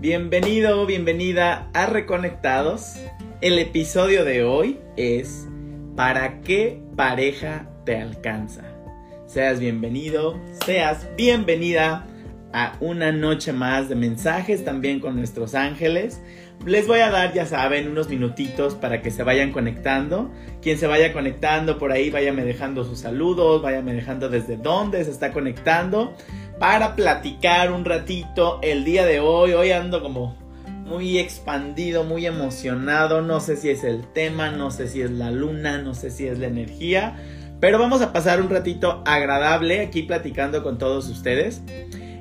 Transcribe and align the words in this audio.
Bienvenido, 0.00 0.86
bienvenida 0.86 1.68
a 1.74 1.84
Reconectados. 1.84 2.94
El 3.42 3.58
episodio 3.58 4.24
de 4.24 4.44
hoy 4.44 4.78
es 4.96 5.46
¿Para 5.94 6.40
qué 6.40 6.80
pareja 6.96 7.68
te 7.84 7.98
alcanza? 7.98 8.64
Seas 9.26 9.60
bienvenido, 9.60 10.40
seas 10.64 11.06
bienvenida 11.18 12.06
a 12.54 12.78
una 12.80 13.12
noche 13.12 13.52
más 13.52 13.90
de 13.90 13.94
mensajes 13.94 14.64
también 14.64 15.00
con 15.00 15.16
nuestros 15.16 15.54
ángeles. 15.54 16.22
Les 16.64 16.86
voy 16.86 17.00
a 17.00 17.10
dar, 17.10 17.34
ya 17.34 17.44
saben, 17.44 17.86
unos 17.86 18.08
minutitos 18.08 18.74
para 18.74 19.02
que 19.02 19.10
se 19.10 19.22
vayan 19.22 19.52
conectando. 19.52 20.30
Quien 20.62 20.78
se 20.78 20.86
vaya 20.86 21.12
conectando 21.12 21.78
por 21.78 21.92
ahí, 21.92 22.08
váyame 22.08 22.44
dejando 22.44 22.84
sus 22.84 23.00
saludos, 23.00 23.60
váyame 23.60 23.92
dejando 23.92 24.30
desde 24.30 24.56
dónde 24.56 25.04
se 25.04 25.10
está 25.10 25.30
conectando 25.30 26.16
para 26.60 26.94
platicar 26.94 27.72
un 27.72 27.86
ratito 27.86 28.58
el 28.62 28.84
día 28.84 29.06
de 29.06 29.18
hoy. 29.18 29.54
Hoy 29.54 29.72
ando 29.72 30.02
como 30.02 30.36
muy 30.84 31.18
expandido, 31.18 32.04
muy 32.04 32.26
emocionado. 32.26 33.22
No 33.22 33.40
sé 33.40 33.56
si 33.56 33.70
es 33.70 33.82
el 33.82 34.06
tema, 34.12 34.50
no 34.50 34.70
sé 34.70 34.86
si 34.86 35.00
es 35.00 35.10
la 35.10 35.30
luna, 35.30 35.78
no 35.78 35.94
sé 35.94 36.10
si 36.10 36.26
es 36.26 36.38
la 36.38 36.48
energía. 36.48 37.16
Pero 37.60 37.78
vamos 37.78 38.02
a 38.02 38.12
pasar 38.12 38.42
un 38.42 38.50
ratito 38.50 39.02
agradable 39.06 39.80
aquí 39.80 40.02
platicando 40.02 40.62
con 40.62 40.76
todos 40.76 41.08
ustedes. 41.08 41.62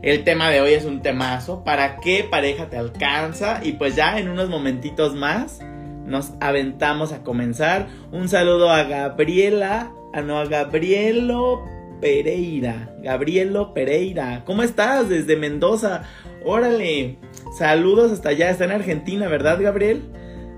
El 0.02 0.23
tema 0.23 0.49
de 0.49 0.62
hoy 0.62 0.71
es 0.71 0.85
un 0.85 1.02
temazo. 1.02 1.66
¿Para 1.66 1.98
qué 1.98 2.24
pareja 2.24 2.70
te 2.70 2.77
alcanza? 2.77 3.60
Y 3.62 3.74
pues 3.74 3.98
ya 3.98 4.20
en 4.20 4.30
unos 4.30 4.48
momentitos 4.48 5.16
más 5.16 5.60
nos 6.05 6.32
aventamos 6.40 7.12
a 7.12 7.24
comenzar. 7.24 7.88
Un 8.13 8.30
saludo 8.30 8.70
a 8.70 8.84
Gabriela, 8.84 9.91
a 10.13 10.21
no 10.21 10.40
a 10.40 10.46
Gabrielo 10.46 11.79
Pereira. 11.99 12.95
Gabrielo 13.02 13.73
Pereira. 13.73 14.44
¿Cómo 14.45 14.63
estás 14.63 15.09
desde 15.09 15.35
Mendoza? 15.35 16.03
Órale. 16.44 17.17
Saludos 17.57 18.12
hasta 18.12 18.29
allá. 18.29 18.49
Está 18.49 18.65
en 18.65 18.71
Argentina, 18.71 19.27
¿verdad, 19.27 19.60
Gabriel? 19.62 20.04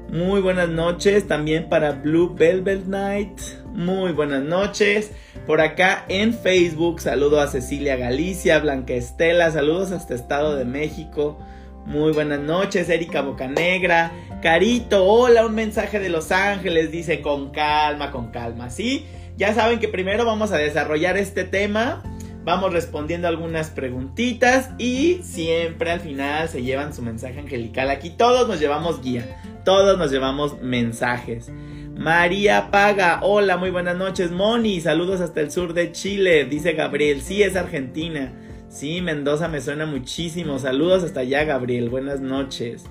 Muy 0.09 0.41
buenas 0.41 0.69
noches. 0.69 1.27
También 1.27 1.69
para 1.69 1.93
Blue 1.93 2.33
Velvet 2.35 2.85
Night. 2.85 3.39
Muy 3.73 4.11
buenas 4.11 4.43
noches. 4.43 5.11
Por 5.47 5.61
acá 5.61 6.05
en 6.09 6.33
Facebook. 6.33 6.99
Saludo 7.01 7.39
a 7.39 7.47
Cecilia 7.47 7.95
Galicia, 7.95 8.59
Blanca 8.59 8.93
Estela. 8.93 9.51
Saludos 9.51 9.91
hasta 9.91 10.13
Estado 10.13 10.55
de 10.55 10.65
México. 10.65 11.39
Muy 11.85 12.11
buenas 12.11 12.39
noches, 12.39 12.89
Erika 12.89 13.21
Bocanegra. 13.21 14.11
Carito, 14.41 15.03
hola, 15.05 15.45
un 15.45 15.55
mensaje 15.55 15.99
de 15.99 16.09
Los 16.09 16.31
Ángeles. 16.31 16.91
Dice 16.91 17.21
con 17.21 17.49
calma, 17.49 18.11
con 18.11 18.31
calma. 18.31 18.69
¿Sí? 18.69 19.05
Ya 19.41 19.55
saben 19.55 19.79
que 19.79 19.87
primero 19.87 20.23
vamos 20.23 20.51
a 20.51 20.57
desarrollar 20.57 21.17
este 21.17 21.43
tema, 21.43 22.03
vamos 22.43 22.73
respondiendo 22.73 23.27
algunas 23.27 23.71
preguntitas 23.71 24.69
y 24.77 25.21
siempre 25.23 25.89
al 25.89 25.99
final 25.99 26.47
se 26.47 26.61
llevan 26.61 26.93
su 26.93 27.01
mensaje 27.01 27.39
angelical. 27.39 27.89
Aquí 27.89 28.11
todos 28.11 28.47
nos 28.47 28.59
llevamos 28.59 29.01
guía, 29.01 29.25
todos 29.65 29.97
nos 29.97 30.11
llevamos 30.11 30.61
mensajes. 30.61 31.49
María 31.97 32.69
Paga, 32.69 33.21
hola, 33.23 33.57
muy 33.57 33.71
buenas 33.71 33.97
noches. 33.97 34.29
Moni, 34.29 34.79
saludos 34.79 35.21
hasta 35.21 35.41
el 35.41 35.49
sur 35.49 35.73
de 35.73 35.91
Chile, 35.91 36.45
dice 36.45 36.73
Gabriel. 36.73 37.23
Sí, 37.23 37.41
es 37.41 37.55
Argentina. 37.55 38.31
Sí, 38.69 39.01
Mendoza 39.01 39.47
me 39.47 39.59
suena 39.59 39.87
muchísimo. 39.87 40.59
Saludos 40.59 41.03
hasta 41.03 41.21
allá, 41.21 41.45
Gabriel. 41.45 41.89
Buenas 41.89 42.21
noches. 42.21 42.85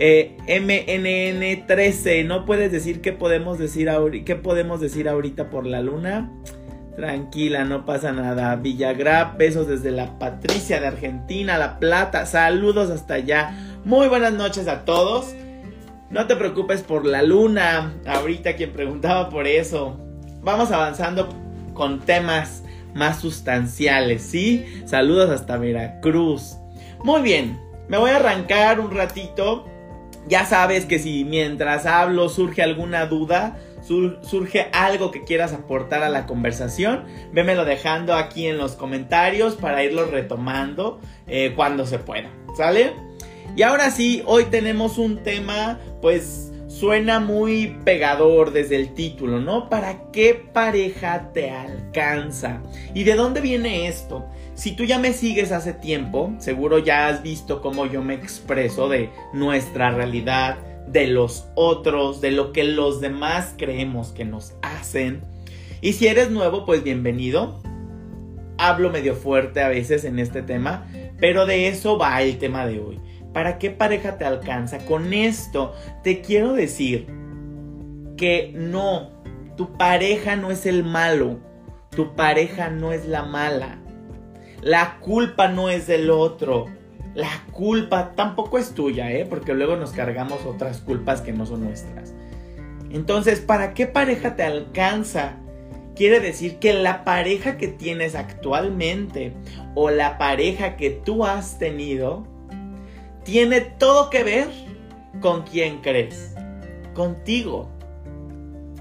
Eh, 0.00 0.36
MNN13, 0.46 2.24
¿no 2.24 2.44
puedes 2.44 2.70
decir 2.70 3.00
qué 3.00 3.12
podemos 3.12 3.58
decir, 3.58 3.90
qué 4.24 4.36
podemos 4.36 4.80
decir 4.80 5.08
ahorita 5.08 5.50
por 5.50 5.66
la 5.66 5.82
luna? 5.82 6.30
Tranquila, 6.94 7.64
no 7.64 7.84
pasa 7.84 8.12
nada. 8.12 8.54
Villagrap, 8.54 9.36
besos 9.36 9.66
desde 9.66 9.90
la 9.90 10.16
Patricia 10.20 10.80
de 10.80 10.86
Argentina, 10.86 11.58
La 11.58 11.80
Plata. 11.80 12.26
Saludos 12.26 12.90
hasta 12.90 13.14
allá. 13.14 13.50
Muy 13.84 14.06
buenas 14.06 14.34
noches 14.34 14.68
a 14.68 14.84
todos. 14.84 15.34
No 16.10 16.28
te 16.28 16.36
preocupes 16.36 16.82
por 16.82 17.04
la 17.04 17.22
luna. 17.22 17.94
Ahorita 18.06 18.54
quien 18.54 18.72
preguntaba 18.72 19.30
por 19.30 19.48
eso. 19.48 19.98
Vamos 20.42 20.70
avanzando 20.70 21.28
con 21.74 22.00
temas 22.00 22.62
más 22.94 23.20
sustanciales, 23.20 24.22
¿sí? 24.22 24.64
Saludos 24.84 25.30
hasta 25.30 25.56
Veracruz. 25.56 26.56
Muy 27.02 27.22
bien, 27.22 27.60
me 27.88 27.98
voy 27.98 28.10
a 28.10 28.16
arrancar 28.16 28.78
un 28.78 28.92
ratito 28.92 29.66
ya 30.28 30.44
sabes 30.44 30.86
que 30.86 30.98
si 30.98 31.24
mientras 31.24 31.86
hablo 31.86 32.28
surge 32.28 32.62
alguna 32.62 33.06
duda, 33.06 33.58
surge 33.82 34.68
algo 34.72 35.10
que 35.10 35.24
quieras 35.24 35.52
aportar 35.52 36.02
a 36.02 36.08
la 36.08 36.26
conversación, 36.26 37.04
vémelo 37.32 37.64
dejando 37.64 38.14
aquí 38.14 38.46
en 38.46 38.58
los 38.58 38.72
comentarios 38.72 39.54
para 39.54 39.82
irlo 39.82 40.04
retomando 40.06 41.00
eh, 41.26 41.52
cuando 41.56 41.86
se 41.86 41.98
pueda, 41.98 42.30
¿sale? 42.56 42.92
Y 43.56 43.62
ahora 43.62 43.90
sí, 43.90 44.22
hoy 44.26 44.44
tenemos 44.44 44.98
un 44.98 45.22
tema, 45.22 45.80
pues 46.02 46.52
suena 46.68 47.18
muy 47.18 47.78
pegador 47.84 48.52
desde 48.52 48.76
el 48.76 48.94
título, 48.94 49.40
¿no? 49.40 49.68
¿Para 49.68 50.10
qué 50.12 50.34
pareja 50.34 51.32
te 51.32 51.50
alcanza? 51.50 52.62
¿Y 52.94 53.04
de 53.04 53.14
dónde 53.14 53.40
viene 53.40 53.88
esto? 53.88 54.28
Si 54.58 54.72
tú 54.72 54.82
ya 54.82 54.98
me 54.98 55.12
sigues 55.12 55.52
hace 55.52 55.72
tiempo, 55.72 56.34
seguro 56.38 56.80
ya 56.80 57.06
has 57.06 57.22
visto 57.22 57.62
cómo 57.62 57.86
yo 57.86 58.02
me 58.02 58.14
expreso 58.14 58.88
de 58.88 59.08
nuestra 59.32 59.92
realidad, 59.92 60.58
de 60.88 61.06
los 61.06 61.46
otros, 61.54 62.20
de 62.20 62.32
lo 62.32 62.52
que 62.52 62.64
los 62.64 63.00
demás 63.00 63.54
creemos 63.56 64.08
que 64.08 64.24
nos 64.24 64.54
hacen. 64.62 65.20
Y 65.80 65.92
si 65.92 66.08
eres 66.08 66.32
nuevo, 66.32 66.66
pues 66.66 66.82
bienvenido. 66.82 67.62
Hablo 68.58 68.90
medio 68.90 69.14
fuerte 69.14 69.60
a 69.60 69.68
veces 69.68 70.04
en 70.04 70.18
este 70.18 70.42
tema, 70.42 70.88
pero 71.20 71.46
de 71.46 71.68
eso 71.68 71.96
va 71.96 72.20
el 72.20 72.38
tema 72.38 72.66
de 72.66 72.80
hoy. 72.80 73.00
¿Para 73.32 73.58
qué 73.58 73.70
pareja 73.70 74.18
te 74.18 74.24
alcanza? 74.24 74.78
Con 74.86 75.14
esto 75.14 75.72
te 76.02 76.20
quiero 76.20 76.54
decir 76.54 77.06
que 78.16 78.52
no, 78.56 79.22
tu 79.56 79.74
pareja 79.74 80.34
no 80.34 80.50
es 80.50 80.66
el 80.66 80.82
malo, 80.82 81.38
tu 81.90 82.16
pareja 82.16 82.70
no 82.70 82.90
es 82.90 83.06
la 83.06 83.22
mala. 83.22 83.78
La 84.62 84.98
culpa 85.00 85.48
no 85.48 85.70
es 85.70 85.86
del 85.86 86.10
otro. 86.10 86.66
La 87.14 87.44
culpa 87.52 88.12
tampoco 88.14 88.58
es 88.58 88.72
tuya, 88.74 89.10
¿eh? 89.12 89.26
Porque 89.28 89.54
luego 89.54 89.76
nos 89.76 89.92
cargamos 89.92 90.44
otras 90.44 90.78
culpas 90.78 91.20
que 91.20 91.32
no 91.32 91.46
son 91.46 91.64
nuestras. 91.64 92.14
Entonces, 92.90 93.40
¿para 93.40 93.74
qué 93.74 93.86
pareja 93.86 94.36
te 94.36 94.42
alcanza? 94.42 95.36
Quiere 95.94 96.20
decir 96.20 96.58
que 96.58 96.72
la 96.72 97.04
pareja 97.04 97.56
que 97.56 97.68
tienes 97.68 98.14
actualmente 98.14 99.32
o 99.74 99.90
la 99.90 100.16
pareja 100.16 100.76
que 100.76 100.90
tú 100.90 101.24
has 101.24 101.58
tenido 101.58 102.24
tiene 103.24 103.60
todo 103.60 104.10
que 104.10 104.22
ver 104.22 104.48
con 105.20 105.42
quién 105.42 105.80
crees. 105.80 106.34
Contigo. 106.94 107.68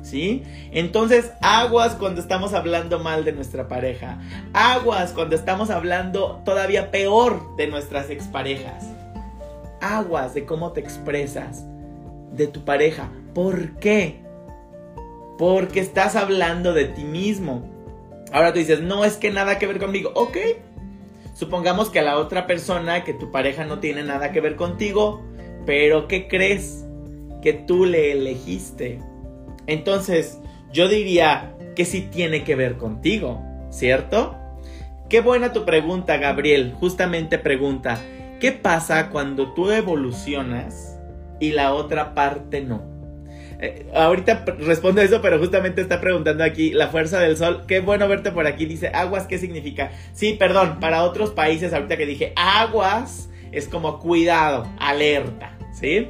¿Sí? 0.09 0.43
Entonces, 0.71 1.31
aguas 1.41 1.95
cuando 1.95 2.21
estamos 2.21 2.53
hablando 2.53 2.99
mal 2.99 3.25
de 3.25 3.33
nuestra 3.33 3.67
pareja. 3.67 4.19
Aguas 4.53 5.11
cuando 5.11 5.35
estamos 5.35 5.69
hablando 5.69 6.41
todavía 6.45 6.91
peor 6.91 7.55
de 7.57 7.67
nuestras 7.67 8.09
exparejas. 8.09 8.85
Aguas 9.81 10.33
de 10.33 10.45
cómo 10.45 10.71
te 10.71 10.79
expresas 10.79 11.63
de 12.31 12.47
tu 12.47 12.63
pareja. 12.63 13.09
¿Por 13.33 13.77
qué? 13.79 14.21
Porque 15.37 15.79
estás 15.79 16.15
hablando 16.15 16.73
de 16.73 16.85
ti 16.85 17.03
mismo. 17.03 17.69
Ahora 18.31 18.53
tú 18.53 18.59
dices, 18.59 18.81
no 18.81 19.05
es 19.05 19.17
que 19.17 19.31
nada 19.31 19.59
que 19.59 19.67
ver 19.67 19.79
conmigo. 19.79 20.11
Ok. 20.15 20.37
Supongamos 21.35 21.89
que 21.89 21.99
a 21.99 22.03
la 22.03 22.17
otra 22.17 22.47
persona, 22.47 23.03
que 23.03 23.13
tu 23.13 23.31
pareja 23.31 23.63
no 23.65 23.79
tiene 23.79 24.03
nada 24.03 24.31
que 24.31 24.41
ver 24.41 24.55
contigo, 24.55 25.21
pero 25.67 26.07
¿qué 26.07 26.27
crees? 26.27 26.83
Que 27.43 27.53
tú 27.53 27.85
le 27.85 28.13
elegiste 28.13 28.99
entonces, 29.67 30.39
yo 30.71 30.87
diría 30.87 31.53
que 31.75 31.85
sí 31.85 32.01
tiene 32.01 32.43
que 32.43 32.55
ver 32.55 32.77
contigo, 32.77 33.43
¿cierto? 33.69 34.35
Qué 35.09 35.21
buena 35.21 35.53
tu 35.53 35.65
pregunta, 35.65 36.17
Gabriel. 36.17 36.73
Justamente 36.79 37.37
pregunta, 37.37 37.99
¿qué 38.39 38.51
pasa 38.51 39.09
cuando 39.09 39.53
tú 39.53 39.71
evolucionas 39.71 40.99
y 41.39 41.51
la 41.51 41.73
otra 41.73 42.13
parte 42.13 42.61
no? 42.61 42.97
Eh, 43.59 43.87
ahorita 43.93 44.45
respondo 44.59 45.01
eso, 45.01 45.21
pero 45.21 45.39
justamente 45.39 45.81
está 45.81 45.99
preguntando 45.99 46.43
aquí 46.43 46.71
la 46.71 46.89
fuerza 46.89 47.19
del 47.19 47.37
sol. 47.37 47.63
Qué 47.67 47.79
bueno 47.79 48.07
verte 48.07 48.31
por 48.31 48.47
aquí. 48.47 48.65
Dice, 48.65 48.89
aguas, 48.89 49.25
¿qué 49.27 49.37
significa? 49.37 49.91
Sí, 50.13 50.33
perdón, 50.33 50.79
para 50.79 51.03
otros 51.03 51.31
países, 51.31 51.73
ahorita 51.73 51.97
que 51.97 52.05
dije 52.05 52.33
aguas, 52.35 53.29
es 53.51 53.67
como 53.67 53.99
cuidado, 53.99 54.67
alerta, 54.79 55.57
¿sí? 55.73 56.07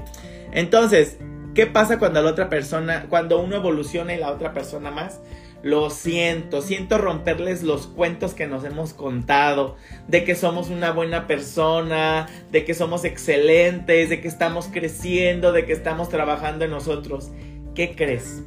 Entonces, 0.51 1.19
¿Qué 1.57 1.65
pasa 1.65 1.97
cuando 1.97 2.21
la 2.21 2.29
otra 2.29 2.49
persona, 2.49 3.07
cuando 3.09 3.41
uno 3.41 3.55
evoluciona 3.55 4.13
y 4.13 4.19
la 4.19 4.31
otra 4.31 4.53
persona 4.53 4.91
más? 4.91 5.21
Lo 5.63 5.89
siento, 5.89 6.61
siento 6.61 6.99
romperles 6.99 7.63
los 7.63 7.87
cuentos 7.87 8.35
que 8.35 8.45
nos 8.45 8.63
hemos 8.63 8.93
contado, 8.93 9.75
de 10.07 10.23
que 10.23 10.35
somos 10.35 10.69
una 10.69 10.91
buena 10.91 11.25
persona, 11.25 12.27
de 12.51 12.63
que 12.63 12.75
somos 12.75 13.05
excelentes, 13.05 14.07
de 14.09 14.21
que 14.21 14.27
estamos 14.27 14.67
creciendo, 14.71 15.51
de 15.51 15.65
que 15.65 15.73
estamos 15.73 16.09
trabajando 16.09 16.63
en 16.63 16.69
nosotros. 16.69 17.31
¿Qué 17.73 17.95
crees? 17.95 18.43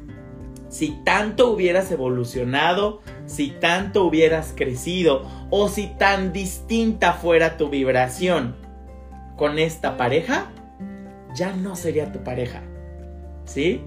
Si 0.69 0.97
tanto 1.03 1.51
hubieras 1.51 1.91
evolucionado, 1.91 3.01
si 3.25 3.49
tanto 3.49 4.05
hubieras 4.05 4.53
crecido 4.55 5.27
o 5.49 5.67
si 5.67 5.87
tan 5.87 6.31
distinta 6.31 7.11
fuera 7.11 7.57
tu 7.57 7.67
vibración, 7.67 8.55
con 9.35 9.59
esta 9.59 9.97
pareja, 9.97 10.49
ya 11.35 11.51
no 11.51 11.75
sería 11.75 12.13
tu 12.13 12.23
pareja. 12.23 12.63
¿Sí? 13.51 13.81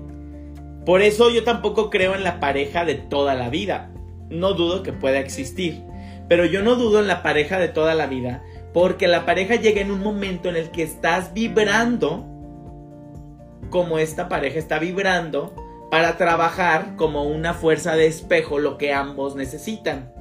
Por 0.85 1.01
eso 1.01 1.31
yo 1.31 1.45
tampoco 1.45 1.89
creo 1.89 2.15
en 2.15 2.23
la 2.25 2.41
pareja 2.41 2.85
de 2.85 2.95
toda 2.95 3.35
la 3.35 3.49
vida. 3.49 3.91
No 4.29 4.53
dudo 4.53 4.83
que 4.83 4.93
pueda 4.93 5.19
existir. 5.19 5.83
Pero 6.29 6.45
yo 6.45 6.63
no 6.63 6.77
dudo 6.77 7.01
en 7.01 7.07
la 7.07 7.23
pareja 7.23 7.59
de 7.59 7.69
toda 7.69 7.95
la 7.95 8.07
vida. 8.07 8.43
Porque 8.75 9.09
la 9.09 9.25
pareja 9.25 9.55
llega 9.55 9.81
en 9.81 9.91
un 9.91 10.03
momento 10.03 10.49
en 10.51 10.57
el 10.57 10.71
que 10.71 10.83
estás 10.83 11.33
vibrando 11.33 12.27
como 13.71 13.99
esta 13.99 14.29
pareja 14.29 14.59
está 14.59 14.79
vibrando 14.79 15.53
para 15.91 16.17
trabajar 16.17 16.95
como 16.97 17.25
una 17.25 17.55
fuerza 17.55 17.97
de 17.97 18.07
espejo 18.07 18.59
lo 18.59 18.79
que 18.79 18.93
ambos 18.93 19.35
necesitan. 19.35 20.13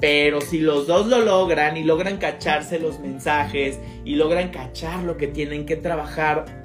Pero 0.00 0.40
si 0.40 0.60
los 0.60 0.86
dos 0.86 1.06
lo 1.06 1.20
logran 1.20 1.76
y 1.76 1.84
logran 1.84 2.18
cacharse 2.18 2.78
los 2.78 3.00
mensajes 3.00 3.80
y 4.04 4.16
logran 4.16 4.50
cachar 4.50 5.02
lo 5.02 5.16
que 5.16 5.28
tienen 5.28 5.66
que 5.66 5.76
trabajar 5.76 6.57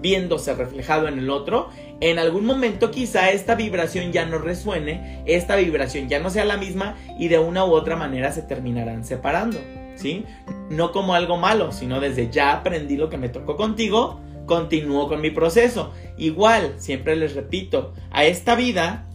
viéndose 0.00 0.54
reflejado 0.54 1.08
en 1.08 1.18
el 1.18 1.30
otro, 1.30 1.68
en 2.00 2.18
algún 2.18 2.46
momento 2.46 2.90
quizá 2.90 3.30
esta 3.30 3.54
vibración 3.54 4.12
ya 4.12 4.24
no 4.26 4.38
resuene, 4.38 5.22
esta 5.26 5.56
vibración 5.56 6.08
ya 6.08 6.18
no 6.18 6.30
sea 6.30 6.44
la 6.44 6.56
misma 6.56 6.96
y 7.18 7.28
de 7.28 7.38
una 7.38 7.64
u 7.64 7.72
otra 7.72 7.96
manera 7.96 8.32
se 8.32 8.42
terminarán 8.42 9.04
separando, 9.04 9.58
¿sí? 9.96 10.24
No 10.70 10.92
como 10.92 11.14
algo 11.14 11.36
malo, 11.36 11.72
sino 11.72 12.00
desde 12.00 12.30
ya 12.30 12.52
aprendí 12.52 12.96
lo 12.96 13.10
que 13.10 13.18
me 13.18 13.28
tocó 13.28 13.56
contigo, 13.56 14.20
continúo 14.46 15.08
con 15.08 15.20
mi 15.20 15.30
proceso. 15.30 15.92
Igual, 16.16 16.74
siempre 16.78 17.16
les 17.16 17.34
repito, 17.34 17.92
a 18.10 18.24
esta 18.24 18.54
vida 18.54 19.06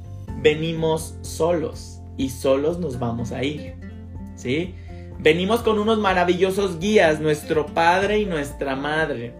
venimos 0.42 1.18
solos 1.22 2.02
y 2.18 2.30
solos 2.30 2.80
nos 2.80 3.00
vamos 3.00 3.32
a 3.32 3.44
ir. 3.44 3.76
¿Sí? 4.36 4.76
Venimos 5.20 5.62
con 5.62 5.80
unos 5.80 5.98
maravillosos 5.98 6.80
guías, 6.80 7.20
nuestro 7.20 7.68
padre 7.68 8.20
y 8.20 8.26
nuestra 8.26 8.76
madre. 8.76 9.34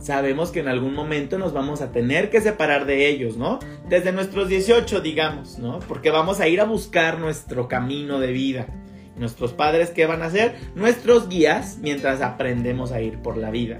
Sabemos 0.00 0.50
que 0.50 0.60
en 0.60 0.68
algún 0.68 0.94
momento 0.94 1.38
nos 1.38 1.52
vamos 1.52 1.82
a 1.82 1.92
tener 1.92 2.30
que 2.30 2.40
separar 2.40 2.86
de 2.86 3.08
ellos, 3.08 3.36
¿no? 3.36 3.58
Desde 3.88 4.12
nuestros 4.12 4.48
18, 4.48 5.02
digamos, 5.02 5.58
¿no? 5.58 5.78
Porque 5.80 6.10
vamos 6.10 6.40
a 6.40 6.48
ir 6.48 6.60
a 6.60 6.64
buscar 6.64 7.18
nuestro 7.18 7.68
camino 7.68 8.18
de 8.18 8.32
vida. 8.32 8.66
Nuestros 9.16 9.52
padres, 9.52 9.90
¿qué 9.90 10.06
van 10.06 10.22
a 10.22 10.26
hacer? 10.26 10.54
Nuestros 10.74 11.28
guías 11.28 11.78
mientras 11.82 12.22
aprendemos 12.22 12.92
a 12.92 13.02
ir 13.02 13.20
por 13.20 13.36
la 13.36 13.50
vida. 13.50 13.78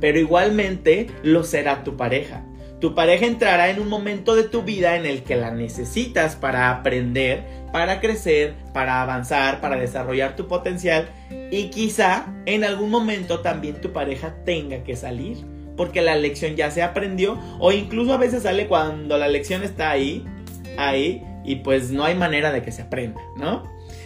Pero 0.00 0.18
igualmente 0.18 1.08
lo 1.22 1.44
será 1.44 1.84
tu 1.84 1.96
pareja. 1.96 2.46
Tu 2.84 2.94
pareja 2.94 3.24
entrará 3.24 3.70
en 3.70 3.80
un 3.80 3.88
momento 3.88 4.34
de 4.34 4.44
tu 4.44 4.60
vida 4.60 4.96
en 4.96 5.06
el 5.06 5.22
que 5.22 5.36
la 5.36 5.50
necesitas 5.50 6.36
para 6.36 6.68
aprender, 6.68 7.42
para 7.72 7.98
crecer, 7.98 8.56
para 8.74 9.00
avanzar, 9.00 9.62
para 9.62 9.76
desarrollar 9.76 10.36
tu 10.36 10.48
potencial 10.48 11.08
y 11.50 11.70
quizá 11.70 12.26
en 12.44 12.62
algún 12.62 12.90
momento 12.90 13.40
también 13.40 13.80
tu 13.80 13.94
pareja 13.94 14.34
tenga 14.44 14.84
que 14.84 14.96
salir 14.96 15.38
porque 15.78 16.02
la 16.02 16.14
lección 16.14 16.56
ya 16.56 16.70
se 16.70 16.82
aprendió 16.82 17.38
o 17.58 17.72
incluso 17.72 18.12
a 18.12 18.18
veces 18.18 18.42
sale 18.42 18.66
cuando 18.66 19.16
la 19.16 19.28
lección 19.28 19.62
está 19.62 19.88
ahí, 19.88 20.22
ahí 20.76 21.24
y 21.42 21.56
pues 21.56 21.90
no 21.90 22.04
hay 22.04 22.16
manera 22.16 22.52
de 22.52 22.60
que 22.60 22.70
se 22.70 22.82
aprenda, 22.82 23.22
¿no? 23.38 23.62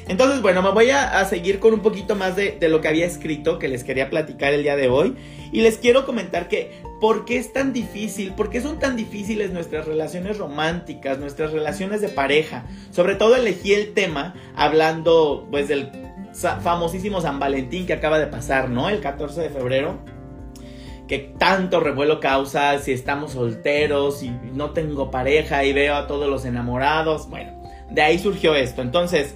Entonces, 0.08 0.40
bueno, 0.40 0.62
me 0.62 0.70
voy 0.70 0.90
a, 0.90 1.22
seguir 1.26 1.60
con 1.60 1.74
un 1.74 1.80
poquito 1.80 2.16
más 2.16 2.34
de, 2.34 2.56
de, 2.58 2.68
lo 2.70 2.80
que 2.80 2.88
había 2.88 3.06
escrito, 3.06 3.58
que 3.58 3.68
les 3.68 3.84
quería 3.84 4.08
platicar 4.08 4.54
el 4.54 4.62
día 4.62 4.74
de 4.74 4.88
hoy. 4.88 5.16
Y 5.52 5.60
les 5.60 5.76
quiero 5.76 6.06
comentar 6.06 6.48
que, 6.48 6.80
¿por 7.00 7.26
qué 7.26 7.36
es 7.36 7.52
tan 7.52 7.74
difícil? 7.74 8.32
¿Por 8.32 8.48
qué 8.48 8.62
son 8.62 8.78
tan 8.78 8.96
difíciles 8.96 9.52
nuestras 9.52 9.86
relaciones 9.86 10.38
románticas, 10.38 11.18
nuestras 11.18 11.52
relaciones 11.52 12.00
de 12.00 12.08
pareja? 12.08 12.64
Sobre 12.90 13.16
todo 13.16 13.36
elegí 13.36 13.74
el 13.74 13.92
tema 13.92 14.34
hablando, 14.56 15.46
pues, 15.50 15.68
del 15.68 15.90
famosísimo 16.32 17.20
San 17.20 17.38
Valentín 17.38 17.86
que 17.86 17.92
acaba 17.92 18.18
de 18.18 18.26
pasar, 18.26 18.70
¿no? 18.70 18.88
El 18.88 19.00
14 19.00 19.40
de 19.42 19.50
febrero 19.50 19.98
que 21.08 21.18
tanto 21.38 21.80
revuelo 21.80 22.20
causa 22.20 22.78
si 22.78 22.92
estamos 22.92 23.32
solteros 23.32 24.22
y 24.22 24.30
no 24.52 24.70
tengo 24.70 25.10
pareja 25.10 25.64
y 25.64 25.72
veo 25.72 25.96
a 25.96 26.06
todos 26.06 26.28
los 26.28 26.44
enamorados. 26.44 27.28
Bueno, 27.28 27.62
de 27.90 28.02
ahí 28.02 28.18
surgió 28.18 28.54
esto. 28.54 28.82
Entonces, 28.82 29.34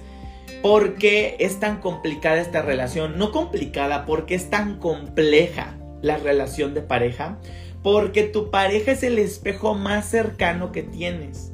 ¿Por 0.63 0.95
qué 0.95 1.35
es 1.39 1.59
tan 1.59 1.81
complicada 1.81 2.39
esta 2.39 2.61
relación? 2.61 3.17
No 3.17 3.33
complicada, 3.33 4.05
porque 4.05 4.33
es 4.33 4.49
tan 4.49 4.79
compleja 4.79 5.75
la 6.01 6.15
relación 6.15 6.73
de 6.73 6.81
pareja. 6.81 7.37
Porque 7.83 8.23
tu 8.23 8.49
pareja 8.49 8.93
es 8.93 9.03
el 9.03 9.19
espejo 9.19 9.75
más 9.75 10.05
cercano 10.05 10.71
que 10.71 10.81
tienes. 10.81 11.51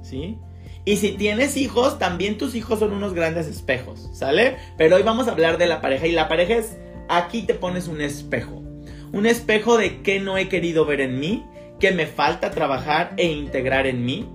¿Sí? 0.00 0.38
Y 0.86 0.96
si 0.96 1.10
tienes 1.12 1.58
hijos, 1.58 1.98
también 1.98 2.38
tus 2.38 2.54
hijos 2.54 2.78
son 2.78 2.94
unos 2.94 3.12
grandes 3.12 3.46
espejos, 3.48 4.08
¿sale? 4.14 4.56
Pero 4.78 4.96
hoy 4.96 5.02
vamos 5.02 5.28
a 5.28 5.32
hablar 5.32 5.58
de 5.58 5.66
la 5.66 5.82
pareja 5.82 6.06
y 6.06 6.12
la 6.12 6.26
pareja 6.28 6.54
es, 6.54 6.78
aquí 7.10 7.42
te 7.42 7.52
pones 7.52 7.86
un 7.86 8.00
espejo. 8.00 8.62
Un 9.12 9.26
espejo 9.26 9.76
de 9.76 10.00
qué 10.00 10.20
no 10.20 10.38
he 10.38 10.48
querido 10.48 10.86
ver 10.86 11.02
en 11.02 11.20
mí, 11.20 11.44
qué 11.78 11.92
me 11.92 12.06
falta 12.06 12.50
trabajar 12.50 13.12
e 13.18 13.26
integrar 13.26 13.86
en 13.86 14.06
mí 14.06 14.26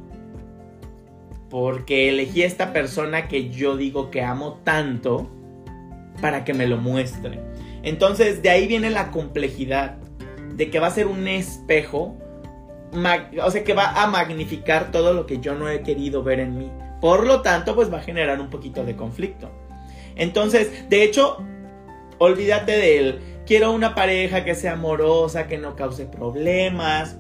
porque 1.54 2.10
elegí 2.10 2.42
a 2.42 2.48
esta 2.48 2.74
persona 2.74 3.28
que 3.28 3.52
yo 3.52 3.78
digo 3.78 4.10
que 4.10 4.24
amo 4.24 4.60
tanto 4.64 5.30
para 6.20 6.44
que 6.46 6.56
me 6.56 6.66
lo 6.66 6.78
muestre. 6.78 7.40
Entonces 7.84 8.42
de 8.42 8.50
ahí 8.50 8.66
viene 8.66 8.90
la 8.90 9.12
complejidad 9.12 9.98
de 10.56 10.72
que 10.72 10.80
va 10.80 10.88
a 10.88 10.90
ser 10.90 11.06
un 11.06 11.28
espejo, 11.28 12.18
o 13.40 13.52
sea 13.52 13.64
que 13.64 13.76
va 13.76 14.02
a 14.02 14.08
magnificar 14.08 14.90
todo 14.90 15.14
lo 15.14 15.28
que 15.28 15.42
yo 15.42 15.54
no 15.54 15.70
he 15.70 15.84
querido 15.84 16.24
ver 16.24 16.40
en 16.40 16.58
mí. 16.58 16.72
Por 17.00 17.28
lo 17.28 17.44
tanto, 17.44 17.76
pues 17.76 17.94
va 17.94 18.00
a 18.00 18.02
generar 18.02 18.42
un 18.42 18.50
poquito 18.50 18.84
de 18.84 18.96
conflicto. 18.96 19.52
Entonces, 20.16 20.90
de 20.90 21.04
hecho, 21.04 21.38
olvídate 22.18 22.72
de 22.72 22.98
él. 22.98 23.20
Quiero 23.46 23.74
una 23.74 23.94
pareja 23.94 24.44
que 24.44 24.56
sea 24.56 24.74
amorosa, 24.74 25.46
que 25.46 25.60
no 25.60 25.76
cause 25.76 26.08
problemas, 26.08 27.16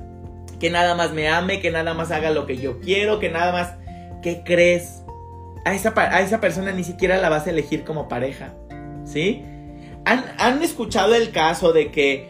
que 0.59 0.71
nada 0.71 0.95
más 0.95 1.13
me 1.13 1.27
ame, 1.29 1.59
que 1.59 1.69
nada 1.69 1.93
más 1.93 2.09
haga 2.09 2.31
lo 2.31 2.47
que 2.47 2.57
yo 2.57 2.79
quiero, 2.79 3.19
que 3.19 3.29
nada 3.29 3.51
más 3.51 3.82
¿qué 4.23 4.41
crees? 4.43 5.03
A 5.65 5.73
esa, 5.73 5.93
a 5.95 6.21
esa 6.21 6.41
persona 6.41 6.71
ni 6.71 6.83
siquiera 6.83 7.17
la 7.17 7.29
vas 7.29 7.45
a 7.45 7.51
elegir 7.51 7.83
como 7.83 8.07
pareja, 8.07 8.53
¿sí? 9.05 9.45
¿Han, 10.05 10.25
¿Han 10.39 10.63
escuchado 10.63 11.13
el 11.13 11.31
caso 11.31 11.71
de 11.71 11.91
que 11.91 12.29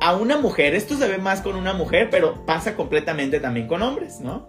a 0.00 0.16
una 0.16 0.38
mujer, 0.38 0.74
esto 0.74 0.96
se 0.96 1.06
ve 1.06 1.18
más 1.18 1.40
con 1.42 1.56
una 1.56 1.72
mujer, 1.72 2.08
pero 2.10 2.44
pasa 2.46 2.74
completamente 2.74 3.40
también 3.40 3.66
con 3.66 3.82
hombres, 3.82 4.20
¿no? 4.20 4.48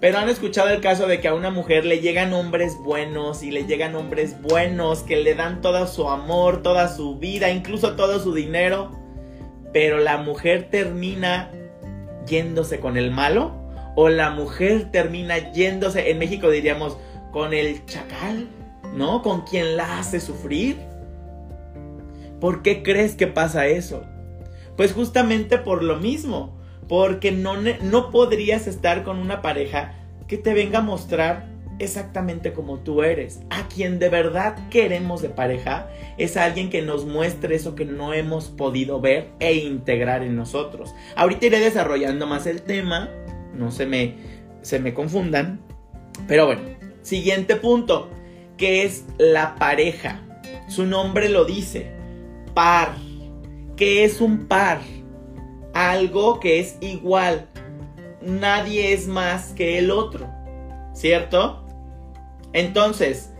Pero 0.00 0.18
han 0.18 0.30
escuchado 0.30 0.70
el 0.70 0.80
caso 0.80 1.06
de 1.06 1.20
que 1.20 1.28
a 1.28 1.34
una 1.34 1.50
mujer 1.50 1.84
le 1.84 2.00
llegan 2.00 2.32
hombres 2.32 2.76
buenos 2.78 3.42
y 3.42 3.50
le 3.50 3.66
llegan 3.66 3.94
hombres 3.94 4.40
buenos 4.40 5.02
que 5.02 5.16
le 5.16 5.34
dan 5.34 5.60
todo 5.60 5.86
su 5.86 6.08
amor, 6.08 6.62
toda 6.62 6.88
su 6.88 7.18
vida, 7.18 7.50
incluso 7.50 7.96
todo 7.96 8.18
su 8.18 8.32
dinero, 8.32 8.90
pero 9.72 9.98
la 9.98 10.16
mujer 10.16 10.68
termina 10.70 11.50
yéndose 12.26 12.80
con 12.80 12.96
el 12.96 13.10
malo 13.10 13.59
o 14.02 14.08
la 14.08 14.30
mujer 14.30 14.90
termina 14.90 15.52
yéndose, 15.52 16.10
en 16.10 16.18
México 16.18 16.48
diríamos, 16.48 16.96
con 17.32 17.52
el 17.52 17.84
chacal, 17.84 18.48
¿no? 18.94 19.20
Con 19.20 19.42
quien 19.42 19.76
la 19.76 19.98
hace 19.98 20.20
sufrir. 20.20 20.78
¿Por 22.40 22.62
qué 22.62 22.82
crees 22.82 23.14
que 23.14 23.26
pasa 23.26 23.66
eso? 23.66 24.04
Pues 24.74 24.94
justamente 24.94 25.58
por 25.58 25.82
lo 25.82 25.98
mismo, 25.98 26.58
porque 26.88 27.30
no, 27.30 27.56
no 27.58 28.10
podrías 28.10 28.66
estar 28.66 29.04
con 29.04 29.18
una 29.18 29.42
pareja 29.42 29.92
que 30.26 30.38
te 30.38 30.54
venga 30.54 30.78
a 30.78 30.82
mostrar 30.82 31.50
exactamente 31.78 32.54
como 32.54 32.78
tú 32.78 33.02
eres. 33.02 33.40
A 33.50 33.68
quien 33.68 33.98
de 33.98 34.08
verdad 34.08 34.56
queremos 34.70 35.20
de 35.20 35.28
pareja 35.28 35.90
es 36.16 36.38
alguien 36.38 36.70
que 36.70 36.80
nos 36.80 37.04
muestre 37.04 37.56
eso 37.56 37.74
que 37.74 37.84
no 37.84 38.14
hemos 38.14 38.48
podido 38.48 38.98
ver 38.98 39.28
e 39.40 39.56
integrar 39.56 40.22
en 40.22 40.36
nosotros. 40.36 40.94
Ahorita 41.16 41.44
iré 41.44 41.60
desarrollando 41.60 42.26
más 42.26 42.46
el 42.46 42.62
tema, 42.62 43.10
no 43.60 43.70
se 43.70 43.86
me, 43.86 44.14
se 44.62 44.80
me 44.80 44.94
confundan. 44.94 45.60
Pero 46.26 46.46
bueno, 46.46 46.62
siguiente 47.02 47.54
punto, 47.56 48.10
que 48.56 48.84
es 48.84 49.04
la 49.18 49.54
pareja. 49.54 50.22
Su 50.68 50.86
nombre 50.86 51.28
lo 51.28 51.44
dice, 51.44 51.92
par. 52.54 52.94
¿Qué 53.76 54.04
es 54.04 54.20
un 54.20 54.46
par? 54.46 54.80
Algo 55.72 56.40
que 56.40 56.58
es 56.60 56.76
igual. 56.80 57.48
Nadie 58.20 58.92
es 58.92 59.06
más 59.06 59.52
que 59.52 59.78
el 59.78 59.90
otro, 59.90 60.28
¿cierto? 60.92 61.64
Entonces, 62.52 63.32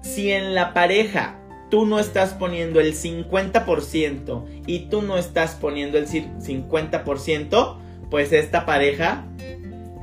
si 0.00 0.30
en 0.30 0.54
la 0.54 0.72
pareja 0.72 1.38
tú 1.70 1.84
no 1.84 1.98
estás 1.98 2.34
poniendo 2.34 2.80
el 2.80 2.94
50% 2.94 4.44
y 4.66 4.78
tú 4.90 5.02
no 5.02 5.18
estás 5.18 5.54
poniendo 5.54 5.98
el 5.98 6.06
50%, 6.06 7.76
pues 8.12 8.30
esta 8.34 8.66
pareja 8.66 9.24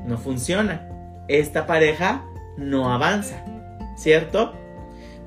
no 0.08 0.18
funciona. 0.18 0.90
Esta 1.28 1.68
pareja 1.68 2.26
no 2.58 2.92
avanza, 2.92 3.46
¿cierto? 3.96 4.56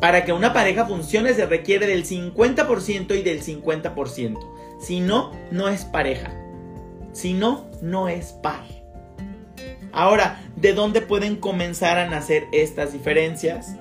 Para 0.01 0.25
que 0.25 0.33
una 0.33 0.53
pareja 0.53 0.85
funcione 0.85 1.33
se 1.33 1.47
requiere 1.47 1.87
del 1.87 2.05
50% 2.05 3.17
y 3.17 3.23
del 3.23 3.41
50%. 3.41 4.81
Si 4.81 4.99
no, 4.99 5.31
no 5.53 5.69
es 5.69 5.85
pareja. 5.85 6.35
Si 7.13 7.35
no, 7.35 7.71
no 7.83 8.09
es 8.09 8.33
par. 8.33 8.65
Ahora, 9.93 10.43
¿de 10.57 10.73
dónde 10.73 11.03
pueden 11.03 11.37
comenzar 11.37 11.99
a 11.99 12.11
nacer 12.11 12.49
estas 12.51 12.93
diferencias? 12.93 13.77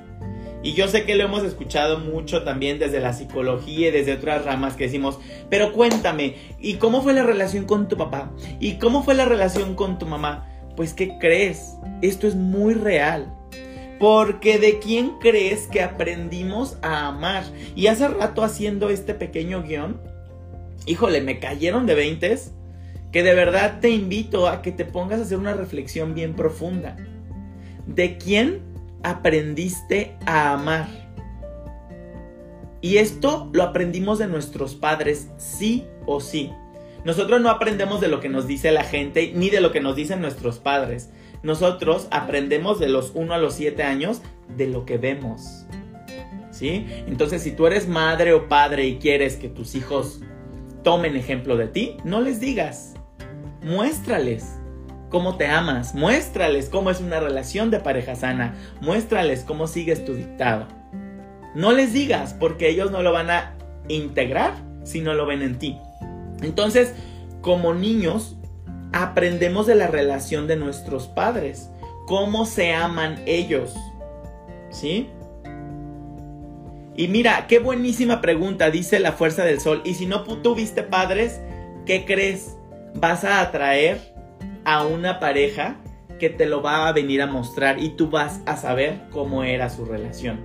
Y 0.63 0.73
yo 0.73 0.87
sé 0.87 1.05
que 1.05 1.15
lo 1.15 1.23
hemos 1.23 1.43
escuchado 1.43 1.99
mucho 1.99 2.43
también 2.43 2.77
desde 2.77 2.99
la 2.99 3.13
psicología 3.13 3.87
y 3.87 3.91
desde 3.91 4.13
otras 4.13 4.45
ramas 4.45 4.75
que 4.75 4.85
decimos, 4.85 5.19
pero 5.49 5.73
cuéntame, 5.73 6.35
¿y 6.59 6.75
cómo 6.75 7.01
fue 7.01 7.13
la 7.13 7.23
relación 7.23 7.65
con 7.65 7.87
tu 7.87 7.97
papá? 7.97 8.31
¿Y 8.59 8.73
cómo 8.73 9.03
fue 9.03 9.15
la 9.15 9.25
relación 9.25 9.75
con 9.75 9.97
tu 9.97 10.05
mamá? 10.05 10.47
Pues 10.75 10.93
¿qué 10.93 11.17
crees? 11.19 11.77
Esto 12.01 12.27
es 12.27 12.35
muy 12.35 12.75
real. 12.75 13.33
Porque 13.99 14.57
de 14.57 14.79
quién 14.79 15.19
crees 15.19 15.67
que 15.67 15.81
aprendimos 15.81 16.77
a 16.81 17.07
amar. 17.07 17.43
Y 17.75 17.87
hace 17.87 18.07
rato 18.07 18.43
haciendo 18.43 18.89
este 18.89 19.13
pequeño 19.13 19.63
guion, 19.63 19.99
híjole, 20.85 21.21
me 21.21 21.39
cayeron 21.39 21.85
de 21.85 21.95
veintes 21.95 22.53
que 23.11 23.23
de 23.23 23.35
verdad 23.35 23.79
te 23.79 23.89
invito 23.89 24.47
a 24.47 24.61
que 24.61 24.71
te 24.71 24.85
pongas 24.85 25.19
a 25.19 25.23
hacer 25.23 25.37
una 25.37 25.53
reflexión 25.53 26.13
bien 26.15 26.33
profunda. 26.33 26.97
¿De 27.85 28.17
quién 28.17 28.70
aprendiste 29.03 30.15
a 30.25 30.53
amar? 30.53 30.87
Y 32.81 32.97
esto 32.97 33.49
lo 33.53 33.63
aprendimos 33.63 34.17
de 34.19 34.27
nuestros 34.27 34.75
padres, 34.75 35.29
sí 35.37 35.85
o 36.05 36.19
sí. 36.19 36.51
Nosotros 37.05 37.41
no 37.41 37.49
aprendemos 37.49 38.01
de 38.01 38.07
lo 38.07 38.19
que 38.19 38.29
nos 38.29 38.47
dice 38.47 38.71
la 38.71 38.83
gente 38.83 39.31
ni 39.35 39.49
de 39.49 39.61
lo 39.61 39.71
que 39.71 39.79
nos 39.79 39.95
dicen 39.95 40.21
nuestros 40.21 40.59
padres. 40.59 41.11
Nosotros 41.43 42.07
aprendemos 42.11 42.79
de 42.79 42.89
los 42.89 43.11
1 43.15 43.33
a 43.33 43.37
los 43.37 43.55
7 43.55 43.83
años 43.83 44.21
de 44.55 44.67
lo 44.67 44.85
que 44.85 44.97
vemos. 44.97 45.65
¿Sí? 46.51 46.85
Entonces, 47.07 47.41
si 47.41 47.51
tú 47.51 47.65
eres 47.65 47.87
madre 47.87 48.33
o 48.33 48.47
padre 48.47 48.85
y 48.85 48.97
quieres 48.97 49.35
que 49.35 49.49
tus 49.49 49.73
hijos 49.73 50.21
tomen 50.83 51.15
ejemplo 51.15 51.57
de 51.57 51.67
ti, 51.67 51.97
no 52.03 52.21
les 52.21 52.39
digas 52.39 52.93
muéstrales 53.63 54.60
cómo 55.11 55.37
te 55.37 55.45
amas, 55.45 55.93
muéstrales 55.93 56.69
cómo 56.69 56.89
es 56.89 56.99
una 56.99 57.19
relación 57.19 57.69
de 57.69 57.79
pareja 57.79 58.15
sana, 58.15 58.55
muéstrales 58.81 59.43
cómo 59.43 59.67
sigues 59.67 60.03
tu 60.03 60.15
dictado. 60.15 60.67
No 61.53 61.71
les 61.71 61.93
digas 61.93 62.33
porque 62.33 62.69
ellos 62.69 62.89
no 62.89 63.03
lo 63.03 63.11
van 63.11 63.29
a 63.29 63.53
integrar 63.87 64.53
si 64.83 65.01
no 65.01 65.13
lo 65.13 65.27
ven 65.27 65.43
en 65.43 65.59
ti. 65.59 65.77
Entonces, 66.41 66.95
como 67.41 67.73
niños, 67.73 68.37
aprendemos 68.93 69.67
de 69.67 69.75
la 69.75 69.87
relación 69.87 70.47
de 70.47 70.55
nuestros 70.55 71.07
padres, 71.07 71.69
cómo 72.07 72.45
se 72.45 72.73
aman 72.73 73.21
ellos. 73.27 73.75
¿Sí? 74.71 75.09
Y 76.95 77.07
mira, 77.09 77.45
qué 77.47 77.59
buenísima 77.59 78.21
pregunta, 78.21 78.71
dice 78.71 78.99
la 78.99 79.11
fuerza 79.11 79.43
del 79.43 79.59
sol. 79.59 79.81
Y 79.83 79.93
si 79.93 80.05
no 80.05 80.23
tuviste 80.23 80.83
padres, 80.83 81.41
¿qué 81.85 82.05
crees? 82.05 82.55
vas 82.93 83.23
a 83.23 83.41
atraer 83.41 84.10
a 84.65 84.85
una 84.85 85.19
pareja 85.19 85.77
que 86.19 86.29
te 86.29 86.45
lo 86.45 86.61
va 86.61 86.87
a 86.87 86.93
venir 86.93 87.21
a 87.21 87.27
mostrar 87.27 87.81
y 87.81 87.89
tú 87.89 88.09
vas 88.09 88.41
a 88.45 88.55
saber 88.55 89.01
cómo 89.09 89.43
era 89.43 89.69
su 89.69 89.85
relación. 89.85 90.39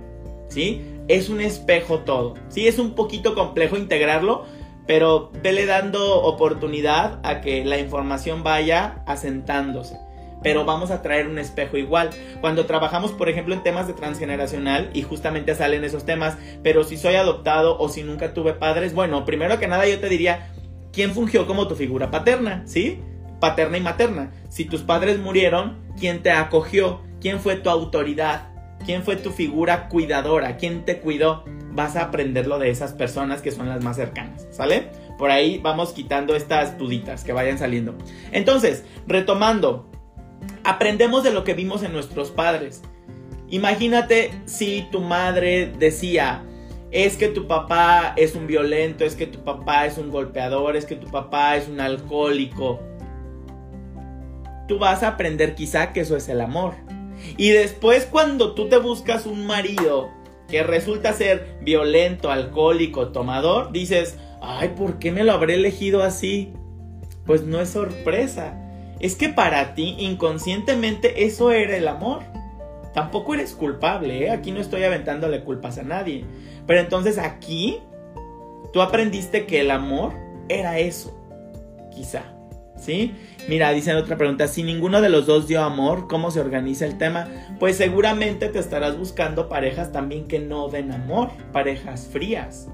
¿Sí? 0.49 0.81
Es 1.07 1.29
un 1.29 1.39
espejo 1.39 1.99
todo. 1.99 2.33
Sí, 2.49 2.67
es 2.67 2.79
un 2.79 2.95
poquito 2.95 3.35
complejo 3.35 3.77
integrarlo, 3.77 4.45
pero 4.87 5.31
vele 5.43 5.65
dando 5.65 6.21
oportunidad 6.23 7.19
a 7.23 7.41
que 7.41 7.63
la 7.63 7.77
información 7.77 8.43
vaya 8.43 9.03
asentándose. 9.05 9.97
Pero 10.41 10.65
vamos 10.65 10.89
a 10.89 11.01
traer 11.01 11.27
un 11.27 11.37
espejo 11.37 11.77
igual. 11.77 12.09
Cuando 12.41 12.65
trabajamos, 12.65 13.11
por 13.11 13.29
ejemplo, 13.29 13.53
en 13.53 13.63
temas 13.63 13.87
de 13.87 13.93
transgeneracional 13.93 14.89
y 14.93 15.03
justamente 15.03 15.53
salen 15.53 15.83
esos 15.83 16.05
temas, 16.05 16.37
pero 16.63 16.83
si 16.83 16.97
soy 16.97 17.15
adoptado 17.15 17.77
o 17.77 17.89
si 17.89 18.03
nunca 18.03 18.33
tuve 18.33 18.53
padres, 18.53 18.95
bueno, 18.95 19.25
primero 19.25 19.59
que 19.59 19.67
nada 19.67 19.87
yo 19.87 19.99
te 19.99 20.09
diría, 20.09 20.51
¿quién 20.91 21.11
fungió 21.11 21.45
como 21.45 21.67
tu 21.67 21.75
figura 21.75 22.09
paterna? 22.09 22.63
¿Sí? 22.65 22.99
Paterna 23.39 23.77
y 23.77 23.81
materna. 23.81 24.31
Si 24.49 24.65
tus 24.65 24.81
padres 24.81 25.19
murieron, 25.19 25.77
¿quién 25.99 26.23
te 26.23 26.31
acogió? 26.31 27.01
¿Quién 27.21 27.39
fue 27.39 27.55
tu 27.55 27.69
autoridad? 27.69 28.49
¿Quién 28.85 29.03
fue 29.03 29.15
tu 29.15 29.31
figura 29.31 29.89
cuidadora? 29.89 30.57
¿Quién 30.57 30.85
te 30.85 30.99
cuidó? 30.99 31.43
Vas 31.71 31.95
a 31.95 32.03
aprenderlo 32.03 32.59
de 32.59 32.69
esas 32.69 32.93
personas 32.93 33.41
que 33.41 33.51
son 33.51 33.67
las 33.69 33.83
más 33.83 33.95
cercanas, 33.95 34.47
¿sale? 34.51 34.89
Por 35.17 35.31
ahí 35.31 35.59
vamos 35.59 35.93
quitando 35.93 36.35
estas 36.35 36.77
duditas 36.77 37.23
que 37.23 37.33
vayan 37.33 37.57
saliendo. 37.57 37.95
Entonces, 38.31 38.85
retomando, 39.07 39.89
aprendemos 40.63 41.23
de 41.23 41.31
lo 41.31 41.43
que 41.43 41.53
vimos 41.53 41.83
en 41.83 41.93
nuestros 41.93 42.31
padres. 42.31 42.81
Imagínate 43.49 44.31
si 44.45 44.87
tu 44.91 45.01
madre 45.01 45.71
decía, 45.79 46.43
es 46.91 47.17
que 47.17 47.27
tu 47.27 47.47
papá 47.47 48.13
es 48.15 48.35
un 48.35 48.47
violento, 48.47 49.03
es 49.03 49.15
que 49.15 49.27
tu 49.27 49.43
papá 49.43 49.85
es 49.85 49.97
un 49.97 50.09
golpeador, 50.09 50.75
es 50.75 50.85
que 50.85 50.95
tu 50.95 51.07
papá 51.07 51.55
es 51.57 51.67
un 51.67 51.79
alcohólico. 51.79 52.79
Tú 54.67 54.79
vas 54.79 55.03
a 55.03 55.09
aprender 55.09 55.55
quizá 55.55 55.93
que 55.93 56.01
eso 56.01 56.15
es 56.17 56.29
el 56.29 56.41
amor. 56.41 56.75
Y 57.37 57.49
después 57.49 58.05
cuando 58.05 58.53
tú 58.53 58.69
te 58.69 58.77
buscas 58.77 59.25
un 59.25 59.45
marido 59.45 60.09
que 60.47 60.63
resulta 60.63 61.13
ser 61.13 61.57
violento, 61.61 62.31
alcohólico, 62.31 63.09
tomador, 63.09 63.71
dices, 63.71 64.17
ay, 64.41 64.69
¿por 64.69 64.99
qué 64.99 65.11
me 65.11 65.23
lo 65.23 65.33
habré 65.33 65.55
elegido 65.55 66.03
así? 66.03 66.53
Pues 67.25 67.43
no 67.43 67.59
es 67.59 67.69
sorpresa. 67.69 68.57
Es 68.99 69.15
que 69.15 69.29
para 69.29 69.75
ti 69.75 69.95
inconscientemente 69.99 71.25
eso 71.25 71.51
era 71.51 71.75
el 71.75 71.87
amor. 71.87 72.23
Tampoco 72.93 73.33
eres 73.33 73.53
culpable, 73.53 74.25
¿eh? 74.25 74.31
aquí 74.31 74.51
no 74.51 74.59
estoy 74.59 74.83
aventándole 74.83 75.43
culpas 75.43 75.77
a 75.77 75.83
nadie. 75.83 76.25
Pero 76.65 76.79
entonces 76.79 77.17
aquí 77.17 77.79
tú 78.73 78.81
aprendiste 78.81 79.45
que 79.45 79.61
el 79.61 79.71
amor 79.71 80.13
era 80.49 80.79
eso, 80.79 81.15
quizá. 81.93 82.36
¿Sí? 82.77 83.13
Mira, 83.47 83.71
dice 83.71 83.95
otra 83.95 84.17
pregunta, 84.17 84.47
si 84.47 84.63
ninguno 84.63 85.01
de 85.01 85.09
los 85.09 85.25
dos 85.25 85.47
dio 85.47 85.63
amor, 85.63 86.07
¿cómo 86.07 86.31
se 86.31 86.39
organiza 86.39 86.85
el 86.85 86.97
tema? 86.97 87.27
Pues 87.59 87.77
seguramente 87.77 88.49
te 88.49 88.59
estarás 88.59 88.97
buscando 88.97 89.49
parejas 89.49 89.91
también 89.91 90.27
que 90.27 90.39
no 90.39 90.67
den 90.69 90.91
amor, 90.91 91.31
parejas 91.51 92.07
frías. 92.11 92.69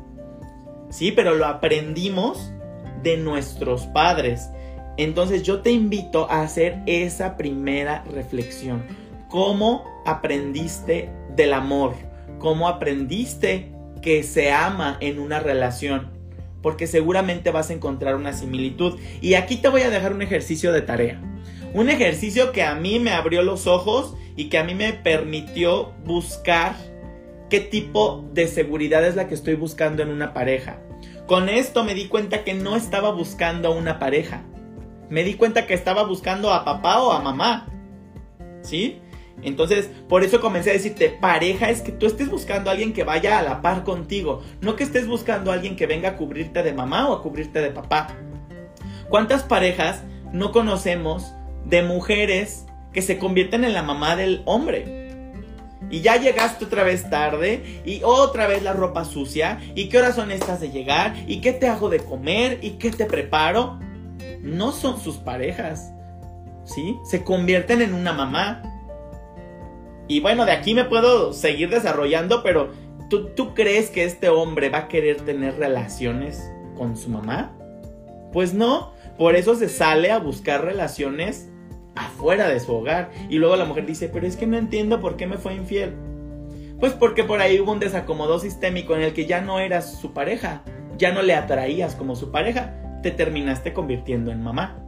Sí, 0.89 1.11
pero 1.11 1.35
lo 1.35 1.45
aprendimos 1.45 2.51
de 3.01 3.17
nuestros 3.17 3.85
padres. 3.87 4.49
Entonces 4.97 5.43
yo 5.43 5.61
te 5.61 5.71
invito 5.71 6.29
a 6.29 6.41
hacer 6.41 6.81
esa 6.85 7.37
primera 7.37 8.03
reflexión. 8.11 8.85
¿Cómo 9.27 9.85
aprendiste 10.05 11.09
del 11.35 11.53
amor? 11.53 11.95
¿Cómo 12.39 12.67
aprendiste 12.67 13.71
que 14.01 14.21
se 14.21 14.51
ama 14.51 14.97
en 14.99 15.19
una 15.19 15.39
relación? 15.39 16.12
Porque 16.63 16.87
seguramente 16.87 17.51
vas 17.51 17.69
a 17.69 17.73
encontrar 17.73 18.15
una 18.15 18.33
similitud. 18.33 18.99
Y 19.21 19.35
aquí 19.35 19.57
te 19.57 19.69
voy 19.69 19.81
a 19.81 19.91
dejar 19.91 20.13
un 20.13 20.23
ejercicio 20.23 20.71
de 20.71 20.81
tarea. 20.81 21.21
Un 21.75 21.89
ejercicio 21.89 22.51
que 22.51 22.63
a 22.63 22.73
mí 22.73 22.99
me 22.99 23.11
abrió 23.11 23.43
los 23.43 23.67
ojos 23.67 24.15
y 24.35 24.49
que 24.49 24.57
a 24.57 24.63
mí 24.63 24.73
me 24.73 24.93
permitió 24.93 25.93
buscar 26.05 26.75
qué 27.49 27.59
tipo 27.59 28.25
de 28.33 28.47
seguridad 28.47 29.05
es 29.05 29.15
la 29.15 29.27
que 29.27 29.35
estoy 29.35 29.53
buscando 29.53 30.01
en 30.01 30.09
una 30.09 30.33
pareja. 30.33 30.79
Con 31.27 31.49
esto 31.49 31.83
me 31.83 31.93
di 31.93 32.07
cuenta 32.07 32.43
que 32.43 32.55
no 32.55 32.75
estaba 32.75 33.11
buscando 33.11 33.71
una 33.71 33.99
pareja. 33.99 34.41
Me 35.09 35.23
di 35.23 35.35
cuenta 35.35 35.67
que 35.67 35.75
estaba 35.75 36.03
buscando 36.03 36.51
a 36.51 36.65
papá 36.65 37.01
o 37.03 37.11
a 37.11 37.21
mamá. 37.21 37.69
¿Sí? 38.61 39.02
Entonces, 39.41 39.89
por 40.07 40.23
eso 40.23 40.39
comencé 40.39 40.69
a 40.69 40.73
decirte, 40.73 41.09
pareja 41.09 41.69
es 41.69 41.81
que 41.81 41.91
tú 41.91 42.05
estés 42.05 42.29
buscando 42.29 42.69
a 42.69 42.73
alguien 42.73 42.93
que 42.93 43.03
vaya 43.03 43.39
a 43.39 43.43
la 43.43 43.61
par 43.61 43.83
contigo, 43.83 44.41
no 44.61 44.75
que 44.75 44.83
estés 44.83 45.07
buscando 45.07 45.51
a 45.51 45.55
alguien 45.55 45.75
que 45.75 45.87
venga 45.87 46.09
a 46.09 46.15
cubrirte 46.15 46.63
de 46.63 46.73
mamá 46.73 47.09
o 47.09 47.13
a 47.13 47.21
cubrirte 47.21 47.59
de 47.59 47.71
papá. 47.71 48.07
¿Cuántas 49.09 49.43
parejas 49.43 50.03
no 50.31 50.51
conocemos 50.51 51.33
de 51.65 51.83
mujeres 51.83 52.65
que 52.93 53.01
se 53.01 53.17
convierten 53.17 53.63
en 53.63 53.73
la 53.73 53.83
mamá 53.83 54.15
del 54.15 54.43
hombre? 54.45 55.03
Y 55.89 56.01
ya 56.01 56.15
llegaste 56.15 56.65
otra 56.65 56.83
vez 56.83 57.09
tarde 57.09 57.81
y 57.85 58.01
otra 58.03 58.47
vez 58.47 58.63
la 58.63 58.73
ropa 58.73 59.05
sucia 59.05 59.59
y 59.75 59.89
qué 59.89 59.99
horas 59.99 60.15
son 60.15 60.31
estas 60.31 60.59
de 60.61 60.71
llegar 60.71 61.15
y 61.27 61.41
qué 61.41 61.51
te 61.53 61.67
hago 61.67 61.89
de 61.89 61.99
comer 61.99 62.59
y 62.61 62.71
qué 62.71 62.89
te 62.89 63.05
preparo. 63.05 63.79
No 64.41 64.71
son 64.71 64.99
sus 64.99 65.17
parejas, 65.17 65.91
¿sí? 66.65 66.95
Se 67.03 67.23
convierten 67.23 67.81
en 67.81 67.93
una 67.93 68.13
mamá 68.13 68.72
y 70.07 70.19
bueno, 70.19 70.45
de 70.45 70.51
aquí 70.51 70.73
me 70.73 70.85
puedo 70.85 71.33
seguir 71.33 71.69
desarrollando, 71.69 72.43
pero 72.43 72.71
¿tú, 73.09 73.27
¿tú 73.29 73.53
crees 73.53 73.89
que 73.89 74.03
este 74.03 74.29
hombre 74.29 74.69
va 74.69 74.79
a 74.79 74.87
querer 74.87 75.21
tener 75.21 75.57
relaciones 75.57 76.51
con 76.77 76.97
su 76.97 77.09
mamá? 77.09 77.55
Pues 78.31 78.53
no, 78.53 78.93
por 79.17 79.35
eso 79.35 79.55
se 79.55 79.69
sale 79.69 80.11
a 80.11 80.19
buscar 80.19 80.65
relaciones 80.65 81.49
afuera 81.95 82.49
de 82.49 82.59
su 82.59 82.73
hogar. 82.73 83.11
Y 83.29 83.37
luego 83.37 83.55
la 83.55 83.65
mujer 83.65 83.85
dice, 83.85 84.09
pero 84.09 84.25
es 84.27 84.35
que 84.35 84.47
no 84.47 84.57
entiendo 84.57 84.99
por 84.99 85.15
qué 85.15 85.27
me 85.27 85.37
fue 85.37 85.53
infiel. 85.53 85.93
Pues 86.79 86.93
porque 86.93 87.23
por 87.23 87.39
ahí 87.39 87.59
hubo 87.59 87.71
un 87.71 87.79
desacomodo 87.79 88.39
sistémico 88.39 88.95
en 88.95 89.01
el 89.03 89.13
que 89.13 89.25
ya 89.25 89.41
no 89.41 89.59
eras 89.59 89.99
su 89.99 90.13
pareja, 90.13 90.63
ya 90.97 91.13
no 91.13 91.21
le 91.21 91.35
atraías 91.35 91.95
como 91.95 92.15
su 92.15 92.31
pareja, 92.31 92.99
te 93.01 93.11
terminaste 93.11 93.71
convirtiendo 93.71 94.31
en 94.31 94.43
mamá. 94.43 94.79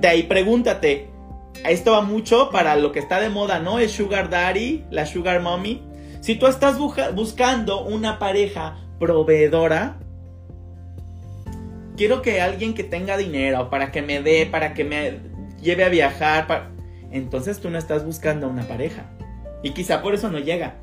De 0.00 0.08
ahí 0.08 0.22
pregúntate, 0.24 1.10
esto 1.64 1.92
va 1.92 2.02
mucho 2.02 2.50
para 2.50 2.76
lo 2.76 2.92
que 2.92 2.98
está 2.98 3.20
de 3.20 3.30
moda, 3.30 3.58
¿no? 3.60 3.78
El 3.78 3.88
sugar 3.88 4.28
daddy, 4.28 4.84
la 4.90 5.06
sugar 5.06 5.40
mommy. 5.40 5.82
Si 6.20 6.36
tú 6.36 6.46
estás 6.46 6.78
buscando 6.78 7.84
una 7.84 8.18
pareja 8.18 8.76
proveedora, 8.98 9.98
quiero 11.96 12.22
que 12.22 12.40
alguien 12.40 12.74
que 12.74 12.84
tenga 12.84 13.16
dinero 13.16 13.70
para 13.70 13.92
que 13.92 14.02
me 14.02 14.20
dé, 14.22 14.46
para 14.46 14.74
que 14.74 14.84
me 14.84 15.20
lleve 15.60 15.84
a 15.84 15.88
viajar, 15.88 16.70
entonces 17.10 17.60
tú 17.60 17.70
no 17.70 17.78
estás 17.78 18.04
buscando 18.04 18.48
una 18.48 18.64
pareja. 18.64 19.10
Y 19.62 19.70
quizá 19.70 20.02
por 20.02 20.14
eso 20.14 20.30
no 20.30 20.38
llega. 20.38 20.76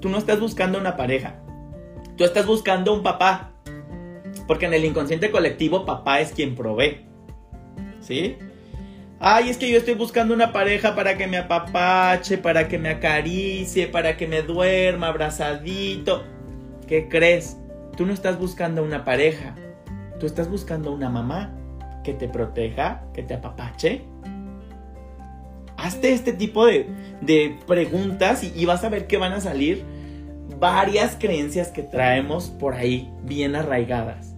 tú 0.00 0.10
no 0.10 0.18
estás 0.18 0.40
buscando 0.40 0.78
una 0.78 0.96
pareja. 0.96 1.42
Tú 2.16 2.24
estás 2.24 2.46
buscando 2.46 2.92
un 2.92 3.02
papá. 3.02 3.52
Porque 4.46 4.66
en 4.66 4.74
el 4.74 4.84
inconsciente 4.84 5.30
colectivo 5.30 5.84
papá 5.86 6.20
es 6.20 6.32
quien 6.32 6.54
provee. 6.54 7.06
¿Sí? 8.00 8.36
Ay, 9.18 9.48
es 9.48 9.56
que 9.56 9.70
yo 9.70 9.78
estoy 9.78 9.94
buscando 9.94 10.34
una 10.34 10.52
pareja 10.52 10.94
para 10.94 11.16
que 11.16 11.26
me 11.26 11.38
apapache, 11.38 12.36
para 12.36 12.68
que 12.68 12.78
me 12.78 12.90
acaricie, 12.90 13.86
para 13.86 14.16
que 14.16 14.26
me 14.26 14.42
duerma 14.42 15.08
abrazadito. 15.08 16.24
¿Qué 16.86 17.08
crees? 17.08 17.56
Tú 17.96 18.04
no 18.04 18.12
estás 18.12 18.38
buscando 18.38 18.82
una 18.82 19.06
pareja. 19.06 19.54
Tú 20.20 20.26
estás 20.26 20.50
buscando 20.50 20.92
una 20.92 21.08
mamá 21.08 21.54
que 22.04 22.12
te 22.12 22.28
proteja, 22.28 23.04
que 23.14 23.22
te 23.22 23.34
apapache. 23.34 24.04
Hazte 25.78 26.12
este 26.12 26.34
tipo 26.34 26.66
de, 26.66 27.58
preguntas 27.66 28.44
y, 28.44 28.52
y 28.54 28.66
vas 28.66 28.84
a 28.84 28.90
ver 28.90 29.06
que 29.06 29.16
van 29.16 29.32
a 29.32 29.40
salir 29.40 29.82
varias 30.58 31.16
creencias 31.18 31.68
que 31.68 31.82
traemos 31.82 32.50
por 32.50 32.74
ahí 32.74 33.10
bien 33.22 33.56
arraigadas. 33.56 34.35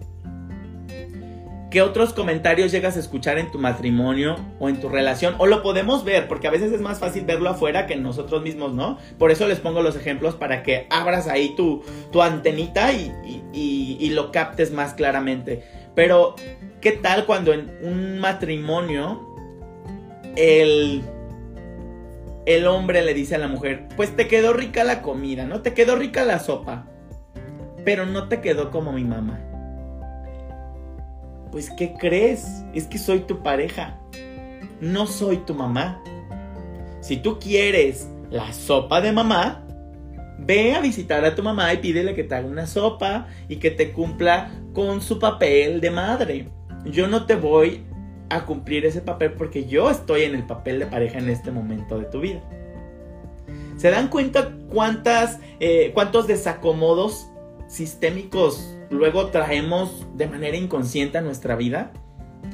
¿Qué 1.69 1.81
otros 1.83 2.13
comentarios 2.13 2.71
llegas 2.71 2.97
a 2.97 2.99
escuchar 2.99 3.37
en 3.37 3.51
tu 3.51 3.59
matrimonio 3.59 4.37
o 4.59 4.69
en 4.69 4.79
tu 4.79 4.89
relación? 4.89 5.35
O 5.37 5.45
lo 5.45 5.61
podemos 5.61 6.03
ver, 6.03 6.27
porque 6.27 6.47
a 6.47 6.51
veces 6.51 6.71
es 6.71 6.81
más 6.81 6.99
fácil 6.99 7.25
verlo 7.25 7.49
afuera 7.49 7.85
que 7.85 7.95
nosotros 7.95 8.41
mismos, 8.41 8.73
¿no? 8.73 8.97
Por 9.19 9.29
eso 9.29 9.47
les 9.47 9.59
pongo 9.59 9.81
los 9.83 9.95
ejemplos 9.95 10.35
para 10.35 10.63
que 10.63 10.87
abras 10.89 11.27
ahí 11.27 11.55
tu, 11.55 11.83
tu 12.11 12.23
antenita 12.23 12.91
y, 12.91 13.11
y 13.53 14.09
lo 14.09 14.31
captes 14.31 14.71
más 14.71 14.95
claramente. 14.95 15.63
Pero, 15.93 16.35
¿qué 16.81 16.93
tal 16.93 17.25
cuando 17.25 17.53
en 17.53 17.71
un 17.83 18.19
matrimonio 18.19 19.27
el 20.35 21.03
el 22.49 22.65
hombre 22.65 23.03
le 23.03 23.13
dice 23.13 23.35
a 23.35 23.37
la 23.37 23.47
mujer, 23.47 23.87
pues 23.95 24.15
te 24.15 24.27
quedó 24.27 24.53
rica 24.53 24.83
la 24.83 25.03
comida, 25.03 25.45
¿no? 25.45 25.61
Te 25.61 25.75
quedó 25.75 25.95
rica 25.95 26.25
la 26.25 26.39
sopa, 26.39 26.87
pero 27.85 28.07
no 28.07 28.27
te 28.27 28.41
quedó 28.41 28.71
como 28.71 28.91
mi 28.91 29.03
mamá. 29.03 29.48
Pues 31.51 31.69
¿qué 31.71 31.93
crees? 31.93 32.63
Es 32.73 32.85
que 32.85 32.97
soy 32.97 33.21
tu 33.21 33.41
pareja, 33.41 33.99
no 34.81 35.07
soy 35.07 35.37
tu 35.37 35.53
mamá. 35.53 36.03
Si 37.01 37.17
tú 37.17 37.39
quieres 37.39 38.07
la 38.29 38.53
sopa 38.53 39.01
de 39.01 39.11
mamá, 39.11 39.65
ve 40.37 40.75
a 40.75 40.81
visitar 40.81 41.25
a 41.25 41.35
tu 41.35 41.43
mamá 41.43 41.73
y 41.73 41.77
pídele 41.77 42.13
que 42.13 42.23
te 42.23 42.35
haga 42.35 42.47
una 42.47 42.67
sopa 42.67 43.27
y 43.47 43.57
que 43.57 43.71
te 43.71 43.91
cumpla 43.91 44.51
con 44.73 45.01
su 45.01 45.19
papel 45.19 45.81
de 45.81 45.91
madre. 45.91 46.49
Yo 46.85 47.07
no 47.07 47.25
te 47.25 47.35
voy 47.35 47.83
a 48.29 48.45
cumplir 48.45 48.85
ese 48.85 49.01
papel 49.01 49.33
porque 49.33 49.65
yo 49.65 49.89
estoy 49.89 50.23
en 50.23 50.35
el 50.35 50.45
papel 50.45 50.79
de 50.79 50.85
pareja 50.85 51.17
en 51.17 51.29
este 51.29 51.51
momento 51.51 51.99
de 51.99 52.05
tu 52.05 52.21
vida. 52.21 52.41
¿Se 53.77 53.89
dan 53.89 54.09
cuenta 54.09 54.51
cuántas, 54.69 55.39
eh, 55.59 55.91
cuántos 55.93 56.27
desacomodos 56.27 57.27
sistémicos 57.67 58.75
luego 58.89 59.27
traemos 59.27 60.05
de 60.15 60.27
manera 60.27 60.57
inconsciente 60.57 61.17
a 61.17 61.21
nuestra 61.21 61.55
vida? 61.55 61.91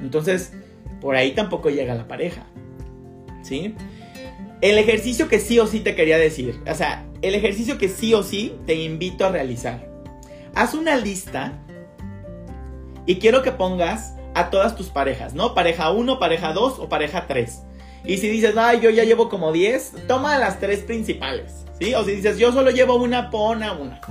Entonces, 0.02 0.54
por 1.02 1.16
ahí 1.16 1.32
tampoco 1.32 1.70
llega 1.70 1.96
la 1.96 2.08
pareja. 2.08 2.46
¿Sí? 3.42 3.76
El 4.62 4.78
ejercicio 4.78 5.28
que 5.28 5.40
sí 5.40 5.60
o 5.60 5.68
sí 5.68 5.80
te 5.80 5.96
quería 5.96 6.18
decir, 6.18 6.60
o 6.70 6.74
sea, 6.74 7.06
el 7.22 7.36
ejercicio 7.36 7.78
que 7.78 7.90
sí 7.90 8.14
o 8.14 8.24
sí 8.24 8.56
te 8.66 8.76
invito 8.76 9.26
a 9.26 9.30
realizar. 9.30 9.88
Haz 10.56 10.74
una 10.74 10.96
lista 10.96 11.54
y 13.06 13.16
quiero 13.18 13.44
que 13.44 13.52
pongas 13.52 14.16
a 14.34 14.50
todas 14.50 14.76
tus 14.76 14.88
parejas, 14.88 15.34
¿no? 15.34 15.54
Pareja 15.54 15.92
1, 15.92 16.20
pareja 16.20 16.54
2 16.54 16.80
o 16.80 16.90
pareja 16.90 17.28
3. 17.28 17.64
Y 18.06 18.18
si 18.18 18.30
dices, 18.30 18.56
ay, 18.58 18.80
yo 18.82 18.90
ya 18.90 19.04
llevo 19.04 19.30
como 19.30 19.52
10, 19.52 20.08
toma 20.08 20.38
las 20.38 20.60
tres 20.60 20.80
principales, 20.82 21.66
¿sí? 21.80 21.94
O 21.94 22.04
si 22.04 22.12
dices, 22.12 22.38
yo 22.38 22.52
solo 22.52 22.72
llevo 22.72 22.96
una, 22.96 23.30
pon 23.30 23.64
a 23.64 23.74
una. 23.74 24.02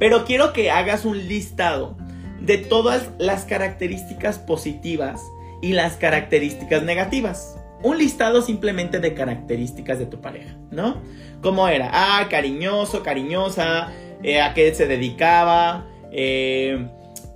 Pero 0.00 0.24
quiero 0.24 0.52
que 0.52 0.72
hagas 0.72 1.04
un 1.04 1.28
listado 1.28 1.96
de 2.40 2.58
todas 2.58 3.10
las 3.18 3.44
características 3.44 4.40
positivas 4.40 5.22
y 5.62 5.74
las 5.74 5.94
características 5.94 6.82
negativas. 6.82 7.56
Un 7.82 7.98
listado 7.98 8.42
simplemente 8.42 8.98
de 8.98 9.14
características 9.14 10.00
de 10.00 10.06
tu 10.06 10.20
pareja, 10.20 10.56
¿no? 10.72 11.00
Como 11.42 11.68
era, 11.68 11.90
ah, 11.92 12.26
cariñoso, 12.28 13.02
cariñosa, 13.02 13.92
eh, 14.22 14.40
a 14.40 14.52
qué 14.54 14.74
se 14.74 14.86
dedicaba, 14.86 15.86
eh, 16.10 16.88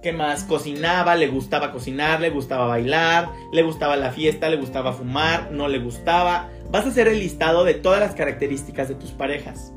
¿Qué 0.05 0.13
más? 0.13 0.45
Cocinaba, 0.45 1.17
le 1.17 1.29
gustaba 1.29 1.73
cocinar, 1.73 2.21
le 2.21 2.29
gustaba 2.29 2.67
bailar, 2.67 3.31
le 3.55 3.63
gustaba 3.63 3.97
la 3.97 4.11
fiesta, 4.11 4.51
le 4.51 4.59
gustaba 4.59 4.93
fumar, 4.93 5.51
no 5.51 5.67
le 5.67 5.79
gustaba. 5.79 6.51
Vas 6.71 6.85
a 6.85 6.89
hacer 6.89 7.09
el 7.09 7.21
listado 7.21 7.65
de 7.65 7.73
todas 7.73 8.01
las 8.01 8.15
características 8.15 8.91
de 8.91 8.97
tus 8.97 9.13
parejas. 9.13 9.73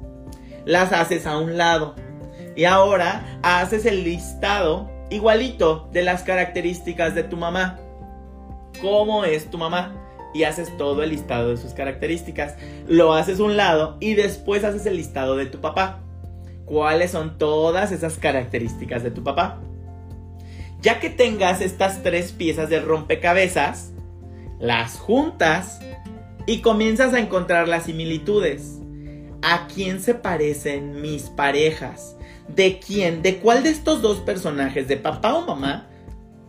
Las 0.65 0.91
haces 0.91 1.25
a 1.27 1.37
un 1.37 1.57
lado. 1.57 1.95
Y 2.57 2.65
ahora 2.65 3.39
haces 3.43 3.85
el 3.85 4.03
listado 4.03 4.89
igualito 5.11 5.87
de 5.93 6.01
las 6.01 6.23
características 6.23 7.13
de 7.13 7.23
tu 7.23 7.37
mamá. 7.37 7.79
¿Cómo 8.81 9.25
es 9.25 9.51
tu 9.51 9.59
mamá? 9.59 9.93
Y 10.33 10.43
haces 10.43 10.75
todo 10.75 11.03
el 11.03 11.11
listado 11.11 11.51
de 11.51 11.57
sus 11.57 11.73
características. 11.73 12.55
Lo 12.87 13.13
haces 13.13 13.39
un 13.39 13.57
lado 13.57 13.97
y 13.99 14.15
después 14.15 14.63
haces 14.63 14.87
el 14.87 14.97
listado 14.97 15.35
de 15.35 15.45
tu 15.45 15.61
papá. 15.61 15.99
¿Cuáles 16.65 17.11
son 17.11 17.37
todas 17.37 17.91
esas 17.91 18.17
características 18.17 19.03
de 19.03 19.11
tu 19.11 19.23
papá? 19.23 19.59
Ya 20.81 20.99
que 20.99 21.11
tengas 21.11 21.61
estas 21.61 22.01
tres 22.01 22.31
piezas 22.31 22.71
de 22.71 22.79
rompecabezas, 22.79 23.91
las 24.59 24.97
juntas 24.97 25.79
y 26.47 26.61
comienzas 26.61 27.13
a 27.13 27.19
encontrar 27.19 27.67
las 27.67 27.83
similitudes. 27.83 28.79
¿A 29.43 29.67
quién 29.67 30.01
se 30.01 30.15
parecen 30.15 31.01
mis 31.01 31.29
parejas? 31.29 32.16
¿De 32.47 32.79
quién? 32.79 33.21
¿De 33.21 33.37
cuál 33.37 33.63
de 33.63 33.69
estos 33.69 34.01
dos 34.01 34.19
personajes, 34.19 34.87
de 34.87 34.97
papá 34.97 35.33
o 35.35 35.45
mamá, 35.45 35.87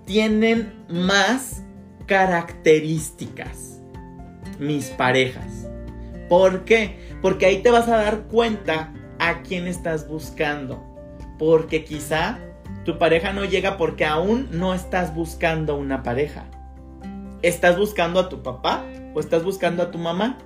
tienen 0.07 0.85
más 0.89 1.63
características? 2.07 3.81
Mis 4.59 4.87
parejas. 4.91 5.69
¿Por 6.29 6.65
qué? 6.65 6.99
Porque 7.23 7.47
ahí 7.47 7.63
te 7.63 7.71
vas 7.71 7.89
a 7.89 7.97
dar 7.97 8.23
cuenta 8.25 8.93
a 9.19 9.43
quién 9.43 9.67
estás 9.67 10.09
buscando. 10.09 10.85
Porque 11.39 11.85
quizá 11.85 12.39
tu 12.85 12.99
pareja 12.99 13.33
no 13.33 13.45
llega 13.45 13.77
porque 13.77 14.05
aún 14.05 14.49
no 14.51 14.75
estás 14.75 15.15
buscando 15.15 15.77
una 15.77 16.03
pareja. 16.03 16.47
¿Estás 17.43 17.79
buscando 17.79 18.21
a 18.21 18.29
tu 18.29 18.43
papá 18.43 18.85
o 19.15 19.21
estás 19.21 19.45
buscando 19.45 19.83
a 19.83 19.91
tu 19.91 19.99
mamá? 19.99 20.39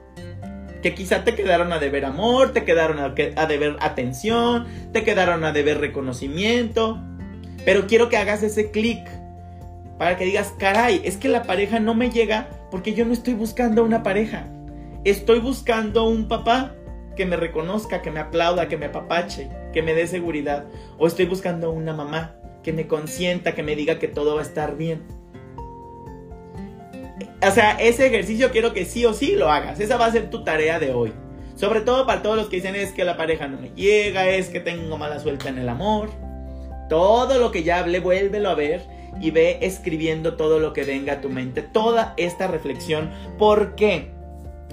Que 0.83 0.95
quizá 0.95 1.25
te 1.25 1.35
quedaron 1.35 1.73
a 1.73 1.79
deber 1.79 2.05
amor, 2.05 2.53
te 2.53 2.65
quedaron 2.65 2.99
a, 2.99 3.47
deber 3.47 3.77
atención, 3.81 4.67
te 4.93 5.05
quedaron 5.05 5.45
a 5.45 5.53
deber 5.53 5.79
reconocimiento. 5.79 7.01
Pero 7.65 7.87
quiero 7.87 8.09
que 8.09 8.17
hagas 8.17 8.43
ese 8.43 8.71
clic 8.71 9.01
para 9.99 10.17
que 10.17 10.25
digas, 10.25 10.53
caray, 10.59 11.01
es 11.05 11.17
que 11.17 11.29
la 11.29 11.45
pareja 11.45 11.79
no 11.79 11.95
me 11.95 12.11
llega 12.11 12.49
porque 12.71 12.95
yo 12.95 13.05
no 13.05 13.13
estoy 13.13 13.35
buscando 13.35 13.85
una 13.85 14.03
pareja. 14.03 14.49
Estoy 15.05 15.39
buscando 15.39 16.05
un 16.05 16.27
papá 16.27 16.75
que 17.17 17.27
me 17.27 17.37
reconozca, 17.37 18.03
que 18.03 18.11
me 18.11 18.21
aplauda, 18.21 18.69
que 18.69 18.77
me 18.77 18.87
apapache, 18.87 19.49
que 19.73 19.83
me 19.83 19.95
dé 19.95 20.07
seguridad. 20.07 20.65
O 20.99 21.07
estoy 21.07 21.27
buscando 21.27 21.71
una 21.71 21.93
mamá 21.93 22.37
que 22.63 22.73
me 22.73 22.87
consienta, 22.87 23.55
que 23.55 23.63
me 23.63 23.77
diga 23.77 23.99
que 23.99 24.09
todo 24.09 24.35
va 24.35 24.41
a 24.41 24.45
estar 24.45 24.77
bien. 24.77 25.03
O 27.47 27.51
sea, 27.51 27.73
ese 27.73 28.07
ejercicio 28.07 28.51
quiero 28.51 28.73
que 28.73 28.85
sí 28.85 29.05
o 29.05 29.15
sí 29.15 29.35
lo 29.35 29.51
hagas. 29.51 29.81
Esa 29.81 29.97
va 29.97 30.07
a 30.07 30.13
ser 30.13 30.31
tu 30.31 30.45
tarea 30.45 30.79
de 30.79 30.93
hoy. 30.93 31.13
Sobre 31.57 31.81
todo 31.81 32.07
para 32.07 32.23
todos 32.23 32.37
los 32.37 32.49
que 32.49 32.57
dicen 32.57 32.75
es 32.75 32.93
que 32.93 33.05
la 33.05 33.17
pareja 33.17 33.47
no 33.49 33.61
me 33.61 33.71
llega, 33.71 34.29
es 34.29 34.49
que 34.49 34.61
tengo 34.61 34.97
mala 34.99 35.21
suelta 35.21 35.49
en 35.49 35.59
el 35.59 35.69
amor. 35.69 36.11
Todo 36.89 37.39
lo 37.39 37.53
que 37.53 37.63
ya 37.63 37.79
hablé, 37.79 38.01
vuélvelo 38.01 38.51
a 38.51 38.55
ver 38.55 38.83
y 39.21 39.31
ve 39.31 39.59
escribiendo 39.63 40.35
todo 40.37 40.59
lo 40.59 40.73
que 40.73 40.85
venga 40.85 41.15
a 41.15 41.21
tu 41.21 41.29
mente. 41.29 41.63
Toda 41.63 42.15
esta 42.17 42.47
reflexión. 42.47 43.11
¿Por 43.39 43.75
qué? 43.75 44.11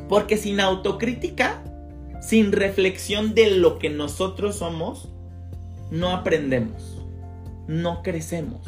Porque 0.08 0.38
sin 0.38 0.60
autocrítica 0.60 1.62
sin 2.20 2.52
reflexión 2.52 3.34
de 3.34 3.52
lo 3.52 3.80
que 3.80 3.90
nosotros 3.90 4.58
somos, 4.58 5.10
no 5.90 6.10
aprendemos, 6.10 7.02
no 7.68 8.04
crecemos. 8.04 8.68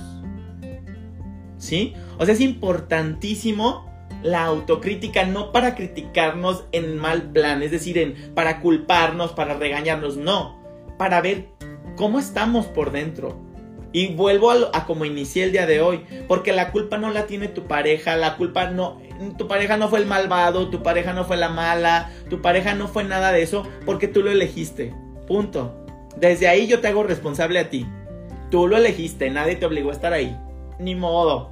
¿Sí? 1.58 1.94
O 2.18 2.26
sea, 2.26 2.34
es 2.34 2.42
importantísimo 2.42 3.86
la 4.24 4.46
autocrítica, 4.46 5.26
no 5.26 5.52
para 5.52 5.76
criticarnos 5.76 6.66
en 6.72 6.98
mal 6.98 7.32
plan, 7.32 7.64
es 7.64 7.72
decir, 7.72 7.98
en, 7.98 8.34
para 8.34 8.60
culparnos, 8.60 9.32
para 9.34 9.56
regañarnos, 9.56 10.18
no, 10.18 10.60
para 10.98 11.22
ver 11.22 11.50
cómo 11.96 12.20
estamos 12.20 12.66
por 12.68 12.92
dentro, 12.92 13.40
y 13.94 14.14
vuelvo 14.14 14.52
a, 14.52 14.86
como 14.86 15.06
inicié 15.06 15.44
el 15.44 15.52
día 15.52 15.66
de 15.66 15.82
hoy, 15.82 16.06
porque 16.28 16.54
la 16.54 16.72
culpa 16.72 16.98
no 16.98 17.12
la 17.12 17.26
tiene 17.26 17.48
tu 17.48 17.64
pareja, 17.64 18.16
la 18.16 18.38
culpa 18.38 18.70
no, 18.70 19.02
tu 19.38 19.48
pareja 19.48 19.78
no 19.78 19.90
fue 19.90 20.00
el 20.00 20.06
malvado, 20.06 20.70
tu 20.70 20.82
pareja 20.82 21.14
no 21.14 21.26
fue 21.26 21.38
la 21.38 21.50
mala, 21.50 22.10
tu 22.30 22.42
pareja 22.42 22.74
no 22.74 22.88
fue 22.88 23.04
nada 23.04 23.32
de 23.32 23.42
eso, 23.42 23.68
porque 23.86 24.08
tú 24.08 24.22
lo 24.22 24.32
elegiste. 24.32 24.94
Punto. 25.28 25.76
Desde 26.16 26.48
ahí 26.48 26.68
yo 26.68 26.80
te 26.80 26.88
hago 26.88 27.04
responsable 27.04 27.60
a 27.60 27.70
ti. 27.70 27.86
Tú 28.50 28.68
lo 28.68 28.78
elegiste, 28.78 29.30
nadie 29.30 29.56
te 29.56 29.66
obligó 29.66 29.90
a 29.90 29.94
estar 29.94 30.14
ahí. 30.14 30.38
Ni 30.80 30.96
modo. 30.96 31.52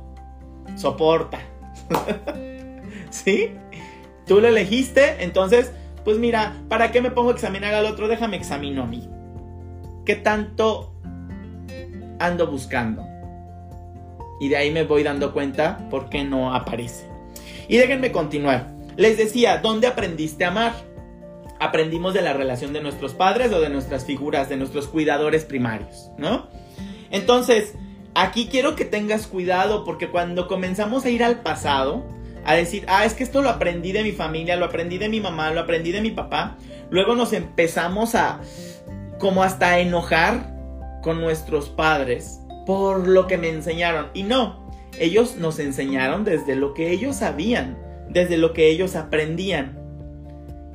Soporta. 0.75 1.39
¿Sí? 3.09 3.51
Tú 4.25 4.39
lo 4.39 4.47
elegiste, 4.47 5.23
entonces, 5.23 5.71
pues 6.03 6.17
mira, 6.17 6.55
¿para 6.69 6.91
qué 6.91 7.01
me 7.01 7.11
pongo 7.11 7.29
a 7.29 7.33
examinar 7.33 7.73
al 7.73 7.85
otro? 7.85 8.07
Déjame 8.07 8.37
examino 8.37 8.83
a 8.83 8.85
mí. 8.85 9.09
¿Qué 10.05 10.15
tanto 10.15 10.93
ando 12.19 12.47
buscando? 12.47 13.05
Y 14.39 14.49
de 14.49 14.57
ahí 14.57 14.71
me 14.71 14.83
voy 14.83 15.03
dando 15.03 15.33
cuenta 15.33 15.89
por 15.89 16.09
qué 16.09 16.23
no 16.23 16.53
aparece. 16.53 17.05
Y 17.67 17.77
déjenme 17.77 18.11
continuar. 18.11 18.71
Les 18.95 19.17
decía, 19.17 19.57
¿dónde 19.57 19.87
aprendiste 19.87 20.45
a 20.45 20.49
amar? 20.49 20.73
Aprendimos 21.59 22.13
de 22.13 22.21
la 22.21 22.33
relación 22.33 22.71
de 22.71 22.81
nuestros 22.81 23.13
padres 23.13 23.51
o 23.51 23.59
de 23.59 23.69
nuestras 23.69 24.05
figuras, 24.05 24.47
de 24.47 24.57
nuestros 24.57 24.87
cuidadores 24.87 25.43
primarios, 25.43 26.11
¿no? 26.17 26.47
Entonces, 27.11 27.75
aquí 28.15 28.47
quiero 28.47 28.75
que 28.75 28.85
tengas 28.85 29.27
cuidado 29.27 29.83
porque 29.83 30.09
cuando 30.09 30.47
comenzamos 30.47 31.05
a 31.05 31.09
ir 31.09 31.23
al 31.23 31.41
pasado, 31.41 32.05
a 32.45 32.55
decir, 32.55 32.85
ah, 32.87 33.05
es 33.05 33.13
que 33.13 33.23
esto 33.23 33.41
lo 33.41 33.49
aprendí 33.49 33.91
de 33.91 34.03
mi 34.03 34.11
familia, 34.11 34.55
lo 34.55 34.65
aprendí 34.65 34.97
de 34.97 35.09
mi 35.09 35.19
mamá, 35.19 35.51
lo 35.51 35.61
aprendí 35.61 35.91
de 35.91 36.01
mi 36.01 36.11
papá, 36.11 36.57
luego 36.89 37.15
nos 37.15 37.33
empezamos 37.33 38.15
a 38.15 38.41
como 39.19 39.43
hasta 39.43 39.79
enojar 39.79 40.55
con 41.01 41.21
nuestros 41.21 41.69
padres 41.69 42.39
por 42.65 43.07
lo 43.07 43.27
que 43.27 43.37
me 43.37 43.49
enseñaron. 43.49 44.07
Y 44.13 44.23
no, 44.23 44.69
ellos 44.99 45.35
nos 45.37 45.59
enseñaron 45.59 46.23
desde 46.23 46.55
lo 46.55 46.73
que 46.73 46.91
ellos 46.91 47.17
sabían, 47.17 47.77
desde 48.09 48.37
lo 48.37 48.53
que 48.53 48.69
ellos 48.69 48.95
aprendían. 48.95 49.77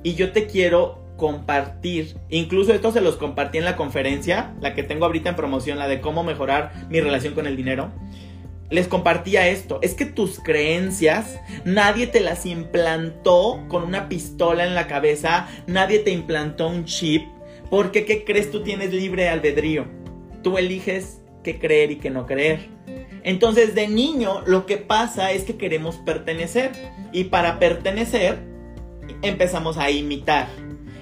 Y 0.02 0.14
yo 0.14 0.32
te 0.32 0.46
quiero 0.46 1.02
compartir, 1.16 2.16
incluso 2.28 2.72
esto 2.74 2.90
se 2.90 3.00
los 3.00 3.16
compartí 3.16 3.58
en 3.58 3.64
la 3.64 3.76
conferencia, 3.76 4.54
la 4.60 4.74
que 4.74 4.82
tengo 4.82 5.04
ahorita 5.06 5.30
en 5.30 5.36
promoción, 5.36 5.78
la 5.78 5.88
de 5.88 6.00
cómo 6.00 6.24
mejorar 6.24 6.72
mi 6.90 7.00
relación 7.00 7.34
con 7.34 7.46
el 7.46 7.56
dinero. 7.56 7.92
Les 8.70 8.88
compartía 8.88 9.48
esto, 9.48 9.78
es 9.82 9.94
que 9.94 10.06
tus 10.06 10.40
creencias 10.40 11.38
nadie 11.64 12.06
te 12.06 12.20
las 12.20 12.46
implantó 12.46 13.62
con 13.68 13.84
una 13.84 14.08
pistola 14.08 14.66
en 14.66 14.74
la 14.74 14.86
cabeza, 14.86 15.48
nadie 15.66 15.98
te 15.98 16.10
implantó 16.10 16.68
un 16.68 16.84
chip, 16.84 17.22
porque 17.70 18.04
¿qué 18.04 18.24
crees 18.24 18.50
tú 18.50 18.62
tienes 18.62 18.92
libre 18.92 19.28
albedrío? 19.28 19.86
Tú 20.42 20.56
eliges 20.58 21.20
qué 21.42 21.58
creer 21.58 21.90
y 21.90 21.96
qué 21.96 22.10
no 22.10 22.26
creer. 22.26 22.68
Entonces 23.22 23.74
de 23.74 23.86
niño 23.86 24.42
lo 24.46 24.66
que 24.66 24.78
pasa 24.78 25.32
es 25.32 25.44
que 25.44 25.56
queremos 25.56 25.96
pertenecer 25.96 26.72
y 27.12 27.24
para 27.24 27.58
pertenecer 27.58 28.38
empezamos 29.22 29.76
a 29.76 29.90
imitar. 29.90 30.48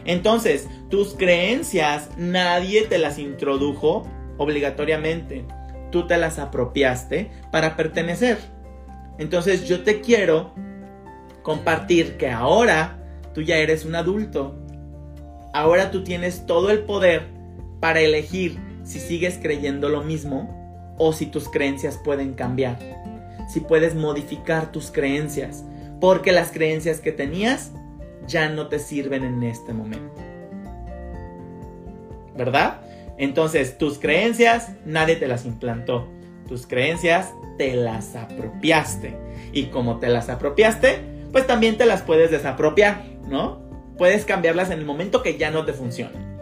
Entonces 0.05 0.69
tus 0.91 1.15
creencias 1.15 2.11
nadie 2.17 2.83
te 2.83 2.99
las 2.99 3.19
introdujo 3.19 4.07
obligatoriamente. 4.37 5.45
Tú 5.93 6.09
te 6.09 6.17
las 6.17 6.41
apropiaste 6.41 7.31
para 7.53 7.77
pertenecer. 7.77 8.39
Entonces 9.19 9.69
yo 9.69 9.85
te 9.85 10.01
quiero 10.01 10.53
compartir 11.43 12.17
que 12.17 12.31
ahora 12.31 12.99
tú 13.35 13.43
ya 13.43 13.59
eres 13.59 13.85
un 13.85 13.95
adulto. 13.95 14.57
Ahora 15.53 15.93
tú 15.93 16.03
tienes 16.03 16.47
todo 16.47 16.71
el 16.71 16.81
poder 16.81 17.29
para 17.79 18.01
elegir 18.01 18.59
si 18.85 18.99
sigues 18.99 19.39
creyendo 19.41 19.89
lo 19.89 20.03
mismo 20.03 20.95
o 20.99 21.13
si 21.13 21.27
tus 21.27 21.49
creencias 21.49 21.99
pueden 21.99 22.35
cambiar, 22.35 22.79
si 23.49 23.61
puedes 23.61 23.95
modificar 23.95 24.73
tus 24.73 24.91
creencias, 24.91 25.65
porque 26.01 26.33
las 26.33 26.53
creencias 26.53 27.01
que 27.01 27.13
tenías 27.13 27.73
ya 28.27 28.49
no 28.49 28.69
te 28.69 28.79
sirven 28.79 29.25
en 29.25 29.43
este 29.43 29.73
momento. 29.73 30.21
¿Verdad? 32.37 32.81
Entonces, 33.23 33.79
tus 33.79 34.01
creencias 34.01 34.73
nadie 34.85 35.15
te 35.15 35.29
las 35.29 35.45
implantó. 35.45 36.09
Tus 36.49 36.67
creencias 36.67 37.33
te 37.57 37.77
las 37.77 38.17
apropiaste. 38.17 39.17
Y 39.53 39.67
como 39.67 40.01
te 40.01 40.09
las 40.09 40.29
apropiaste, 40.29 40.99
pues 41.31 41.47
también 41.47 41.79
te 41.79 41.87
las 41.87 42.03
puedes 42.03 42.33
desapropiar, 42.33 43.05
¿no? 43.29 43.63
Puedes 43.97 44.25
cambiarlas 44.25 44.73
en 44.73 44.81
el 44.81 44.85
momento 44.85 45.23
que 45.23 45.39
ya 45.39 45.53
no 45.53 45.65
te 45.65 45.73
funcionan. 45.73 46.41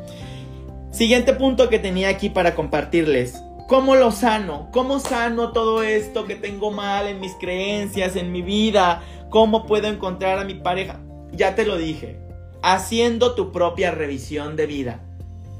Siguiente 0.90 1.34
punto 1.34 1.68
que 1.68 1.78
tenía 1.78 2.08
aquí 2.08 2.30
para 2.30 2.54
compartirles. 2.54 3.38
¿Cómo 3.68 3.94
lo 3.94 4.10
sano? 4.10 4.70
¿Cómo 4.72 5.00
sano 5.00 5.52
todo 5.52 5.82
esto 5.82 6.24
que 6.24 6.34
tengo 6.34 6.70
mal 6.70 7.08
en 7.08 7.20
mis 7.20 7.34
creencias, 7.34 8.16
en 8.16 8.32
mi 8.32 8.40
vida? 8.40 9.02
¿Cómo 9.28 9.66
puedo 9.66 9.86
encontrar 9.86 10.38
a 10.38 10.44
mi 10.44 10.54
pareja? 10.54 10.98
Ya 11.32 11.54
te 11.54 11.66
lo 11.66 11.76
dije, 11.76 12.18
haciendo 12.62 13.34
tu 13.34 13.52
propia 13.52 13.90
revisión 13.90 14.56
de 14.56 14.64
vida. 14.64 15.09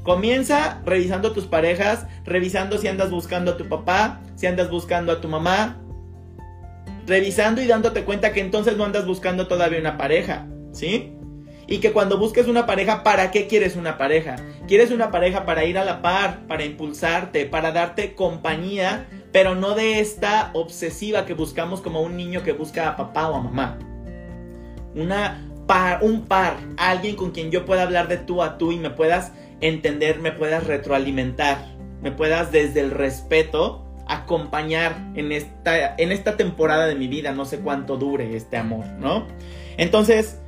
Comienza 0.03 0.81
revisando 0.83 1.31
tus 1.31 1.45
parejas, 1.45 2.07
revisando 2.25 2.77
si 2.77 2.87
andas 2.87 3.11
buscando 3.11 3.51
a 3.51 3.57
tu 3.57 3.67
papá, 3.69 4.19
si 4.35 4.47
andas 4.47 4.69
buscando 4.71 5.11
a 5.11 5.21
tu 5.21 5.27
mamá, 5.27 5.77
revisando 7.05 7.61
y 7.61 7.67
dándote 7.67 8.03
cuenta 8.03 8.33
que 8.33 8.41
entonces 8.41 8.77
no 8.77 8.85
andas 8.85 9.05
buscando 9.05 9.47
todavía 9.47 9.79
una 9.79 9.97
pareja, 9.97 10.47
¿sí? 10.71 11.13
Y 11.67 11.77
que 11.77 11.91
cuando 11.91 12.17
busques 12.17 12.47
una 12.47 12.65
pareja, 12.65 13.03
¿para 13.03 13.29
qué 13.29 13.47
quieres 13.47 13.75
una 13.75 13.97
pareja? 13.97 14.37
¿Quieres 14.67 14.91
una 14.91 15.11
pareja 15.11 15.45
para 15.45 15.65
ir 15.65 15.77
a 15.77 15.85
la 15.85 16.01
par, 16.01 16.47
para 16.47 16.65
impulsarte, 16.65 17.45
para 17.45 17.71
darte 17.71 18.15
compañía, 18.15 19.05
pero 19.31 19.55
no 19.55 19.75
de 19.75 19.99
esta 19.99 20.49
obsesiva 20.53 21.25
que 21.25 21.33
buscamos 21.33 21.79
como 21.79 22.01
un 22.01 22.17
niño 22.17 22.43
que 22.43 22.53
busca 22.53 22.89
a 22.89 22.97
papá 22.97 23.29
o 23.29 23.35
a 23.35 23.41
mamá? 23.41 23.77
Una 24.95 25.47
par, 25.67 25.99
un 26.03 26.25
par, 26.25 26.57
alguien 26.77 27.15
con 27.15 27.31
quien 27.31 27.51
yo 27.51 27.65
pueda 27.65 27.83
hablar 27.83 28.07
de 28.07 28.17
tú 28.17 28.41
a 28.41 28.57
tú 28.57 28.71
y 28.71 28.77
me 28.77 28.89
puedas 28.89 29.31
entender, 29.61 30.19
me 30.19 30.31
puedas 30.31 30.65
retroalimentar, 30.65 31.65
me 32.01 32.11
puedas 32.11 32.51
desde 32.51 32.81
el 32.81 32.91
respeto 32.91 33.85
acompañar 34.07 35.11
en 35.15 35.31
esta, 35.31 35.95
en 35.95 36.11
esta 36.11 36.35
temporada 36.35 36.87
de 36.87 36.95
mi 36.95 37.07
vida, 37.07 37.31
no 37.31 37.45
sé 37.45 37.59
cuánto 37.59 37.97
dure 37.97 38.35
este 38.35 38.57
amor, 38.57 38.85
¿no? 38.99 39.27
Entonces, 39.77 40.39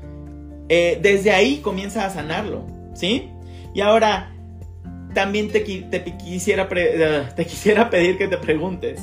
eh, 0.69 0.99
desde 1.01 1.31
ahí 1.31 1.57
comienza 1.57 2.05
a 2.05 2.09
sanarlo, 2.09 2.65
¿sí? 2.93 3.29
Y 3.73 3.81
ahora, 3.81 4.33
también 5.13 5.51
te, 5.51 5.63
quisiera 5.63 6.67
te 7.35 7.45
quisiera 7.45 7.89
pedir 7.89 8.17
que 8.17 8.27
te 8.27 8.37
preguntes, 8.37 9.01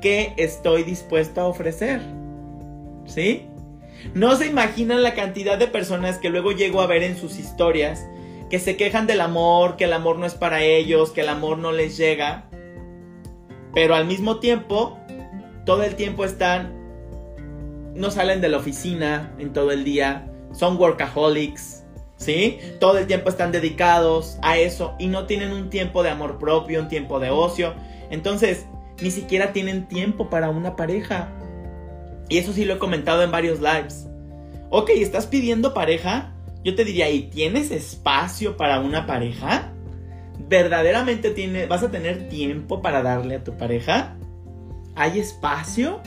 ¿qué 0.00 0.34
estoy 0.36 0.82
dispuesto 0.82 1.40
a 1.40 1.46
ofrecer? 1.46 2.00
¿Sí? 3.06 3.46
No 4.14 4.36
se 4.36 4.46
imaginan 4.46 5.02
la 5.02 5.14
cantidad 5.14 5.58
de 5.58 5.66
personas 5.66 6.18
que 6.18 6.30
luego 6.30 6.52
llego 6.52 6.80
a 6.80 6.86
ver 6.86 7.02
en 7.02 7.16
sus 7.16 7.38
historias 7.38 8.06
que 8.50 8.58
se 8.58 8.76
quejan 8.76 9.06
del 9.06 9.20
amor, 9.20 9.76
que 9.76 9.84
el 9.84 9.92
amor 9.92 10.18
no 10.18 10.26
es 10.26 10.34
para 10.34 10.62
ellos, 10.62 11.10
que 11.10 11.20
el 11.20 11.28
amor 11.28 11.58
no 11.58 11.72
les 11.72 11.96
llega, 11.96 12.48
pero 13.74 13.94
al 13.94 14.06
mismo 14.06 14.40
tiempo, 14.40 14.98
todo 15.64 15.82
el 15.82 15.94
tiempo 15.94 16.24
están, 16.24 16.74
no 17.94 18.10
salen 18.10 18.40
de 18.40 18.48
la 18.48 18.58
oficina 18.58 19.34
en 19.38 19.52
todo 19.52 19.70
el 19.70 19.84
día, 19.84 20.32
son 20.52 20.78
workaholics, 20.78 21.84
¿sí? 22.16 22.58
Todo 22.80 22.98
el 22.98 23.06
tiempo 23.06 23.28
están 23.28 23.52
dedicados 23.52 24.38
a 24.42 24.56
eso 24.56 24.94
y 24.98 25.08
no 25.08 25.26
tienen 25.26 25.52
un 25.52 25.68
tiempo 25.70 26.02
de 26.02 26.10
amor 26.10 26.38
propio, 26.38 26.80
un 26.80 26.88
tiempo 26.88 27.20
de 27.20 27.30
ocio. 27.30 27.74
Entonces, 28.10 28.66
ni 29.00 29.10
siquiera 29.10 29.52
tienen 29.52 29.86
tiempo 29.86 30.30
para 30.30 30.48
una 30.50 30.74
pareja. 30.74 31.28
Y 32.28 32.38
eso 32.38 32.52
sí 32.52 32.64
lo 32.64 32.74
he 32.74 32.78
comentado 32.78 33.22
en 33.22 33.30
varios 33.30 33.60
lives. 33.60 34.06
Ok, 34.70 34.90
¿estás 34.90 35.26
pidiendo 35.26 35.72
pareja? 35.72 36.34
Yo 36.64 36.74
te 36.74 36.84
diría, 36.84 37.10
¿y 37.10 37.22
tienes 37.22 37.70
espacio 37.70 38.56
para 38.56 38.80
una 38.80 39.06
pareja? 39.06 39.72
¿Verdaderamente 40.48 41.30
tiene, 41.30 41.66
vas 41.66 41.82
a 41.82 41.90
tener 41.90 42.28
tiempo 42.28 42.82
para 42.82 43.02
darle 43.02 43.36
a 43.36 43.44
tu 43.44 43.56
pareja? 43.56 44.16
¿Hay 44.94 45.18
espacio? 45.18 46.00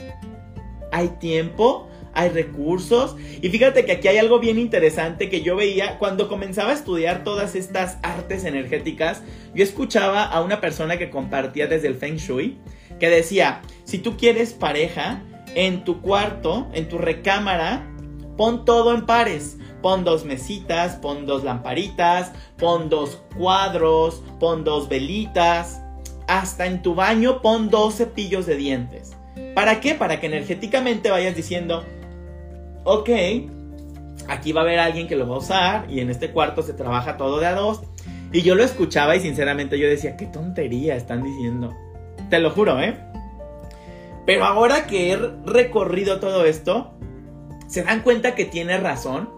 ¿Hay 0.92 1.10
tiempo? 1.20 1.88
hay 2.14 2.30
recursos. 2.30 3.16
Y 3.42 3.50
fíjate 3.50 3.86
que 3.86 3.94
aquí 3.94 4.08
hay 4.08 4.18
algo 4.18 4.40
bien 4.40 4.60
interesante 4.60 5.30
que 5.30 5.42
yo 5.42 5.56
veía 5.56 5.98
cuando 5.98 6.28
comenzaba 6.28 6.72
a 6.72 6.74
estudiar 6.74 7.24
todas 7.24 7.56
estas 7.56 7.98
artes 8.04 8.44
energéticas. 8.44 9.24
Yo 9.54 9.64
escuchaba 9.64 10.24
a 10.24 10.42
una 10.42 10.62
persona 10.62 10.98
que 10.98 11.10
compartía 11.10 11.68
desde 11.68 11.88
el 11.88 11.96
Feng 11.96 12.18
Shui 12.18 12.58
que 13.00 13.10
decía, 13.10 13.62
si 13.84 13.98
tú 13.98 14.18
quieres 14.18 14.54
pareja, 14.54 15.24
en 15.56 15.84
tu 15.84 16.02
cuarto, 16.02 16.70
en 16.74 16.88
tu 16.88 16.98
recámara, 16.98 17.88
pon 18.38 18.64
todo 18.64 18.94
en 18.94 19.06
pares. 19.06 19.58
Pon 19.82 20.04
dos 20.04 20.26
mesitas, 20.26 20.96
pon 20.96 21.26
dos 21.26 21.44
lamparitas, 21.44 22.32
pon 22.58 22.90
dos 22.90 23.22
cuadros, 23.38 24.24
pon 24.40 24.64
dos 24.64 24.88
velitas. 24.90 25.82
Hasta 26.28 26.66
en 26.66 26.82
tu 26.82 26.96
baño 26.96 27.42
pon 27.42 27.70
dos 27.70 27.96
cepillos 27.96 28.46
de 28.46 28.56
dientes. 28.56 29.16
¿Para 29.56 29.80
qué? 29.80 29.96
Para 29.96 30.20
que 30.20 30.28
energéticamente 30.28 31.10
vayas 31.10 31.36
diciendo, 31.36 31.84
ok, 32.84 33.10
aquí 34.28 34.52
va 34.52 34.62
a 34.62 34.64
haber 34.64 34.80
alguien 34.80 35.08
que 35.08 35.16
lo 35.16 35.28
va 35.28 35.36
a 35.36 35.40
usar 35.40 35.86
y 35.90 36.00
en 36.00 36.10
este 36.10 36.32
cuarto 36.32 36.62
se 36.62 36.74
trabaja 36.74 37.18
todo 37.18 37.40
de 37.40 37.48
a 37.48 37.56
dos. 37.56 37.82
Y 38.34 38.44
yo 38.44 38.56
lo 38.56 38.64
escuchaba 38.64 39.16
y 39.16 39.20
sinceramente 39.20 39.78
yo 39.78 39.88
decía, 39.88 40.16
qué 40.16 40.26
tontería 40.26 40.96
están 40.96 41.24
diciendo. 41.24 41.74
Te 42.30 42.40
lo 42.40 42.52
juro, 42.52 42.80
¿eh? 42.80 42.98
Pero 44.26 44.46
ahora 44.46 44.86
que 44.86 45.12
he 45.12 45.18
recorrido 45.46 46.20
todo 46.20 46.46
esto, 46.46 46.94
se 47.68 47.84
dan 47.84 48.02
cuenta 48.02 48.36
que 48.36 48.46
tiene 48.46 48.78
razón. 48.78 49.30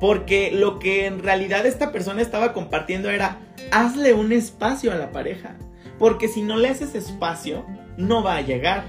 Porque 0.00 0.50
lo 0.50 0.78
que 0.78 1.06
en 1.06 1.22
realidad 1.22 1.66
esta 1.66 1.92
persona 1.92 2.22
estaba 2.22 2.54
compartiendo 2.54 3.10
era, 3.10 3.38
hazle 3.70 4.14
un 4.14 4.32
espacio 4.32 4.92
a 4.92 4.96
la 4.96 5.12
pareja. 5.12 5.56
Porque 5.98 6.26
si 6.26 6.42
no 6.42 6.56
le 6.56 6.68
haces 6.68 6.94
espacio, 6.94 7.66
no 7.98 8.22
va 8.22 8.36
a 8.36 8.40
llegar. 8.40 8.84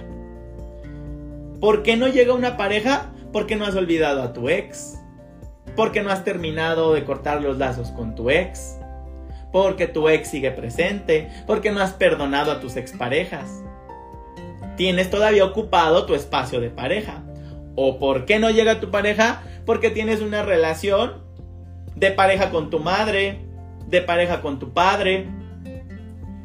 ¿Por 1.59 1.83
qué 1.83 1.97
no 1.97 2.07
llega 2.07 2.33
una 2.33 2.55
pareja? 2.55 3.11
Porque 3.33 3.57
no 3.57 3.65
has 3.65 3.75
olvidado 3.75 4.23
a 4.23 4.31
tu 4.31 4.49
ex. 4.49 4.97
Porque 5.75 6.01
no 6.01 6.09
has 6.09 6.23
terminado 6.23 6.93
de 6.93 7.03
cortar 7.03 7.41
los 7.41 7.57
lazos 7.57 7.91
con 7.91 8.15
tu 8.15 8.29
ex. 8.29 8.77
porque 9.51 9.87
tu 9.87 10.07
ex 10.07 10.29
sigue 10.29 10.51
presente, 10.51 11.29
porque 11.45 11.71
no 11.71 11.81
has 11.81 11.91
perdonado 11.91 12.51
a 12.53 12.61
tus 12.61 12.77
exparejas. 12.77 13.61
Tienes 14.77 15.09
todavía 15.09 15.43
ocupado 15.43 16.05
tu 16.05 16.15
espacio 16.15 16.61
de 16.61 16.69
pareja. 16.69 17.21
¿O 17.75 17.99
por 17.99 18.25
qué 18.25 18.39
no 18.39 18.49
llega 18.49 18.79
tu 18.79 18.91
pareja? 18.91 19.43
Porque 19.65 19.89
tienes 19.89 20.21
una 20.21 20.43
relación 20.43 21.23
de 21.95 22.11
pareja 22.11 22.49
con 22.49 22.69
tu 22.69 22.79
madre, 22.79 23.39
de 23.87 24.01
pareja 24.01 24.41
con 24.41 24.59
tu 24.59 24.73
padre. 24.73 25.27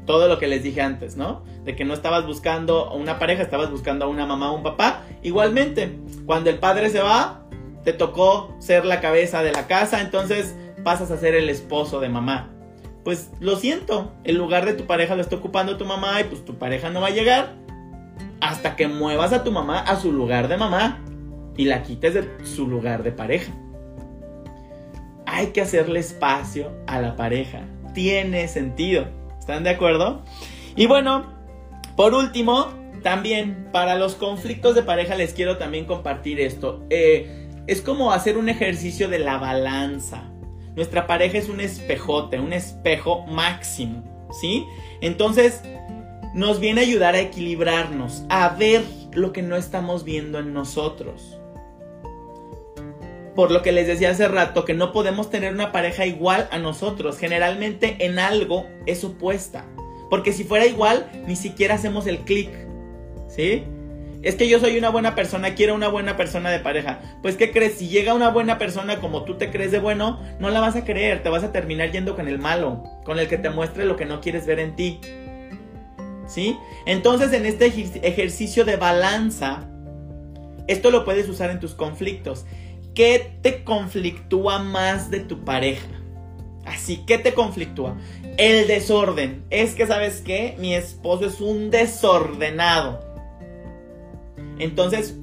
Todo 0.04 0.28
lo 0.28 0.38
que 0.38 0.46
les 0.46 0.62
dije 0.62 0.82
antes, 0.82 1.16
¿no? 1.16 1.42
De 1.64 1.74
que 1.74 1.84
no 1.84 1.94
estabas 1.94 2.26
buscando 2.26 2.92
una 2.92 3.18
pareja, 3.18 3.42
estabas 3.42 3.70
buscando 3.70 4.04
a 4.04 4.08
una 4.08 4.26
mamá 4.26 4.52
o 4.52 4.56
un 4.56 4.62
papá. 4.62 5.02
Igualmente, 5.22 5.98
cuando 6.26 6.50
el 6.50 6.58
padre 6.58 6.90
se 6.90 7.00
va, 7.00 7.42
te 7.82 7.92
tocó 7.92 8.54
ser 8.60 8.84
la 8.84 9.00
cabeza 9.00 9.42
de 9.42 9.52
la 9.52 9.66
casa, 9.66 10.00
entonces 10.00 10.56
pasas 10.84 11.10
a 11.10 11.18
ser 11.18 11.34
el 11.34 11.48
esposo 11.48 11.98
de 11.98 12.08
mamá. 12.08 12.50
Pues 13.02 13.30
lo 13.40 13.56
siento, 13.56 14.12
el 14.24 14.36
lugar 14.36 14.66
de 14.66 14.74
tu 14.74 14.86
pareja 14.86 15.16
lo 15.16 15.22
está 15.22 15.36
ocupando 15.36 15.76
tu 15.76 15.84
mamá 15.84 16.20
y 16.20 16.24
pues 16.24 16.44
tu 16.44 16.58
pareja 16.58 16.90
no 16.90 17.00
va 17.00 17.08
a 17.08 17.10
llegar 17.10 17.54
hasta 18.40 18.76
que 18.76 18.88
muevas 18.88 19.32
a 19.32 19.42
tu 19.44 19.52
mamá 19.52 19.80
a 19.80 19.96
su 19.96 20.12
lugar 20.12 20.48
de 20.48 20.56
mamá 20.56 21.00
y 21.56 21.64
la 21.64 21.82
quites 21.82 22.14
de 22.14 22.28
su 22.44 22.66
lugar 22.66 23.02
de 23.02 23.12
pareja. 23.12 23.52
Hay 25.26 25.48
que 25.48 25.60
hacerle 25.60 26.00
espacio 26.00 26.72
a 26.86 27.00
la 27.00 27.16
pareja. 27.16 27.62
Tiene 27.94 28.48
sentido. 28.48 29.08
¿Están 29.38 29.64
de 29.64 29.70
acuerdo? 29.70 30.24
Y 30.76 30.86
bueno, 30.86 31.32
por 31.96 32.14
último, 32.14 32.68
también 33.02 33.68
para 33.72 33.94
los 33.94 34.14
conflictos 34.14 34.74
de 34.74 34.82
pareja 34.82 35.14
les 35.14 35.32
quiero 35.32 35.56
también 35.56 35.84
compartir 35.84 36.40
esto. 36.40 36.84
Eh, 36.90 37.48
es 37.66 37.80
como 37.80 38.12
hacer 38.12 38.36
un 38.36 38.48
ejercicio 38.48 39.08
de 39.08 39.18
la 39.18 39.38
balanza. 39.38 40.30
Nuestra 40.74 41.06
pareja 41.06 41.38
es 41.38 41.48
un 41.48 41.60
espejote, 41.60 42.38
un 42.38 42.52
espejo 42.52 43.24
máximo, 43.26 44.28
¿sí? 44.40 44.64
Entonces, 45.00 45.62
nos 46.34 46.60
viene 46.60 46.82
a 46.82 46.84
ayudar 46.84 47.14
a 47.14 47.20
equilibrarnos, 47.20 48.24
a 48.28 48.50
ver 48.50 48.82
lo 49.12 49.32
que 49.32 49.40
no 49.42 49.56
estamos 49.56 50.04
viendo 50.04 50.38
en 50.38 50.52
nosotros. 50.52 51.38
Por 53.36 53.50
lo 53.50 53.62
que 53.62 53.70
les 53.70 53.86
decía 53.86 54.10
hace 54.10 54.26
rato, 54.26 54.64
que 54.64 54.74
no 54.74 54.92
podemos 54.92 55.30
tener 55.30 55.52
una 55.52 55.70
pareja 55.70 56.06
igual 56.06 56.48
a 56.50 56.58
nosotros. 56.58 57.18
Generalmente 57.18 57.96
en 58.00 58.18
algo 58.18 58.66
es 58.86 59.04
opuesta. 59.04 59.66
Porque 60.10 60.32
si 60.32 60.44
fuera 60.44 60.66
igual, 60.66 61.10
ni 61.26 61.36
siquiera 61.36 61.74
hacemos 61.74 62.06
el 62.06 62.20
clic. 62.20 62.50
¿Sí? 63.28 63.64
Es 64.22 64.34
que 64.34 64.48
yo 64.48 64.58
soy 64.58 64.78
una 64.78 64.88
buena 64.88 65.14
persona, 65.14 65.54
quiero 65.54 65.74
una 65.74 65.88
buena 65.88 66.16
persona 66.16 66.50
de 66.50 66.58
pareja. 66.58 67.00
Pues 67.22 67.36
¿qué 67.36 67.52
crees? 67.52 67.74
Si 67.74 67.88
llega 67.88 68.14
una 68.14 68.30
buena 68.30 68.58
persona 68.58 68.98
como 69.00 69.24
tú 69.24 69.34
te 69.34 69.50
crees 69.50 69.70
de 69.70 69.78
bueno, 69.78 70.20
no 70.40 70.50
la 70.50 70.60
vas 70.60 70.74
a 70.74 70.84
creer, 70.84 71.22
te 71.22 71.28
vas 71.28 71.44
a 71.44 71.52
terminar 71.52 71.92
yendo 71.92 72.16
con 72.16 72.26
el 72.26 72.38
malo, 72.38 72.82
con 73.04 73.18
el 73.18 73.28
que 73.28 73.38
te 73.38 73.50
muestre 73.50 73.84
lo 73.84 73.96
que 73.96 74.06
no 74.06 74.20
quieres 74.20 74.46
ver 74.46 74.58
en 74.58 74.74
ti. 74.74 75.00
¿sí? 76.26 76.58
Entonces 76.84 77.32
en 77.32 77.46
este 77.46 77.66
ejercicio 77.66 78.64
de 78.64 78.76
balanza, 78.76 79.68
esto 80.66 80.90
lo 80.90 81.04
puedes 81.04 81.28
usar 81.28 81.50
en 81.50 81.60
tus 81.60 81.74
conflictos. 81.74 82.46
¿Qué 82.96 83.38
te 83.42 83.62
conflictúa 83.62 84.58
más 84.58 85.10
de 85.10 85.20
tu 85.20 85.44
pareja? 85.44 85.86
Así, 86.64 87.04
¿qué 87.06 87.18
te 87.18 87.34
conflictúa? 87.34 87.94
El 88.38 88.66
desorden. 88.66 89.44
Es 89.50 89.74
que, 89.74 89.86
¿sabes 89.86 90.22
qué? 90.22 90.56
Mi 90.58 90.74
esposo 90.74 91.26
es 91.26 91.42
un 91.42 91.70
desordenado. 91.70 93.04
Entonces, 94.58 95.14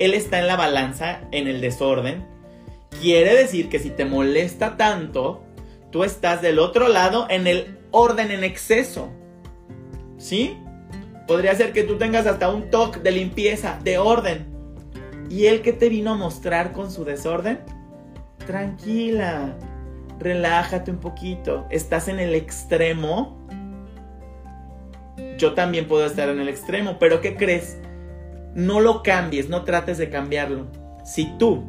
él 0.00 0.12
está 0.12 0.40
en 0.40 0.48
la 0.48 0.56
balanza, 0.56 1.20
en 1.30 1.46
el 1.46 1.60
desorden. 1.60 2.26
Quiere 3.00 3.36
decir 3.36 3.68
que 3.68 3.78
si 3.78 3.90
te 3.90 4.04
molesta 4.04 4.76
tanto, 4.76 5.44
tú 5.92 6.02
estás 6.02 6.42
del 6.42 6.58
otro 6.58 6.88
lado 6.88 7.28
en 7.30 7.46
el 7.46 7.78
orden 7.92 8.32
en 8.32 8.42
exceso. 8.42 9.08
¿Sí? 10.18 10.58
Podría 11.28 11.54
ser 11.54 11.72
que 11.72 11.84
tú 11.84 11.96
tengas 11.96 12.26
hasta 12.26 12.48
un 12.48 12.70
toque 12.72 12.98
de 12.98 13.12
limpieza, 13.12 13.78
de 13.84 13.98
orden. 13.98 14.55
¿Y 15.28 15.46
él 15.46 15.62
que 15.62 15.72
te 15.72 15.88
vino 15.88 16.12
a 16.12 16.16
mostrar 16.16 16.72
con 16.72 16.90
su 16.90 17.04
desorden? 17.04 17.60
Tranquila, 18.46 19.56
relájate 20.18 20.90
un 20.90 20.98
poquito. 20.98 21.66
Estás 21.70 22.08
en 22.08 22.20
el 22.20 22.34
extremo. 22.34 23.36
Yo 25.38 25.54
también 25.54 25.88
puedo 25.88 26.06
estar 26.06 26.28
en 26.28 26.40
el 26.40 26.48
extremo, 26.48 26.98
pero 26.98 27.20
¿qué 27.20 27.36
crees? 27.36 27.78
No 28.54 28.80
lo 28.80 29.02
cambies, 29.02 29.48
no 29.48 29.64
trates 29.64 29.98
de 29.98 30.08
cambiarlo. 30.08 30.66
Si 31.04 31.26
tú 31.38 31.64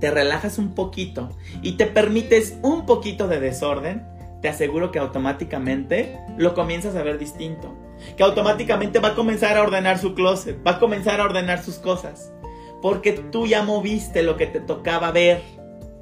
te 0.00 0.10
relajas 0.10 0.58
un 0.58 0.74
poquito 0.74 1.30
y 1.62 1.72
te 1.72 1.86
permites 1.86 2.58
un 2.62 2.86
poquito 2.86 3.26
de 3.26 3.40
desorden, 3.40 4.06
te 4.40 4.48
aseguro 4.48 4.90
que 4.90 4.98
automáticamente 4.98 6.18
lo 6.36 6.54
comienzas 6.54 6.96
a 6.96 7.02
ver 7.02 7.18
distinto. 7.18 7.74
Que 8.16 8.24
automáticamente 8.24 8.98
va 8.98 9.10
a 9.10 9.14
comenzar 9.14 9.56
a 9.56 9.62
ordenar 9.62 9.98
su 9.98 10.14
closet, 10.14 10.58
va 10.66 10.72
a 10.72 10.78
comenzar 10.78 11.20
a 11.20 11.24
ordenar 11.24 11.62
sus 11.62 11.76
cosas. 11.76 12.32
Porque 12.82 13.12
tú 13.12 13.46
ya 13.46 13.62
moviste 13.62 14.22
lo 14.22 14.36
que 14.36 14.46
te 14.46 14.60
tocaba 14.60 15.10
ver, 15.12 15.40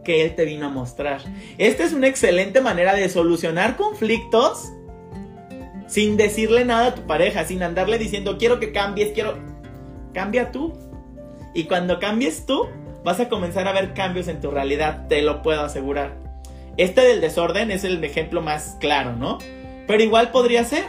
que 0.05 0.25
él 0.25 0.35
te 0.35 0.45
vino 0.45 0.67
a 0.67 0.71
mostrar. 0.71 1.21
Esta 1.59 1.85
es 1.85 1.93
una 1.93 2.09
excelente 2.09 2.61
manera 2.61 2.95
de 2.95 3.09
solucionar 3.09 3.77
conflictos 3.77 4.73
sin 5.87 6.17
decirle 6.17 6.65
nada 6.65 6.87
a 6.87 6.95
tu 6.95 7.03
pareja, 7.03 7.45
sin 7.45 7.63
andarle 7.63 7.99
diciendo 7.99 8.39
quiero 8.39 8.61
que 8.61 8.73
cambies, 8.73 9.13
quiero... 9.13 9.39
Cambia 10.15 10.51
tú. 10.51 10.73
Y 11.55 11.65
cuando 11.65 12.01
cambies 12.01 12.47
tú, 12.47 12.67
vas 13.05 13.21
a 13.21 13.29
comenzar 13.29 13.69
a 13.69 13.73
ver 13.73 13.95
cambios 13.95 14.29
en 14.29 14.41
tu 14.41 14.51
realidad, 14.51 15.07
te 15.09 15.23
lo 15.23 15.43
puedo 15.43 15.63
asegurar. 15.63 16.17
Este 16.77 17.03
del 17.03 17.21
desorden 17.21 17.71
es 17.71 17.85
el 17.85 18.03
ejemplo 18.03 18.41
más 18.41 18.77
claro, 18.81 19.15
¿no? 19.17 19.39
Pero 19.87 20.03
igual 20.03 20.31
podría 20.31 20.65
ser. 20.65 20.85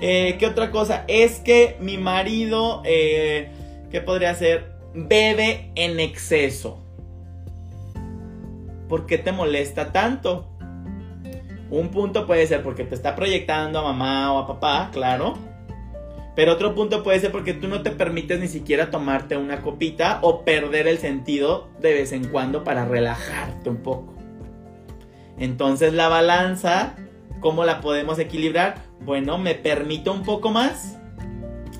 Eh, 0.00 0.36
¿Qué 0.38 0.46
otra 0.46 0.70
cosa? 0.70 1.04
Es 1.08 1.40
que 1.40 1.76
mi 1.80 1.98
marido, 1.98 2.82
eh, 2.84 3.50
¿qué 3.90 4.00
podría 4.00 4.34
ser? 4.34 4.73
Bebe 4.94 5.72
en 5.74 5.98
exceso. 5.98 6.78
¿Por 8.88 9.06
qué 9.06 9.18
te 9.18 9.32
molesta 9.32 9.90
tanto? 9.90 10.48
Un 11.68 11.88
punto 11.88 12.28
puede 12.28 12.46
ser 12.46 12.62
porque 12.62 12.84
te 12.84 12.94
está 12.94 13.16
proyectando 13.16 13.80
a 13.80 13.82
mamá 13.82 14.32
o 14.32 14.38
a 14.38 14.46
papá, 14.46 14.90
claro. 14.92 15.34
Pero 16.36 16.52
otro 16.52 16.76
punto 16.76 17.02
puede 17.02 17.18
ser 17.18 17.32
porque 17.32 17.54
tú 17.54 17.66
no 17.66 17.82
te 17.82 17.90
permites 17.90 18.38
ni 18.38 18.46
siquiera 18.46 18.90
tomarte 18.90 19.36
una 19.36 19.62
copita 19.62 20.20
o 20.22 20.44
perder 20.44 20.86
el 20.86 20.98
sentido 20.98 21.68
de 21.80 21.92
vez 21.92 22.12
en 22.12 22.28
cuando 22.28 22.62
para 22.62 22.84
relajarte 22.84 23.70
un 23.70 23.78
poco. 23.78 24.14
Entonces 25.38 25.92
la 25.92 26.08
balanza, 26.08 26.94
¿cómo 27.40 27.64
la 27.64 27.80
podemos 27.80 28.20
equilibrar? 28.20 28.76
Bueno, 29.00 29.38
me 29.38 29.56
permito 29.56 30.12
un 30.12 30.22
poco 30.22 30.50
más 30.50 30.98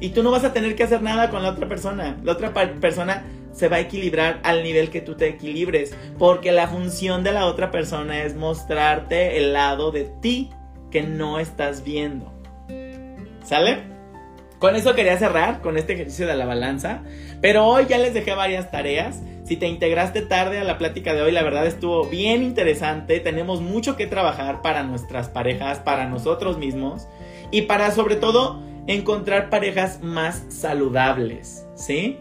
y 0.04 0.10
tú 0.10 0.22
no 0.22 0.30
vas 0.30 0.44
a 0.44 0.52
tener 0.52 0.76
que 0.76 0.82
hacer 0.82 1.00
nada 1.00 1.30
con 1.30 1.42
la 1.42 1.48
otra 1.48 1.66
persona. 1.66 2.18
La 2.22 2.32
otra 2.32 2.52
persona 2.52 3.24
se 3.54 3.68
va 3.68 3.76
a 3.76 3.80
equilibrar 3.80 4.38
al 4.42 4.62
nivel 4.62 4.90
que 4.90 5.00
tú 5.00 5.14
te 5.14 5.28
equilibres, 5.28 5.96
porque 6.18 6.52
la 6.52 6.68
función 6.68 7.24
de 7.24 7.32
la 7.32 7.46
otra 7.46 7.70
persona 7.70 8.22
es 8.22 8.36
mostrarte 8.36 9.38
el 9.38 9.54
lado 9.54 9.92
de 9.92 10.04
ti 10.20 10.50
que 10.90 11.02
no 11.02 11.38
estás 11.38 11.84
viendo. 11.84 12.34
¿Sale? 13.44 13.78
Con 14.58 14.76
eso 14.76 14.94
quería 14.94 15.16
cerrar, 15.16 15.62
con 15.62 15.78
este 15.78 15.94
ejercicio 15.94 16.26
de 16.26 16.36
la 16.36 16.44
balanza. 16.44 17.00
Pero 17.40 17.64
hoy 17.64 17.86
ya 17.88 17.96
les 17.96 18.12
dejé 18.12 18.34
varias 18.34 18.70
tareas. 18.70 19.22
Si 19.44 19.56
te 19.56 19.68
integraste 19.68 20.20
tarde 20.20 20.58
a 20.58 20.64
la 20.64 20.76
plática 20.76 21.14
de 21.14 21.22
hoy, 21.22 21.32
la 21.32 21.42
verdad 21.42 21.66
estuvo 21.66 22.04
bien 22.04 22.42
interesante. 22.42 23.20
Tenemos 23.20 23.62
mucho 23.62 23.96
que 23.96 24.06
trabajar 24.06 24.60
para 24.60 24.82
nuestras 24.82 25.30
parejas, 25.30 25.78
para 25.78 26.06
nosotros 26.10 26.58
mismos 26.58 27.08
y 27.50 27.62
para 27.62 27.90
sobre 27.90 28.16
todo 28.16 28.73
encontrar 28.86 29.50
parejas 29.50 30.02
más 30.02 30.44
saludables, 30.48 31.66
¿sí? 31.74 32.18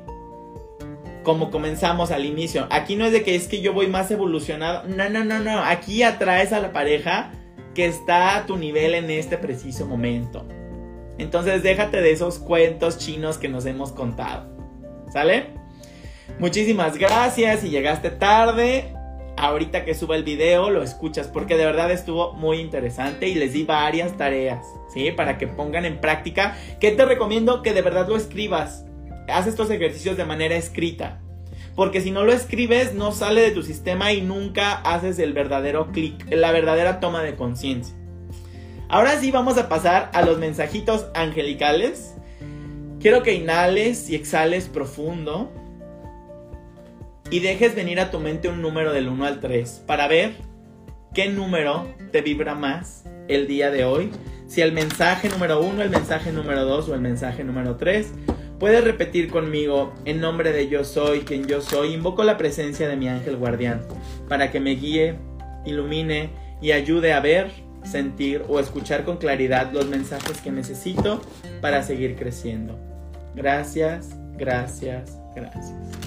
Como 1.23 1.51
comenzamos 1.51 2.11
al 2.11 2.25
inicio. 2.25 2.67
Aquí 2.69 2.95
no 2.95 3.05
es 3.05 3.11
de 3.11 3.23
que 3.23 3.35
es 3.35 3.47
que 3.47 3.61
yo 3.61 3.73
voy 3.73 3.87
más 3.87 4.11
evolucionado. 4.11 4.83
No, 4.87 5.09
no, 5.09 5.23
no, 5.23 5.39
no. 5.39 5.63
Aquí 5.63 6.03
atraes 6.03 6.51
a 6.51 6.59
la 6.59 6.73
pareja 6.73 7.31
que 7.73 7.85
está 7.85 8.37
a 8.37 8.45
tu 8.45 8.57
nivel 8.57 8.93
en 8.93 9.09
este 9.09 9.37
preciso 9.37 9.85
momento. 9.85 10.45
Entonces 11.17 11.63
déjate 11.63 12.01
de 12.01 12.11
esos 12.11 12.39
cuentos 12.39 12.97
chinos 12.97 13.37
que 13.37 13.47
nos 13.47 13.65
hemos 13.65 13.91
contado. 13.91 14.51
¿Sale? 15.11 15.47
Muchísimas 16.39 16.97
gracias 16.97 17.61
si 17.61 17.69
llegaste 17.69 18.09
tarde. 18.09 18.93
Ahorita 19.37 19.83
que 19.83 19.95
suba 19.95 20.15
el 20.15 20.23
video 20.23 20.69
lo 20.69 20.83
escuchas 20.83 21.27
porque 21.27 21.57
de 21.57 21.65
verdad 21.65 21.91
estuvo 21.91 22.33
muy 22.33 22.59
interesante 22.59 23.27
y 23.27 23.35
les 23.35 23.53
di 23.53 23.63
varias 23.63 24.15
tareas, 24.15 24.65
¿sí? 24.93 25.11
Para 25.11 25.37
que 25.37 25.47
pongan 25.47 25.85
en 25.85 25.99
práctica. 25.99 26.55
Que 26.79 26.91
te 26.91 27.05
recomiendo 27.05 27.61
que 27.61 27.73
de 27.73 27.81
verdad 27.81 28.07
lo 28.07 28.15
escribas. 28.15 28.85
Haz 29.27 29.47
estos 29.47 29.69
ejercicios 29.69 30.17
de 30.17 30.25
manera 30.25 30.55
escrita. 30.55 31.19
Porque 31.75 32.01
si 32.01 32.11
no 32.11 32.23
lo 32.23 32.31
escribes 32.31 32.93
no 32.93 33.11
sale 33.11 33.41
de 33.41 33.51
tu 33.51 33.63
sistema 33.63 34.13
y 34.13 34.21
nunca 34.21 34.73
haces 34.81 35.17
el 35.17 35.33
verdadero 35.33 35.91
clic, 35.91 36.25
la 36.29 36.51
verdadera 36.51 36.99
toma 36.99 37.23
de 37.23 37.35
conciencia. 37.35 37.95
Ahora 38.89 39.19
sí 39.19 39.31
vamos 39.31 39.57
a 39.57 39.69
pasar 39.69 40.11
a 40.13 40.21
los 40.21 40.37
mensajitos 40.37 41.07
angelicales. 41.15 42.13
Quiero 42.99 43.23
que 43.23 43.33
inhales 43.33 44.09
y 44.09 44.15
exhales 44.15 44.69
profundo 44.69 45.51
y 47.29 47.39
dejes 47.39 47.75
venir 47.75 47.99
a 47.99 48.11
tu 48.11 48.19
mente 48.19 48.49
un 48.49 48.61
número 48.61 48.93
del 48.93 49.07
1 49.07 49.25
al 49.25 49.39
3 49.39 49.83
para 49.85 50.07
ver 50.07 50.33
qué 51.13 51.29
número 51.29 51.87
te 52.11 52.21
vibra 52.21 52.55
más 52.55 53.03
el 53.27 53.47
día 53.47 53.71
de 53.71 53.85
hoy. 53.85 54.11
Si 54.47 54.61
el 54.61 54.71
mensaje 54.71 55.29
número 55.29 55.61
uno, 55.61 55.81
el 55.81 55.89
mensaje 55.89 56.31
número 56.31 56.65
dos 56.65 56.89
o 56.89 56.95
el 56.95 57.01
mensaje 57.01 57.43
número 57.43 57.75
tres. 57.75 58.11
Puedes 58.59 58.83
repetir 58.83 59.29
conmigo 59.29 59.93
en 60.05 60.21
nombre 60.21 60.51
de 60.53 60.69
yo 60.69 60.83
soy 60.83 61.21
quien 61.21 61.47
yo 61.47 61.61
soy. 61.61 61.93
Invoco 61.93 62.23
la 62.23 62.37
presencia 62.37 62.87
de 62.87 62.95
mi 62.95 63.09
ángel 63.09 63.35
guardián 63.35 63.81
para 64.29 64.51
que 64.51 64.59
me 64.59 64.75
guíe, 64.75 65.15
ilumine 65.65 66.29
y 66.61 66.71
ayude 66.71 67.13
a 67.13 67.19
ver, 67.19 67.51
sentir 67.83 68.43
o 68.47 68.59
escuchar 68.59 69.03
con 69.03 69.17
claridad 69.17 69.71
los 69.73 69.87
mensajes 69.87 70.39
que 70.39 70.51
necesito 70.51 71.21
para 71.61 71.83
seguir 71.83 72.15
creciendo. 72.15 72.79
Gracias, 73.35 74.15
gracias, 74.37 75.17
gracias. 75.35 76.02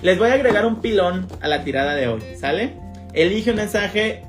Les 0.00 0.16
voy 0.16 0.28
a 0.28 0.34
agregar 0.34 0.64
un 0.64 0.80
pilón 0.80 1.26
a 1.40 1.48
la 1.48 1.64
tirada 1.64 1.94
de 1.96 2.06
hoy, 2.06 2.22
¿sale? 2.38 2.74
Elige 3.14 3.50
un 3.50 3.56
mensaje 3.56 4.22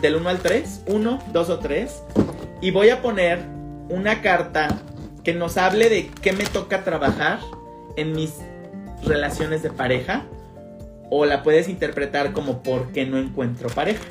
del 0.00 0.14
1 0.14 0.28
al 0.28 0.38
3, 0.38 0.84
1, 0.86 1.18
2 1.32 1.50
o 1.50 1.58
3, 1.58 2.02
y 2.60 2.70
voy 2.70 2.90
a 2.90 3.02
poner 3.02 3.40
una 3.88 4.22
carta 4.22 4.68
que 5.24 5.34
nos 5.34 5.56
hable 5.56 5.88
de 5.88 6.10
qué 6.22 6.32
me 6.32 6.44
toca 6.44 6.84
trabajar 6.84 7.40
en 7.96 8.12
mis 8.12 8.34
relaciones 9.04 9.64
de 9.64 9.70
pareja, 9.70 10.26
o 11.10 11.24
la 11.26 11.42
puedes 11.42 11.68
interpretar 11.68 12.32
como 12.32 12.62
por 12.62 12.92
qué 12.92 13.04
no 13.04 13.18
encuentro 13.18 13.68
pareja. 13.70 14.04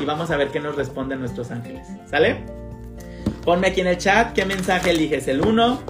Y 0.00 0.06
vamos 0.06 0.30
a 0.30 0.36
ver 0.38 0.48
qué 0.48 0.60
nos 0.60 0.74
responden 0.76 1.20
nuestros 1.20 1.50
ángeles, 1.50 1.86
¿sale? 2.08 2.38
Ponme 3.44 3.68
aquí 3.68 3.82
en 3.82 3.88
el 3.88 3.98
chat 3.98 4.32
qué 4.32 4.46
mensaje 4.46 4.90
eliges, 4.90 5.28
el 5.28 5.42
1, 5.42 5.82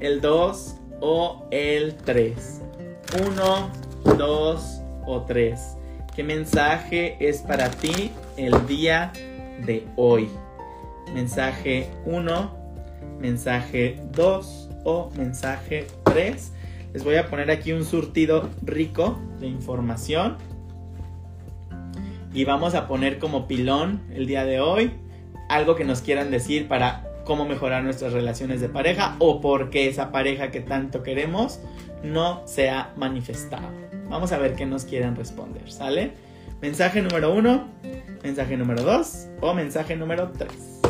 el 0.00 0.22
2 0.22 0.76
o 1.00 1.46
el 1.50 1.96
3. 1.96 2.62
1, 3.16 3.70
2 4.18 4.82
o 5.06 5.22
3. 5.22 5.76
¿Qué 6.14 6.22
mensaje 6.22 7.16
es 7.26 7.38
para 7.38 7.70
ti 7.70 8.10
el 8.36 8.66
día 8.66 9.12
de 9.64 9.86
hoy? 9.96 10.28
Mensaje 11.14 11.88
1, 12.04 12.54
mensaje 13.18 13.98
2 14.12 14.70
o 14.84 15.10
mensaje 15.16 15.86
3. 16.04 16.52
Les 16.92 17.02
voy 17.02 17.16
a 17.16 17.30
poner 17.30 17.50
aquí 17.50 17.72
un 17.72 17.86
surtido 17.86 18.50
rico 18.62 19.18
de 19.40 19.46
información. 19.46 20.36
Y 22.34 22.44
vamos 22.44 22.74
a 22.74 22.86
poner 22.86 23.18
como 23.18 23.48
pilón 23.48 24.02
el 24.12 24.26
día 24.26 24.44
de 24.44 24.60
hoy 24.60 24.92
algo 25.48 25.76
que 25.76 25.84
nos 25.84 26.02
quieran 26.02 26.30
decir 26.30 26.68
para 26.68 27.04
cómo 27.24 27.46
mejorar 27.46 27.84
nuestras 27.84 28.12
relaciones 28.12 28.60
de 28.60 28.68
pareja 28.68 29.16
o 29.18 29.40
por 29.40 29.70
qué 29.70 29.88
esa 29.88 30.12
pareja 30.12 30.50
que 30.50 30.60
tanto 30.60 31.02
queremos 31.02 31.60
no 32.02 32.42
se 32.46 32.70
ha 32.70 32.92
manifestado. 32.96 33.68
Vamos 34.08 34.32
a 34.32 34.38
ver 34.38 34.54
qué 34.54 34.66
nos 34.66 34.84
quieren 34.84 35.16
responder, 35.16 35.70
¿sale? 35.70 36.12
Mensaje 36.60 37.02
número 37.02 37.34
uno, 37.34 37.68
mensaje 38.22 38.56
número 38.56 38.82
dos 38.82 39.26
o 39.40 39.54
mensaje 39.54 39.96
número 39.96 40.32
tres. 40.32 40.80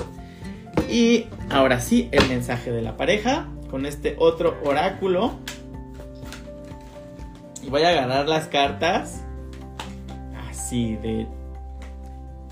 Y 0.89 1.27
ahora 1.51 1.81
sí, 1.81 2.09
el 2.13 2.27
mensaje 2.29 2.71
de 2.71 2.81
la 2.81 2.97
pareja 2.97 3.49
con 3.71 3.85
este 3.87 4.17
otro 4.19 4.57
oráculo. 4.65 5.33
Y 7.63 7.69
voy 7.69 7.83
a 7.83 7.91
agarrar 7.91 8.29
las 8.29 8.47
cartas 8.47 9.23
así 10.49 10.97
de 10.97 11.27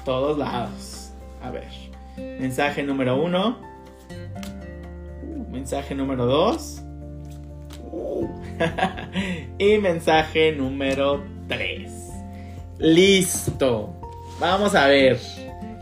todos 0.05 0.37
lados. 0.37 1.13
A 1.43 1.51
ver. 1.51 1.69
Mensaje 2.17 2.83
número 2.83 3.23
uno. 3.23 3.59
Mensaje 5.51 5.95
número 5.95 6.27
dos. 6.27 6.83
y 9.59 9.79
mensaje 9.79 10.53
número 10.53 11.25
3. 11.49 11.91
Listo. 12.79 13.95
Vamos 14.39 14.75
a 14.75 14.87
ver. 14.87 15.19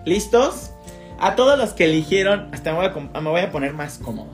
¿Listos? 0.05 0.73
A 1.19 1.37
todos 1.37 1.59
los 1.59 1.73
que 1.73 1.85
eligieron, 1.85 2.49
hasta 2.53 2.73
me 2.73 2.89
voy, 2.89 3.09
a, 3.15 3.21
me 3.21 3.31
voy 3.31 3.41
a 3.41 3.51
poner 3.51 3.73
más 3.73 3.99
cómodo. 3.99 4.31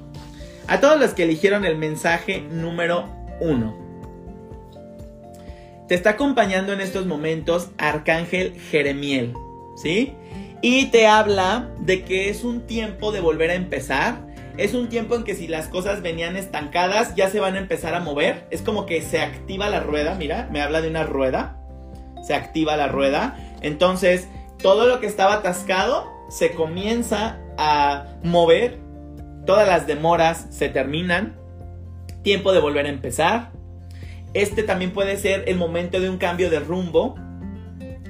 A 0.66 0.80
todos 0.80 0.98
los 1.00 1.14
que 1.14 1.24
eligieron 1.24 1.64
el 1.64 1.76
mensaje 1.76 2.40
número 2.40 3.08
1. 3.40 3.90
Te 5.88 5.94
está 5.94 6.10
acompañando 6.10 6.72
en 6.72 6.80
estos 6.80 7.06
momentos 7.06 7.70
Arcángel 7.76 8.58
Jeremiel, 8.70 9.34
¿sí? 9.76 10.14
Y 10.62 10.86
te 10.86 11.06
habla 11.06 11.68
de 11.80 12.04
que 12.04 12.30
es 12.30 12.44
un 12.44 12.66
tiempo 12.66 13.10
de 13.10 13.20
volver 13.20 13.50
a 13.50 13.54
empezar, 13.54 14.20
es 14.60 14.74
un 14.74 14.90
tiempo 14.90 15.14
en 15.16 15.24
que 15.24 15.34
si 15.34 15.48
las 15.48 15.68
cosas 15.68 16.02
venían 16.02 16.36
estancadas, 16.36 17.14
ya 17.14 17.30
se 17.30 17.40
van 17.40 17.54
a 17.54 17.58
empezar 17.58 17.94
a 17.94 18.00
mover. 18.00 18.46
Es 18.50 18.60
como 18.60 18.84
que 18.84 19.00
se 19.00 19.18
activa 19.18 19.70
la 19.70 19.80
rueda, 19.80 20.14
mira, 20.16 20.50
me 20.52 20.60
habla 20.60 20.82
de 20.82 20.88
una 20.88 21.04
rueda. 21.04 21.58
Se 22.22 22.34
activa 22.34 22.76
la 22.76 22.86
rueda. 22.86 23.38
Entonces, 23.62 24.28
todo 24.62 24.86
lo 24.86 25.00
que 25.00 25.06
estaba 25.06 25.36
atascado 25.36 26.06
se 26.28 26.52
comienza 26.52 27.38
a 27.56 28.18
mover. 28.22 28.78
Todas 29.46 29.66
las 29.66 29.86
demoras 29.86 30.46
se 30.50 30.68
terminan. 30.68 31.38
Tiempo 32.22 32.52
de 32.52 32.60
volver 32.60 32.84
a 32.84 32.90
empezar. 32.90 33.52
Este 34.34 34.62
también 34.62 34.92
puede 34.92 35.16
ser 35.16 35.44
el 35.46 35.56
momento 35.56 36.00
de 36.00 36.10
un 36.10 36.18
cambio 36.18 36.50
de 36.50 36.60
rumbo. 36.60 37.14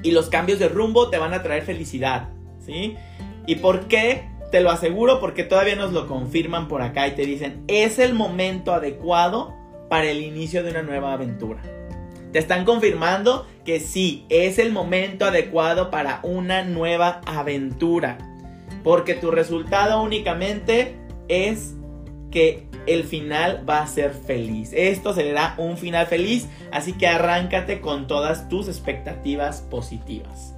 Y 0.03 0.11
los 0.11 0.27
cambios 0.27 0.59
de 0.59 0.67
rumbo 0.67 1.09
te 1.09 1.17
van 1.17 1.33
a 1.33 1.43
traer 1.43 1.63
felicidad. 1.63 2.27
¿Sí? 2.59 2.97
¿Y 3.47 3.55
por 3.55 3.87
qué? 3.87 4.30
Te 4.51 4.59
lo 4.59 4.69
aseguro 4.69 5.19
porque 5.21 5.43
todavía 5.43 5.75
nos 5.75 5.93
lo 5.93 6.07
confirman 6.07 6.67
por 6.67 6.81
acá 6.81 7.07
y 7.07 7.11
te 7.11 7.25
dicen, 7.25 7.63
es 7.67 7.99
el 7.99 8.13
momento 8.13 8.73
adecuado 8.73 9.55
para 9.89 10.09
el 10.09 10.21
inicio 10.21 10.61
de 10.61 10.71
una 10.71 10.83
nueva 10.83 11.13
aventura. 11.13 11.61
Te 12.33 12.39
están 12.39 12.65
confirmando 12.65 13.47
que 13.65 13.79
sí, 13.79 14.25
es 14.29 14.59
el 14.59 14.71
momento 14.71 15.25
adecuado 15.25 15.89
para 15.89 16.19
una 16.23 16.63
nueva 16.63 17.21
aventura. 17.25 18.17
Porque 18.83 19.13
tu 19.13 19.31
resultado 19.31 20.01
únicamente 20.01 20.97
es 21.27 21.75
que 22.31 22.67
el 22.87 23.03
final 23.03 23.63
va 23.69 23.79
a 23.79 23.87
ser 23.87 24.11
feliz. 24.11 24.71
Esto 24.73 25.13
será 25.13 25.55
un 25.57 25.77
final 25.77 26.07
feliz, 26.07 26.47
así 26.71 26.93
que 26.93 27.07
arráncate 27.07 27.79
con 27.79 28.07
todas 28.07 28.49
tus 28.49 28.67
expectativas 28.67 29.61
positivas. 29.61 30.55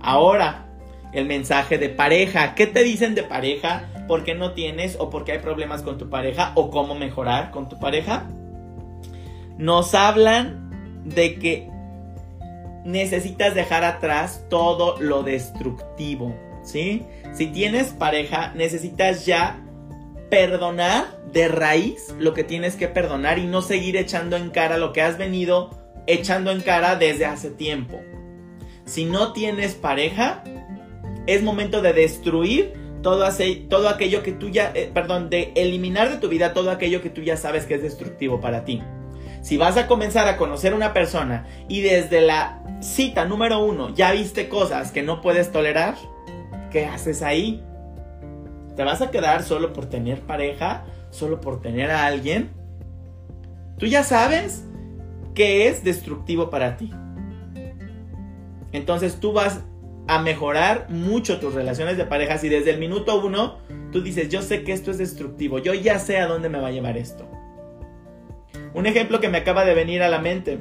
Ahora, 0.00 0.71
el 1.12 1.26
mensaje 1.26 1.78
de 1.78 1.88
pareja. 1.88 2.54
¿Qué 2.54 2.66
te 2.66 2.82
dicen 2.82 3.14
de 3.14 3.22
pareja? 3.22 3.88
¿Por 4.08 4.24
qué 4.24 4.34
no 4.34 4.52
tienes 4.52 4.96
o 4.98 5.10
por 5.10 5.24
qué 5.24 5.32
hay 5.32 5.38
problemas 5.38 5.82
con 5.82 5.98
tu 5.98 6.08
pareja 6.08 6.52
o 6.54 6.70
cómo 6.70 6.94
mejorar 6.94 7.50
con 7.50 7.68
tu 7.68 7.78
pareja? 7.78 8.26
Nos 9.58 9.94
hablan 9.94 11.02
de 11.04 11.38
que 11.38 11.68
necesitas 12.84 13.54
dejar 13.54 13.84
atrás 13.84 14.44
todo 14.48 15.00
lo 15.00 15.22
destructivo, 15.22 16.34
¿sí? 16.62 17.04
Si 17.32 17.46
tienes 17.46 17.88
pareja, 17.88 18.52
necesitas 18.54 19.26
ya 19.26 19.60
perdonar 20.30 21.04
de 21.32 21.48
raíz 21.48 22.14
lo 22.18 22.34
que 22.34 22.44
tienes 22.44 22.76
que 22.76 22.88
perdonar 22.88 23.38
y 23.38 23.46
no 23.46 23.62
seguir 23.62 23.96
echando 23.96 24.36
en 24.36 24.50
cara 24.50 24.78
lo 24.78 24.92
que 24.92 25.02
has 25.02 25.18
venido 25.18 25.70
echando 26.06 26.50
en 26.50 26.60
cara 26.60 26.96
desde 26.96 27.26
hace 27.26 27.50
tiempo. 27.50 28.00
Si 28.84 29.04
no 29.04 29.32
tienes 29.32 29.74
pareja, 29.74 30.42
es 31.26 31.42
momento 31.42 31.82
de 31.82 31.92
destruir 31.92 32.72
todo, 33.02 33.26
todo 33.68 33.88
aquello 33.88 34.22
que 34.22 34.32
tú 34.32 34.48
ya, 34.48 34.72
eh, 34.74 34.90
perdón, 34.92 35.30
de 35.30 35.52
eliminar 35.56 36.10
de 36.10 36.16
tu 36.16 36.28
vida 36.28 36.54
todo 36.54 36.70
aquello 36.70 37.02
que 37.02 37.10
tú 37.10 37.20
ya 37.20 37.36
sabes 37.36 37.66
que 37.66 37.74
es 37.74 37.82
destructivo 37.82 38.40
para 38.40 38.64
ti. 38.64 38.82
Si 39.42 39.56
vas 39.56 39.76
a 39.76 39.88
comenzar 39.88 40.28
a 40.28 40.36
conocer 40.36 40.72
una 40.72 40.92
persona 40.92 41.46
y 41.68 41.80
desde 41.80 42.20
la 42.20 42.62
cita 42.80 43.24
número 43.24 43.64
uno 43.64 43.92
ya 43.94 44.12
viste 44.12 44.48
cosas 44.48 44.92
que 44.92 45.02
no 45.02 45.20
puedes 45.20 45.50
tolerar, 45.50 45.96
¿qué 46.70 46.86
haces 46.86 47.22
ahí? 47.22 47.62
¿Te 48.76 48.84
vas 48.84 49.02
a 49.02 49.10
quedar 49.10 49.42
solo 49.42 49.72
por 49.72 49.86
tener 49.86 50.20
pareja? 50.20 50.84
¿Solo 51.10 51.40
por 51.40 51.60
tener 51.60 51.90
a 51.90 52.06
alguien? 52.06 52.50
Tú 53.78 53.86
ya 53.86 54.04
sabes 54.04 54.64
que 55.34 55.68
es 55.68 55.82
destructivo 55.82 56.48
para 56.48 56.76
ti. 56.76 56.90
Entonces 58.70 59.20
tú 59.20 59.32
vas 59.32 59.60
a 60.08 60.20
mejorar 60.20 60.86
mucho 60.90 61.38
tus 61.38 61.54
relaciones 61.54 61.96
de 61.96 62.04
pareja 62.04 62.38
si 62.38 62.48
desde 62.48 62.70
el 62.70 62.78
minuto 62.78 63.20
uno 63.24 63.58
tú 63.92 64.02
dices, 64.02 64.28
yo 64.28 64.42
sé 64.42 64.64
que 64.64 64.72
esto 64.72 64.90
es 64.90 64.98
destructivo, 64.98 65.58
yo 65.58 65.74
ya 65.74 65.98
sé 65.98 66.18
a 66.18 66.26
dónde 66.26 66.48
me 66.48 66.60
va 66.60 66.68
a 66.68 66.72
llevar 66.72 66.96
esto. 66.96 67.28
Un 68.74 68.86
ejemplo 68.86 69.20
que 69.20 69.28
me 69.28 69.38
acaba 69.38 69.64
de 69.64 69.74
venir 69.74 70.02
a 70.02 70.08
la 70.08 70.18
mente, 70.18 70.58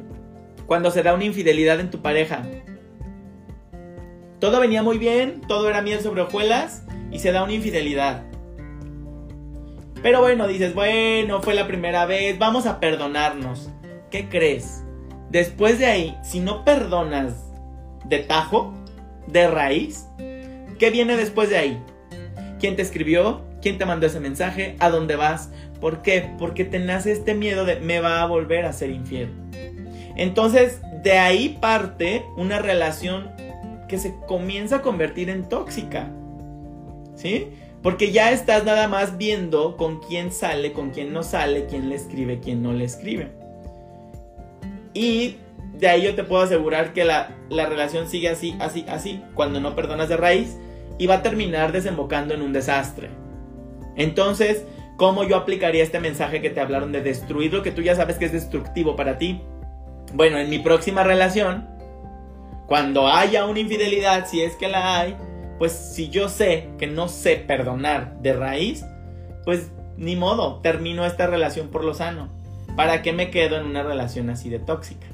cuando 0.66 0.92
se 0.92 1.04
da 1.04 1.14
una 1.14 1.26
infidelidad 1.26 1.80
en 1.80 1.90
tu 1.90 2.02
pareja. 2.02 2.44
Todo 4.40 4.60
venía 4.60 4.84
muy 4.84 4.98
bien, 4.98 5.42
todo 5.48 5.70
era 5.70 5.82
miel 5.82 6.02
sobre 6.02 6.22
hojuelas 6.22 6.84
y 7.12 7.20
se 7.20 7.32
da 7.32 7.44
una 7.44 7.54
infidelidad. 7.54 8.24
Pero 10.02 10.22
bueno, 10.22 10.48
dices, 10.48 10.74
bueno, 10.74 11.42
fue 11.42 11.54
la 11.54 11.68
primera 11.68 12.06
vez, 12.06 12.38
vamos 12.40 12.66
a 12.66 12.80
perdonarnos. 12.80 13.70
¿Qué 14.10 14.30
crees? 14.30 14.84
Después 15.30 15.80
de 15.80 15.86
ahí, 15.86 16.18
si 16.24 16.40
no 16.40 16.66
perdonas 16.66 17.52
de 18.06 18.20
tajo, 18.20 18.74
de 19.32 19.48
raíz, 19.48 20.08
¿qué 20.80 20.90
viene 20.92 21.18
después 21.18 21.50
de 21.50 21.58
ahí? 21.58 21.82
¿Quién 22.60 22.76
te 22.76 22.82
escribió? 22.82 23.42
¿Quién 23.62 23.78
te 23.78 23.86
mandó 23.86 24.08
ese 24.08 24.20
mensaje? 24.20 24.76
¿A 24.80 24.90
dónde 24.90 25.16
vas? 25.16 25.50
¿Por 25.80 26.02
qué? 26.02 26.30
Porque 26.38 26.66
te 26.66 26.80
nace 26.80 27.12
este 27.12 27.34
miedo 27.34 27.66
de 27.66 27.80
me 27.80 28.00
va 28.00 28.22
a 28.22 28.26
volver 28.26 28.66
a 28.66 28.74
ser 28.74 28.90
infiel. 28.92 29.32
Entonces, 30.16 30.80
de 31.04 31.18
ahí 31.18 31.58
parte 31.62 32.24
una 32.38 32.60
relación 32.60 33.32
que 33.88 33.98
se 33.98 34.16
comienza 34.28 34.78
a 34.78 34.82
convertir 34.82 35.30
en 35.30 35.48
tóxica. 35.48 36.10
¿Sí? 37.16 37.48
Porque 37.82 38.12
ya 38.12 38.32
estás 38.32 38.64
nada 38.64 38.88
más 38.88 39.18
viendo 39.18 39.76
con 39.76 40.00
quién 40.02 40.32
sale, 40.32 40.72
con 40.72 40.92
quién 40.92 41.14
no 41.14 41.24
sale, 41.24 41.66
quién 41.66 41.90
le 41.90 41.96
escribe, 41.96 42.40
quién 42.40 42.62
no 42.62 42.74
le 42.74 42.86
escribe. 42.86 43.32
Y 44.94 45.38
de 45.82 45.90
ahí 45.90 46.04
yo 46.04 46.14
te 46.14 46.24
puedo 46.24 46.44
asegurar 46.44 46.94
que 46.94 47.04
la, 47.04 47.36
la 47.50 47.66
relación 47.66 48.08
sigue 48.08 48.30
así, 48.30 48.56
así, 48.60 48.86
así, 48.88 49.24
cuando 49.34 49.60
no 49.60 49.76
perdonas 49.76 50.10
de 50.10 50.16
raíz 50.16 50.58
y 51.00 51.08
va 51.08 51.16
a 51.16 51.24
terminar 51.24 51.72
desembocando 51.72 52.36
en 52.36 52.44
un 52.44 52.54
desastre. 52.54 53.10
Entonces, 53.96 54.64
¿cómo 54.96 55.24
yo 55.24 55.36
aplicaría 55.36 55.82
este 55.82 56.00
mensaje 56.00 56.40
que 56.40 56.52
te 56.52 56.62
hablaron 56.62 56.92
de 56.92 57.02
destruir 57.02 57.52
lo 57.52 57.64
que 57.64 57.72
tú 57.72 57.82
ya 57.82 57.96
sabes 57.96 58.20
que 58.20 58.26
es 58.26 58.32
destructivo 58.32 58.96
para 58.96 59.18
ti? 59.18 59.42
Bueno, 60.14 60.38
en 60.38 60.52
mi 60.52 60.60
próxima 60.60 61.04
relación, 61.04 61.68
cuando 62.68 63.08
haya 63.08 63.48
una 63.48 63.60
infidelidad, 63.60 64.28
si 64.28 64.44
es 64.44 64.56
que 64.58 64.68
la 64.68 65.00
hay, 65.00 65.18
pues 65.58 65.72
si 65.72 66.10
yo 66.10 66.30
sé 66.30 66.70
que 66.78 66.86
no 66.86 67.08
sé 67.08 67.38
perdonar 67.38 68.22
de 68.22 68.34
raíz, 68.34 68.86
pues 69.46 69.72
ni 69.98 70.16
modo, 70.16 70.60
termino 70.62 71.08
esta 71.08 71.26
relación 71.26 71.70
por 71.70 71.84
lo 71.84 71.96
sano. 71.96 72.30
¿Para 72.76 73.02
qué 73.02 73.14
me 73.14 73.32
quedo 73.32 73.58
en 73.58 73.66
una 73.66 73.82
relación 73.82 74.30
así 74.30 74.50
de 74.50 74.60
tóxica? 74.60 75.08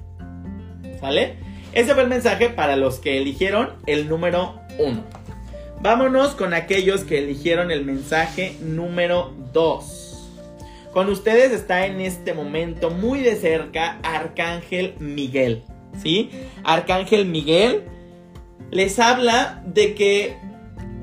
¿Sale? 1.00 1.36
Ese 1.74 1.94
fue 1.94 2.04
el 2.04 2.10
mensaje 2.10 2.50
para 2.50 2.76
los 2.76 3.00
que 3.00 3.18
eligieron 3.18 3.74
el 3.86 4.10
número 4.10 4.60
1. 4.80 5.04
Vámonos 5.82 6.34
con 6.34 6.54
aquellos 6.54 7.04
que 7.04 7.20
eligieron 7.20 7.70
el 7.70 7.86
mensaje 7.86 8.56
número 8.62 9.34
2. 9.54 10.08
Con 10.92 11.10
ustedes 11.10 11.52
está 11.52 11.86
en 11.86 12.02
este 12.02 12.34
momento 12.34 12.90
muy 12.90 13.20
de 13.20 13.36
cerca 13.36 14.00
Arcángel 14.02 14.96
Miguel. 15.00 15.64
¿Sí? 16.02 16.32
Arcángel 16.64 17.26
Miguel 17.26 17.84
les 18.72 18.98
habla 19.00 19.62
de 19.66 19.94
que 19.94 20.38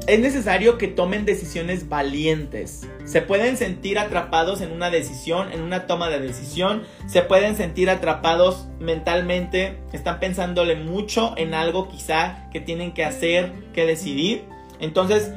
es 0.06 0.20
necesario 0.20 0.76
que 0.76 0.88
tomen 0.88 1.24
decisiones 1.24 1.88
valientes. 1.88 2.86
Se 3.04 3.22
pueden 3.22 3.56
sentir 3.56 3.98
atrapados 3.98 4.60
en 4.60 4.72
una 4.72 4.90
decisión, 4.90 5.52
en 5.52 5.62
una 5.62 5.86
toma 5.86 6.10
de 6.10 6.20
decisión. 6.20 6.82
Se 7.06 7.22
pueden 7.22 7.56
sentir 7.56 7.88
atrapados 7.88 8.68
mentalmente. 8.80 9.78
Están 9.92 10.20
pensándole 10.20 10.76
mucho 10.76 11.34
en 11.36 11.54
algo 11.54 11.88
quizá 11.88 12.48
que 12.52 12.60
tienen 12.60 12.92
que 12.92 13.04
hacer, 13.04 13.52
que 13.72 13.86
decidir. 13.86 14.44
Entonces, 14.78 15.32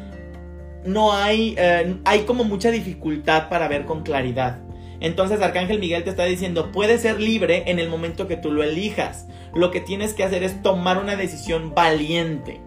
no 0.85 1.13
hay, 1.13 1.55
eh, 1.57 1.97
hay 2.03 2.21
como 2.21 2.43
mucha 2.43 2.69
dificultad 2.69 3.49
para 3.49 3.67
ver 3.67 3.85
con 3.85 4.03
claridad. 4.03 4.59
Entonces 4.99 5.41
Arcángel 5.41 5.79
Miguel 5.79 6.03
te 6.03 6.09
está 6.09 6.25
diciendo, 6.25 6.71
puedes 6.71 7.01
ser 7.01 7.21
libre 7.21 7.63
en 7.67 7.79
el 7.79 7.87
momento 7.87 8.27
que 8.27 8.35
tú 8.35 8.51
lo 8.51 8.63
elijas. 8.63 9.27
Lo 9.53 9.71
que 9.71 9.79
tienes 9.79 10.13
que 10.13 10.23
hacer 10.23 10.43
es 10.43 10.61
tomar 10.61 10.97
una 10.97 11.15
decisión 11.15 11.73
valiente. 11.75 12.61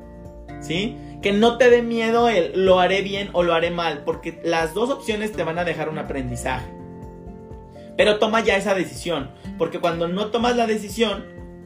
¿Sí? 0.60 0.96
Que 1.22 1.32
no 1.32 1.58
te 1.58 1.68
dé 1.68 1.82
miedo 1.82 2.28
el 2.28 2.64
lo 2.64 2.80
haré 2.80 3.02
bien 3.02 3.30
o 3.32 3.42
lo 3.42 3.54
haré 3.54 3.70
mal, 3.70 4.02
porque 4.04 4.40
las 4.44 4.74
dos 4.74 4.90
opciones 4.90 5.32
te 5.32 5.44
van 5.44 5.58
a 5.58 5.64
dejar 5.64 5.88
un 5.88 5.98
aprendizaje. 5.98 6.70
Pero 7.96 8.18
toma 8.18 8.42
ya 8.42 8.56
esa 8.56 8.74
decisión, 8.74 9.30
porque 9.58 9.80
cuando 9.80 10.08
no 10.08 10.26
tomas 10.26 10.56
la 10.56 10.66
decisión, 10.66 11.24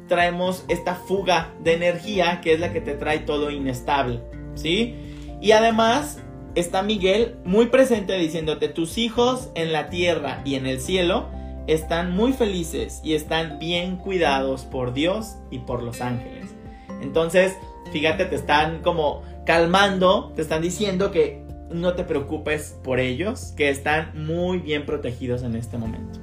traemos 0.09 0.65
esta 0.69 0.95
fuga 0.95 1.53
de 1.63 1.75
energía 1.75 2.41
que 2.43 2.53
es 2.53 2.61
la 2.61 2.73
que 2.73 2.81
te 2.81 2.95
trae 2.95 3.21
todo 3.21 3.51
inestable, 3.51 4.21
¿sí? 4.55 4.97
Y 5.41 5.53
además 5.53 6.19
está 6.55 6.83
Miguel 6.83 7.37
muy 7.45 7.67
presente 7.67 8.19
diciéndote, 8.19 8.69
tus 8.69 8.99
hijos 8.99 9.51
en 9.55 9.73
la 9.73 9.89
tierra 9.89 10.43
y 10.45 10.55
en 10.55 10.67
el 10.67 10.81
cielo 10.81 11.29
están 11.67 12.13
muy 12.13 12.33
felices 12.33 13.01
y 13.03 13.15
están 13.15 13.59
bien 13.59 13.97
cuidados 13.97 14.65
por 14.65 14.93
Dios 14.93 15.37
y 15.51 15.61
por 15.61 15.83
los 15.83 16.01
ángeles. 16.01 16.55
Entonces, 17.01 17.55
fíjate, 17.93 18.25
te 18.27 18.37
están 18.37 18.83
como 18.83 19.23
calmando, 19.47 20.33
te 20.35 20.43
están 20.43 20.63
diciendo 20.63 21.11
que 21.11 21.45
no 21.71 21.95
te 21.95 22.05
preocupes 22.05 22.79
por 22.83 23.01
ellos, 23.01 23.53
que 23.57 23.69
están 23.69 24.13
muy 24.27 24.59
bien 24.59 24.87
protegidos 24.87 25.43
en 25.43 25.57
este 25.57 25.79
momento. 25.79 26.21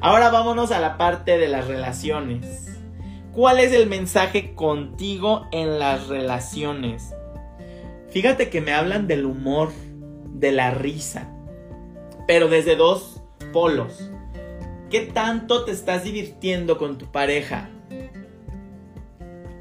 Ahora 0.00 0.30
vámonos 0.30 0.72
a 0.72 0.80
la 0.80 0.96
parte 0.96 1.38
de 1.38 1.48
las 1.48 1.66
relaciones. 1.66 2.68
¿Cuál 3.32 3.60
es 3.60 3.72
el 3.72 3.88
mensaje 3.88 4.54
contigo 4.54 5.46
en 5.52 5.78
las 5.78 6.08
relaciones? 6.08 7.14
Fíjate 8.10 8.50
que 8.50 8.60
me 8.60 8.72
hablan 8.72 9.06
del 9.06 9.24
humor, 9.24 9.70
de 10.34 10.52
la 10.52 10.70
risa, 10.70 11.32
pero 12.26 12.48
desde 12.48 12.76
dos 12.76 13.22
polos. 13.52 14.10
¿Qué 14.90 15.00
tanto 15.00 15.64
te 15.64 15.72
estás 15.72 16.04
divirtiendo 16.04 16.76
con 16.76 16.98
tu 16.98 17.06
pareja? 17.10 17.70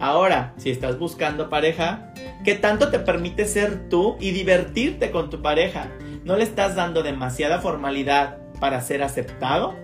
Ahora, 0.02 0.56
si 0.58 0.72
estás 0.72 0.98
buscando 0.98 1.48
pareja, 1.52 2.12
¿qué 2.44 2.56
tanto 2.56 2.90
te 2.90 2.98
permite 2.98 3.46
ser 3.46 3.88
tú 3.88 4.18
y 4.20 4.32
divertirte 4.32 5.12
con 5.12 5.30
tu 5.30 5.44
pareja? 5.44 5.92
¿No 6.24 6.38
le 6.38 6.44
estás 6.44 6.76
dando 6.76 7.04
demasiada 7.04 7.60
formalidad 7.60 8.40
para 8.60 8.82
ser 8.82 9.04
aceptado? 9.04 9.76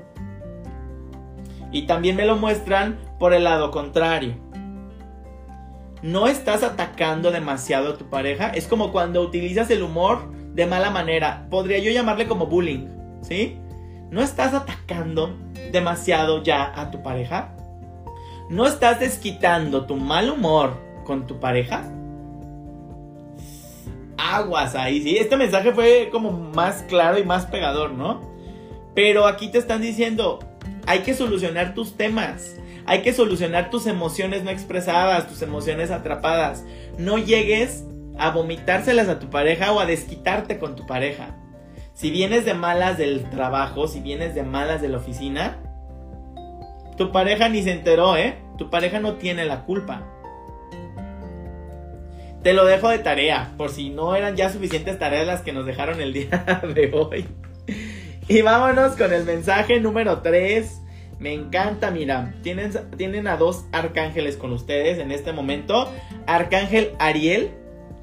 Y 1.71 1.85
también 1.85 2.15
me 2.15 2.25
lo 2.25 2.35
muestran 2.35 2.97
por 3.19 3.31
el 3.31 3.43
lado 3.43 3.69
contrario. 3.69 4.33
No 6.01 6.27
estás 6.27 6.63
atacando 6.63 7.29
demasiado 7.29 7.89
a 7.89 7.97
tu 7.99 8.09
pareja. 8.09 8.49
Es 8.49 8.65
como 8.65 8.91
cuando 8.91 9.21
utilizas 9.21 9.69
el 9.69 9.83
humor 9.83 10.31
de 10.55 10.65
mala 10.65 10.89
manera. 10.89 11.45
Podría 11.51 11.77
yo 11.77 11.91
llamarle 11.91 12.27
como 12.27 12.47
bullying, 12.47 12.87
¿sí? 13.21 13.59
No 14.09 14.23
estás 14.23 14.55
atacando 14.55 15.37
demasiado 15.71 16.41
ya 16.41 16.71
a 16.75 16.89
tu 16.89 17.03
pareja. 17.03 17.53
¿No 18.49 18.65
estás 18.65 19.01
desquitando 19.01 19.85
tu 19.85 19.97
mal 19.97 20.29
humor 20.29 20.77
con 21.03 21.27
tu 21.27 21.39
pareja? 21.39 21.83
Aguas 24.17 24.73
ahí, 24.73 25.01
sí. 25.01 25.17
Este 25.17 25.35
mensaje 25.35 25.73
fue 25.73 26.09
como 26.11 26.31
más 26.31 26.83
claro 26.83 27.19
y 27.19 27.25
más 27.25 27.45
pegador, 27.45 27.91
¿no? 27.91 28.21
Pero 28.95 29.27
aquí 29.27 29.49
te 29.49 29.57
están 29.57 29.81
diciendo, 29.81 30.39
hay 30.85 30.99
que 30.99 31.13
solucionar 31.13 31.73
tus 31.73 31.97
temas. 31.97 32.55
Hay 32.85 33.01
que 33.01 33.11
solucionar 33.11 33.69
tus 33.69 33.85
emociones 33.85 34.43
no 34.43 34.49
expresadas, 34.49 35.27
tus 35.27 35.41
emociones 35.41 35.91
atrapadas. 35.91 36.63
No 36.97 37.17
llegues 37.17 37.83
a 38.17 38.31
vomitárselas 38.31 39.09
a 39.09 39.19
tu 39.19 39.29
pareja 39.29 39.73
o 39.73 39.81
a 39.81 39.85
desquitarte 39.85 40.57
con 40.57 40.77
tu 40.77 40.87
pareja. 40.87 41.35
Si 41.93 42.11
vienes 42.11 42.45
de 42.45 42.53
malas 42.53 42.97
del 42.97 43.29
trabajo, 43.29 43.89
si 43.89 43.99
vienes 43.99 44.35
de 44.35 44.43
malas 44.43 44.81
de 44.81 44.87
la 44.87 44.99
oficina, 44.99 45.57
tu 46.97 47.11
pareja 47.11 47.47
ni 47.47 47.61
se 47.61 47.71
enteró, 47.71 48.17
¿eh? 48.17 48.35
Tu 48.57 48.69
pareja 48.69 48.99
no 48.99 49.13
tiene 49.13 49.45
la 49.45 49.63
culpa. 49.63 50.03
Te 52.43 52.53
lo 52.53 52.65
dejo 52.65 52.89
de 52.89 52.99
tarea, 52.99 53.53
por 53.57 53.69
si 53.69 53.89
no 53.89 54.15
eran 54.15 54.35
ya 54.35 54.49
suficientes 54.49 54.97
tareas 54.99 55.27
las 55.27 55.41
que 55.41 55.53
nos 55.53 55.65
dejaron 55.65 56.01
el 56.01 56.13
día 56.13 56.61
de 56.75 56.91
hoy. 56.93 57.25
Y 58.27 58.41
vámonos 58.41 58.95
con 58.95 59.13
el 59.13 59.23
mensaje 59.23 59.79
número 59.79 60.21
3. 60.21 60.81
Me 61.19 61.33
encanta, 61.33 61.91
mira, 61.91 62.35
tienen, 62.43 62.71
tienen 62.97 63.27
a 63.27 63.37
dos 63.37 63.65
arcángeles 63.71 64.37
con 64.37 64.51
ustedes 64.51 64.99
en 64.99 65.11
este 65.11 65.33
momento. 65.33 65.91
Arcángel 66.25 66.91
Ariel, 66.99 67.51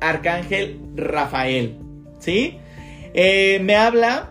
Arcángel 0.00 0.80
Rafael. 0.94 1.78
¿Sí? 2.18 2.58
Eh, 3.12 3.60
me 3.62 3.76
habla 3.76 4.30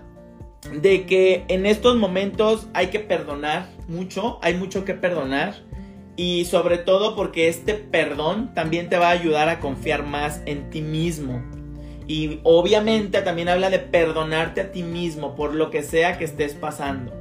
de 0.71 1.05
que 1.05 1.45
en 1.47 1.65
estos 1.65 1.95
momentos 1.95 2.67
hay 2.73 2.87
que 2.87 2.99
perdonar 2.99 3.67
mucho, 3.87 4.39
hay 4.41 4.55
mucho 4.55 4.85
que 4.85 4.93
perdonar 4.93 5.55
y 6.15 6.45
sobre 6.45 6.77
todo 6.77 7.15
porque 7.15 7.47
este 7.47 7.73
perdón 7.73 8.53
también 8.53 8.89
te 8.89 8.97
va 8.97 9.07
a 9.07 9.11
ayudar 9.11 9.49
a 9.49 9.59
confiar 9.59 10.03
más 10.03 10.41
en 10.45 10.69
ti 10.69 10.81
mismo. 10.81 11.41
Y 12.07 12.39
obviamente 12.43 13.21
también 13.21 13.49
habla 13.49 13.69
de 13.69 13.79
perdonarte 13.79 14.61
a 14.61 14.71
ti 14.71 14.83
mismo 14.83 15.35
por 15.35 15.53
lo 15.55 15.71
que 15.71 15.83
sea 15.83 16.17
que 16.17 16.25
estés 16.25 16.53
pasando. 16.53 17.13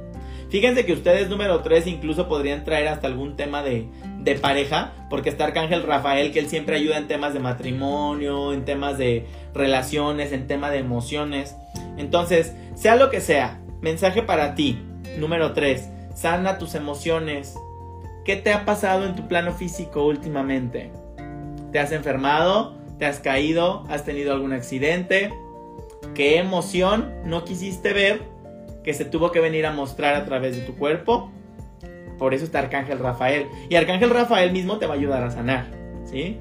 Fíjense 0.49 0.85
que 0.85 0.93
ustedes 0.93 1.29
número 1.29 1.61
3 1.61 1.87
incluso 1.87 2.27
podrían 2.27 2.63
traer 2.63 2.87
hasta 2.87 3.07
algún 3.07 3.35
tema 3.35 3.63
de, 3.63 3.87
de 4.19 4.35
pareja, 4.35 4.93
porque 5.09 5.29
está 5.29 5.45
Arcángel 5.45 5.81
Rafael, 5.81 6.31
que 6.31 6.37
él 6.37 6.47
siempre 6.47 6.75
ayuda 6.75 6.99
en 6.99 7.07
temas 7.07 7.33
de 7.33 7.39
matrimonio, 7.39 8.53
en 8.53 8.63
temas 8.63 8.99
de 8.99 9.25
relaciones, 9.55 10.31
en 10.31 10.45
temas 10.45 10.69
de 10.69 10.77
emociones. 10.77 11.55
Entonces, 11.97 12.53
sea 12.75 12.95
lo 12.97 13.09
que 13.09 13.19
sea, 13.19 13.61
mensaje 13.81 14.21
para 14.21 14.53
ti. 14.53 14.77
Número 15.17 15.53
3, 15.53 15.89
sana 16.13 16.57
tus 16.57 16.75
emociones. 16.75 17.55
¿Qué 18.25 18.35
te 18.35 18.53
ha 18.53 18.65
pasado 18.65 19.05
en 19.05 19.15
tu 19.15 19.27
plano 19.27 19.53
físico 19.53 20.05
últimamente? 20.05 20.91
¿Te 21.71 21.79
has 21.79 21.91
enfermado? 21.91 22.75
¿Te 22.99 23.05
has 23.05 23.19
caído? 23.19 23.85
¿Has 23.89 24.05
tenido 24.05 24.33
algún 24.33 24.53
accidente? 24.53 25.33
¿Qué 26.13 26.37
emoción 26.37 27.13
no 27.25 27.43
quisiste 27.43 27.93
ver 27.93 28.33
que 28.83 28.93
se 28.93 29.05
tuvo 29.05 29.31
que 29.31 29.39
venir 29.39 29.65
a 29.65 29.71
mostrar 29.71 30.15
a 30.15 30.25
través 30.25 30.55
de 30.55 30.63
tu 30.63 30.75
cuerpo. 30.75 31.31
Por 32.19 32.33
eso 32.33 32.45
está 32.45 32.59
Arcángel 32.59 32.99
Rafael. 32.99 33.47
Y 33.69 33.75
Arcángel 33.75 34.09
Rafael 34.09 34.51
mismo 34.51 34.77
te 34.77 34.85
va 34.85 34.93
a 34.93 34.97
ayudar 34.97 35.23
a 35.23 35.31
sanar, 35.31 35.67
¿sí? 36.05 36.39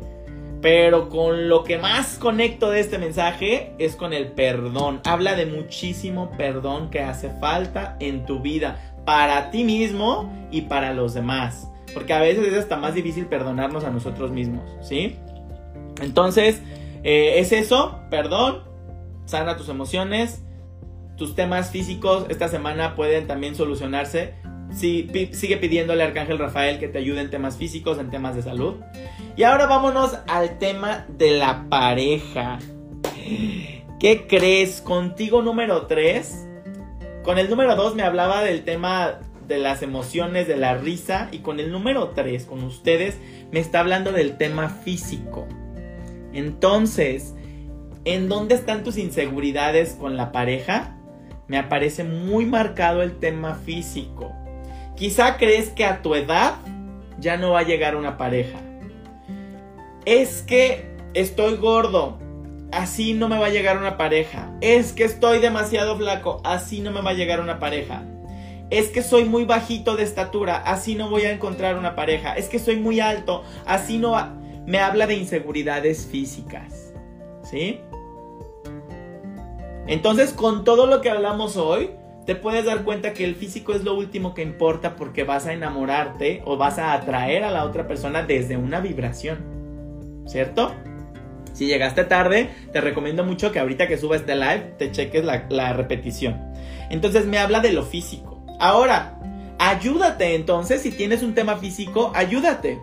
Pero 0.63 1.09
con 1.09 1.49
lo 1.49 1.65
que 1.65 1.77
más 1.77 2.17
conecto 2.19 2.71
de 2.71 2.81
este 2.81 2.97
mensaje 2.97 3.75
es 3.79 3.97
con 3.97 4.13
el 4.13 4.29
perdón. 4.29 5.01
Habla 5.05 5.35
de 5.35 5.45
muchísimo 5.45 6.31
perdón 6.39 6.89
que 6.89 7.01
hace 7.01 7.31
falta 7.41 7.97
en 7.99 8.25
tu 8.25 8.41
vida 8.41 8.95
para 9.05 9.51
ti 9.51 9.65
mismo 9.65 10.33
y 10.53 10.63
para 10.63 10.95
los 10.95 11.15
demás. 11.15 11.69
Porque 11.93 12.13
a 12.13 12.21
veces 12.21 12.47
es 12.47 12.55
hasta 12.55 12.77
más 12.77 12.95
difícil 12.95 13.27
perdonarnos 13.27 13.85
a 13.85 13.91
nosotros 13.91 14.31
mismos, 14.31 14.63
¿sí? 14.81 15.19
Entonces, 16.01 16.63
eh, 17.03 17.41
es 17.41 17.53
eso, 17.53 17.99
perdón, 18.09 18.63
sana 19.27 19.57
tus 19.57 19.69
emociones, 19.69 20.45
tus 21.17 21.35
temas 21.35 21.71
físicos 21.71 22.27
esta 22.29 22.49
semana 22.49 22.95
pueden 22.95 23.27
también 23.27 23.55
solucionarse. 23.55 24.35
Sigue 24.75 25.57
pidiéndole 25.57 26.03
al 26.03 26.09
Arcángel 26.09 26.39
Rafael 26.39 26.79
que 26.79 26.89
te 26.89 26.99
ayude 26.99 27.21
en 27.21 27.31
temas 27.31 27.57
físicos, 27.57 27.99
en 27.99 28.11
temas 28.11 28.35
de 28.35 28.43
salud. 28.43 28.77
Y 29.37 29.45
ahora 29.45 29.67
vámonos 29.67 30.19
al 30.27 30.59
tema 30.59 31.07
de 31.09 31.33
la 31.33 31.67
pareja. 31.69 32.59
¿Qué 33.99 34.27
crees? 34.27 34.81
Contigo 34.81 35.43
número 35.43 35.87
3. 35.87 36.49
Con 37.23 37.39
el 37.39 37.49
número 37.49 37.77
2 37.77 37.95
me 37.95 38.03
hablaba 38.03 38.43
del 38.43 38.65
tema 38.65 39.21
de 39.47 39.59
las 39.59 39.83
emociones, 39.83 40.49
de 40.49 40.57
la 40.57 40.75
risa. 40.75 41.29
Y 41.31 41.39
con 41.39 41.61
el 41.61 41.71
número 41.71 42.09
3, 42.11 42.45
con 42.47 42.65
ustedes, 42.65 43.19
me 43.53 43.61
está 43.61 43.81
hablando 43.81 44.13
del 44.13 44.37
tema 44.37 44.69
físico. 44.69 45.47
Entonces, 46.33 47.35
¿en 48.05 48.29
dónde 48.29 48.55
están 48.55 48.83
tus 48.83 48.97
inseguridades 48.97 49.95
con 49.95 50.17
la 50.17 50.33
pareja? 50.33 50.97
Me 51.47 51.59
aparece 51.59 52.03
muy 52.03 52.47
marcado 52.47 53.03
el 53.03 53.19
tema 53.19 53.55
físico. 53.55 54.33
Quizá 55.03 55.37
crees 55.37 55.71
que 55.71 55.85
a 55.85 56.01
tu 56.01 56.15
edad 56.15 56.59
ya 57.19 57.37
no 57.37 57.51
va 57.51 57.59
a 57.59 57.65
llegar 57.65 57.97
una 57.97 58.17
pareja. 58.17 58.61
Es 60.05 60.43
que 60.43 60.95
estoy 61.13 61.57
gordo, 61.57 62.21
así 62.71 63.13
no 63.13 63.29
me 63.29 63.37
va 63.37 63.47
a 63.47 63.51
llegar 63.51 63.79
una 63.79 63.97
pareja. 63.97 64.57
Es 64.61 64.93
que 64.93 65.03
estoy 65.03 65.41
demasiado 65.41 65.97
flaco, 65.97 66.41
así 66.45 66.79
no 66.79 66.93
me 66.93 67.03
va 67.03 67.11
a 67.11 67.15
llegar 67.15 67.41
una 67.41 67.59
pareja. 67.59 68.05
Es 68.71 68.91
que 68.91 69.03
soy 69.03 69.25
muy 69.25 69.45
bajito 69.45 69.97
de 69.97 70.05
estatura, 70.05 70.59
así 70.59 70.95
no 70.95 71.11
voy 71.11 71.23
a 71.23 71.33
encontrar 71.33 71.77
una 71.77 71.97
pareja. 71.97 72.35
Es 72.35 72.49
que 72.49 72.61
soy 72.61 72.77
muy 72.77 73.01
alto, 73.01 73.43
así 73.67 73.99
no 73.99 74.13
va... 74.13 74.37
Me 74.67 74.79
habla 74.79 75.09
de 75.09 75.15
inseguridades 75.15 76.07
físicas. 76.07 76.95
¿Sí? 77.43 77.81
Entonces, 79.89 80.33
con 80.33 80.63
todo 80.63 80.87
lo 80.87 81.01
que 81.01 81.11
hablamos 81.11 81.57
hoy, 81.57 81.91
te 82.27 82.37
puedes 82.37 82.65
dar 82.65 82.85
cuenta 82.85 83.13
que 83.13 83.25
el 83.25 83.35
físico 83.35 83.73
es 83.73 83.83
lo 83.83 83.95
último 83.95 84.33
que 84.33 84.43
importa 84.43 84.95
porque 84.95 85.25
vas 85.25 85.47
a 85.47 85.53
enamorarte 85.53 86.43
o 86.45 86.57
vas 86.57 86.79
a 86.79 86.93
atraer 86.93 87.43
a 87.43 87.51
la 87.51 87.65
otra 87.65 87.89
persona 87.89 88.23
desde 88.23 88.57
una 88.57 88.81
vibración. 88.81 90.25
¿Cierto? 90.27 90.73
Si 91.53 91.67
llegaste 91.67 92.05
tarde, 92.05 92.49
te 92.73 92.81
recomiendo 92.81 93.25
mucho 93.25 93.53
que 93.53 93.59
ahorita 93.59 93.89
que 93.89 93.99
suba 93.99 94.17
este 94.17 94.37
live 94.37 94.75
te 94.79 94.93
cheques 94.93 95.25
la, 95.25 95.73
repetición. 95.73 96.41
Entonces 96.91 97.27
me 97.27 97.39
habla 97.39 97.61
de 97.61 97.73
lo 97.73 97.83
físico. 97.83 98.41
Ahora, 98.61 99.19
ayúdate 99.59 100.35
entonces, 100.35 100.81
si 100.81 100.93
tienes 100.93 101.23
un 101.23 101.35
tema 101.35 101.57
físico, 101.57 102.13
ayúdate. 102.15 102.81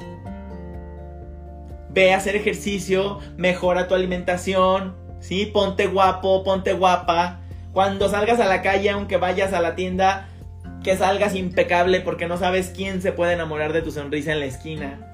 Ve 1.91 2.13
a 2.13 2.17
hacer 2.17 2.35
ejercicio, 2.35 3.19
mejora 3.37 3.87
tu 3.87 3.95
alimentación, 3.95 4.95
¿sí? 5.19 5.47
Ponte 5.47 5.87
guapo, 5.87 6.43
ponte 6.43 6.73
guapa. 6.73 7.38
Cuando 7.73 8.09
salgas 8.09 8.39
a 8.39 8.45
la 8.45 8.61
calle, 8.61 8.89
aunque 8.89 9.17
vayas 9.17 9.53
a 9.53 9.61
la 9.61 9.75
tienda, 9.75 10.27
que 10.83 10.95
salgas 10.95 11.35
impecable 11.35 12.01
porque 12.01 12.27
no 12.27 12.37
sabes 12.37 12.71
quién 12.75 13.01
se 13.01 13.11
puede 13.11 13.33
enamorar 13.33 13.73
de 13.73 13.81
tu 13.81 13.91
sonrisa 13.91 14.31
en 14.31 14.39
la 14.39 14.45
esquina. 14.45 15.11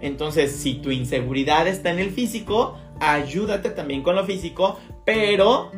Entonces, 0.00 0.52
si 0.52 0.74
tu 0.74 0.90
inseguridad 0.90 1.66
está 1.66 1.90
en 1.90 1.98
el 1.98 2.10
físico, 2.10 2.78
ayúdate 3.00 3.70
también 3.70 4.02
con 4.02 4.14
lo 4.14 4.24
físico, 4.24 4.78
pero 5.04 5.72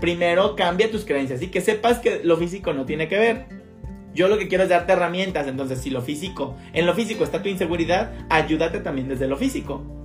primero 0.00 0.56
cambia 0.56 0.90
tus 0.90 1.04
creencias 1.04 1.42
y 1.42 1.48
que 1.48 1.60
sepas 1.60 1.98
que 1.98 2.20
lo 2.24 2.36
físico 2.36 2.72
no 2.72 2.86
tiene 2.86 3.08
que 3.08 3.18
ver. 3.18 3.46
Yo 4.14 4.28
lo 4.28 4.38
que 4.38 4.48
quiero 4.48 4.64
es 4.64 4.70
darte 4.70 4.92
herramientas, 4.92 5.46
entonces 5.46 5.80
si 5.80 5.90
lo 5.90 6.02
físico, 6.02 6.56
en 6.72 6.86
lo 6.86 6.94
físico 6.94 7.24
está 7.24 7.42
tu 7.42 7.48
inseguridad, 7.48 8.12
ayúdate 8.30 8.80
también 8.80 9.08
desde 9.08 9.28
lo 9.28 9.36
físico. 9.36 9.97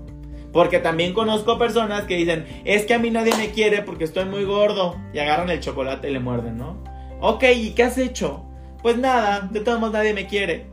Porque 0.54 0.80
también 0.80 1.14
conozco 1.14 1.58
personas 1.58 2.04
que 2.04 2.16
dicen, 2.16 2.46
es 2.64 2.86
que 2.86 2.94
a 2.94 3.00
mí 3.00 3.10
nadie 3.10 3.36
me 3.36 3.50
quiere 3.50 3.82
porque 3.82 4.06
estoy 4.06 4.26
muy 4.26 4.46
gordo. 4.46 4.96
Y 5.14 5.20
agarran 5.20 5.50
el 5.50 5.60
chocolate 5.60 6.10
y 6.10 6.14
le 6.14 6.20
muerden, 6.20 6.58
¿no? 6.58 6.82
Ok, 7.20 7.44
¿y 7.56 7.72
qué 7.72 7.84
has 7.84 7.98
hecho? 7.98 8.46
Pues 8.82 8.98
nada, 8.98 9.50
de 9.52 9.62
todos 9.62 9.80
modos 9.80 9.94
nadie 9.94 10.14
me 10.14 10.28
quiere. 10.28 10.68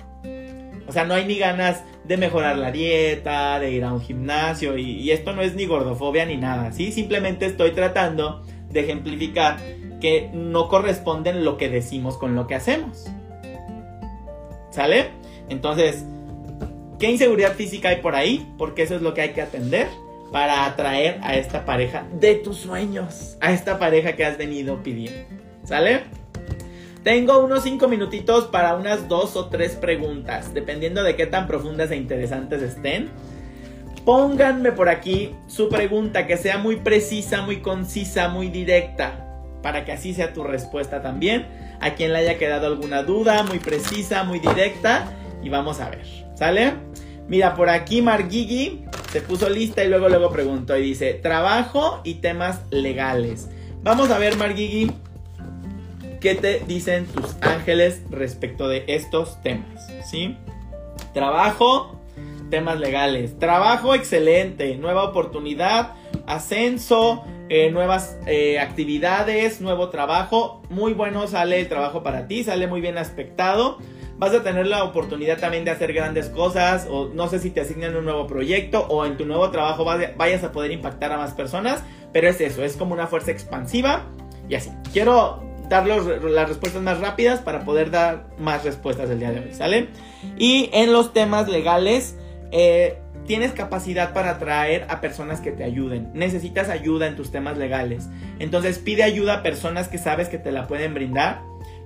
O 0.87 0.93
sea, 0.93 1.05
no 1.05 1.15
hay 1.15 1.25
ni 1.25 1.39
ganas 1.39 1.85
de 2.05 2.17
mejorar 2.17 2.59
la 2.59 2.73
dieta, 2.73 3.61
de 3.61 3.71
ir 3.71 3.85
a 3.85 3.93
un 3.93 4.01
gimnasio 4.01 4.77
y, 4.77 5.13
esto 5.13 5.33
no 5.33 5.43
es 5.43 5.55
ni 5.55 5.65
gordofobia 5.67 6.27
ni 6.27 6.37
nada, 6.37 6.73
¿sí? 6.73 6.91
Simplemente 6.91 7.47
estoy 7.47 7.71
tratando 7.71 8.43
de 8.69 8.81
ejemplificar 8.81 9.59
que 10.01 10.29
no 10.35 10.67
corresponden 10.67 11.45
lo 11.45 11.57
que 11.57 11.69
decimos 11.69 12.19
con 12.19 12.35
lo 12.35 12.49
que 12.49 12.57
hacemos. 12.57 13.09
¿Sale? 14.71 15.11
Entonces, 15.49 16.05
¿qué 17.01 17.11
inseguridad 17.11 17.55
física 17.55 17.89
hay 17.89 17.97
por 17.97 18.15
ahí? 18.15 18.47
Porque 18.57 18.83
eso 18.83 18.95
es 18.95 19.03
lo 19.03 19.15
que 19.15 19.23
hay 19.23 19.31
que 19.31 19.43
atender 19.43 19.89
para 20.31 20.67
atraer 20.67 21.19
a 21.23 21.35
esta 21.35 21.65
pareja 21.65 22.05
de 22.21 22.37
tus 22.37 22.59
sueños, 22.59 23.37
a 23.41 23.53
esta 23.53 23.81
pareja 23.81 24.13
que 24.15 24.25
has 24.25 24.39
venido 24.39 24.83
pidiendo. 24.83 25.27
¿Sale? 25.65 26.03
Tengo 27.03 27.39
unos 27.43 27.65
5 27.65 27.89
minutitos 27.89 28.45
para 28.47 28.77
unas 28.77 29.09
2 29.09 29.37
o 29.37 29.47
3 29.47 29.77
preguntas, 29.77 30.53
dependiendo 30.53 31.03
de 31.03 31.17
qué 31.17 31.27
tan 31.27 31.47
profundas 31.47 31.91
e 31.91 31.97
interesantes 31.97 32.63
estén. 32.63 33.09
Pónganme 34.05 34.73
por 34.73 34.89
aquí 34.89 35.35
su 35.47 35.69
pregunta, 35.69 36.27
que 36.27 36.37
sea 36.37 36.59
muy 36.59 36.77
precisa, 36.77 37.43
muy 37.43 37.61
concisa, 37.61 38.29
muy 38.29 38.51
directa, 38.51 39.27
para 39.63 39.85
que 39.85 39.93
así 39.93 40.13
sea 40.15 40.33
tu 40.33 40.45
respuesta 40.45 41.01
también. 41.03 41.47
A 41.81 41.95
quien 41.95 42.13
le 42.13 42.19
haya 42.19 42.39
quedado 42.39 42.67
alguna 42.67 43.03
duda, 43.03 43.43
muy 43.43 43.59
precisa, 43.59 44.23
muy 44.25 44.39
directa, 44.39 45.13
y 45.43 45.49
vamos 45.49 45.81
a 45.81 45.89
ver, 45.89 46.05
¿sale? 46.41 46.73
Mira, 47.29 47.55
por 47.55 47.69
aquí 47.69 48.03
Margigi 48.03 48.85
se 49.13 49.21
puso 49.21 49.49
lista 49.49 49.85
y 49.85 49.89
luego 49.89 50.09
luego 50.09 50.31
preguntó 50.31 50.77
y 50.77 50.83
dice, 50.83 51.15
trabajo 51.15 52.01
y 52.03 52.15
temas 52.15 52.63
legales. 52.71 53.49
Vamos 53.85 54.11
a 54.11 54.19
ver, 54.19 54.37
Margigi, 54.37 54.91
¿Qué 56.21 56.35
te 56.35 56.61
dicen 56.61 57.07
tus 57.07 57.35
ángeles 57.41 58.03
respecto 58.11 58.69
de 58.69 58.85
estos 58.89 59.41
temas? 59.43 59.91
¿Sí? 60.05 60.37
Trabajo, 61.15 61.99
temas 62.51 62.79
legales. 62.79 63.39
Trabajo 63.39 63.95
excelente, 63.95 64.77
nueva 64.77 65.05
oportunidad, 65.05 65.95
ascenso, 66.27 67.25
eh, 67.49 67.71
nuevas 67.71 68.19
eh, 68.27 68.59
actividades, 68.59 69.63
nuevo 69.63 69.89
trabajo. 69.89 70.61
Muy 70.69 70.93
bueno 70.93 71.27
sale 71.27 71.59
el 71.59 71.69
trabajo 71.69 72.03
para 72.03 72.27
ti, 72.27 72.45
sale 72.45 72.67
muy 72.67 72.83
bien 72.83 72.99
aspectado. 72.99 73.79
Vas 74.21 74.35
a 74.35 74.43
tener 74.43 74.67
la 74.67 74.85
oportunidad 74.85 75.39
también 75.39 75.65
de 75.65 75.71
hacer 75.71 75.95
grandes 75.95 76.29
cosas 76.29 76.87
o 76.91 77.09
no 77.09 77.27
sé 77.29 77.39
si 77.39 77.49
te 77.49 77.63
asignan 77.63 77.97
un 77.97 78.05
nuevo 78.05 78.27
proyecto 78.27 78.87
o 78.91 79.07
en 79.07 79.17
tu 79.17 79.25
nuevo 79.25 79.51
trabajo 79.51 79.87
vayas 79.87 80.45
a 80.45 80.53
poder 80.53 80.73
impactar 80.73 81.11
a 81.11 81.17
más 81.17 81.33
personas, 81.33 81.83
pero 82.13 82.29
es 82.29 82.39
eso, 82.43 82.63
es 82.63 82.77
como 82.77 82.93
una 82.93 83.07
fuerza 83.07 83.31
expansiva 83.31 84.05
y 84.47 84.57
así. 84.57 84.71
Quiero 84.93 85.43
dar 85.71 85.87
las 85.87 86.49
respuestas 86.49 86.83
más 86.83 87.01
rápidas 87.01 87.41
para 87.41 87.65
poder 87.65 87.91
dar 87.91 88.27
más 88.39 88.63
respuestas 88.63 89.09
el 89.09 89.21
día 89.21 89.31
de 89.31 89.41
hoy, 89.41 89.55
¿sale? 89.55 89.89
Y 90.37 90.69
en 90.75 90.93
los 90.93 91.15
temas 91.15 91.49
legales, 91.49 92.19
eh, 92.53 92.99
tienes 93.27 93.53
capacidad 93.53 94.13
para 94.13 94.33
atraer 94.33 94.87
a 94.91 95.01
personas 95.01 95.41
que 95.41 95.53
te 95.53 95.65
ayuden. 95.65 96.11
Necesitas 96.13 96.69
ayuda 96.69 97.07
en 97.07 97.17
tus 97.17 97.31
temas 97.31 97.57
legales. 97.57 98.09
Entonces 98.39 98.79
pide 98.79 99.03
ayuda 99.03 99.37
a 99.37 99.43
personas 99.43 99.89
que 99.89 99.97
sabes 99.97 100.29
que 100.29 100.37
te 100.37 100.53
la 100.53 100.67
pueden 100.67 100.93
brindar. 100.93 101.41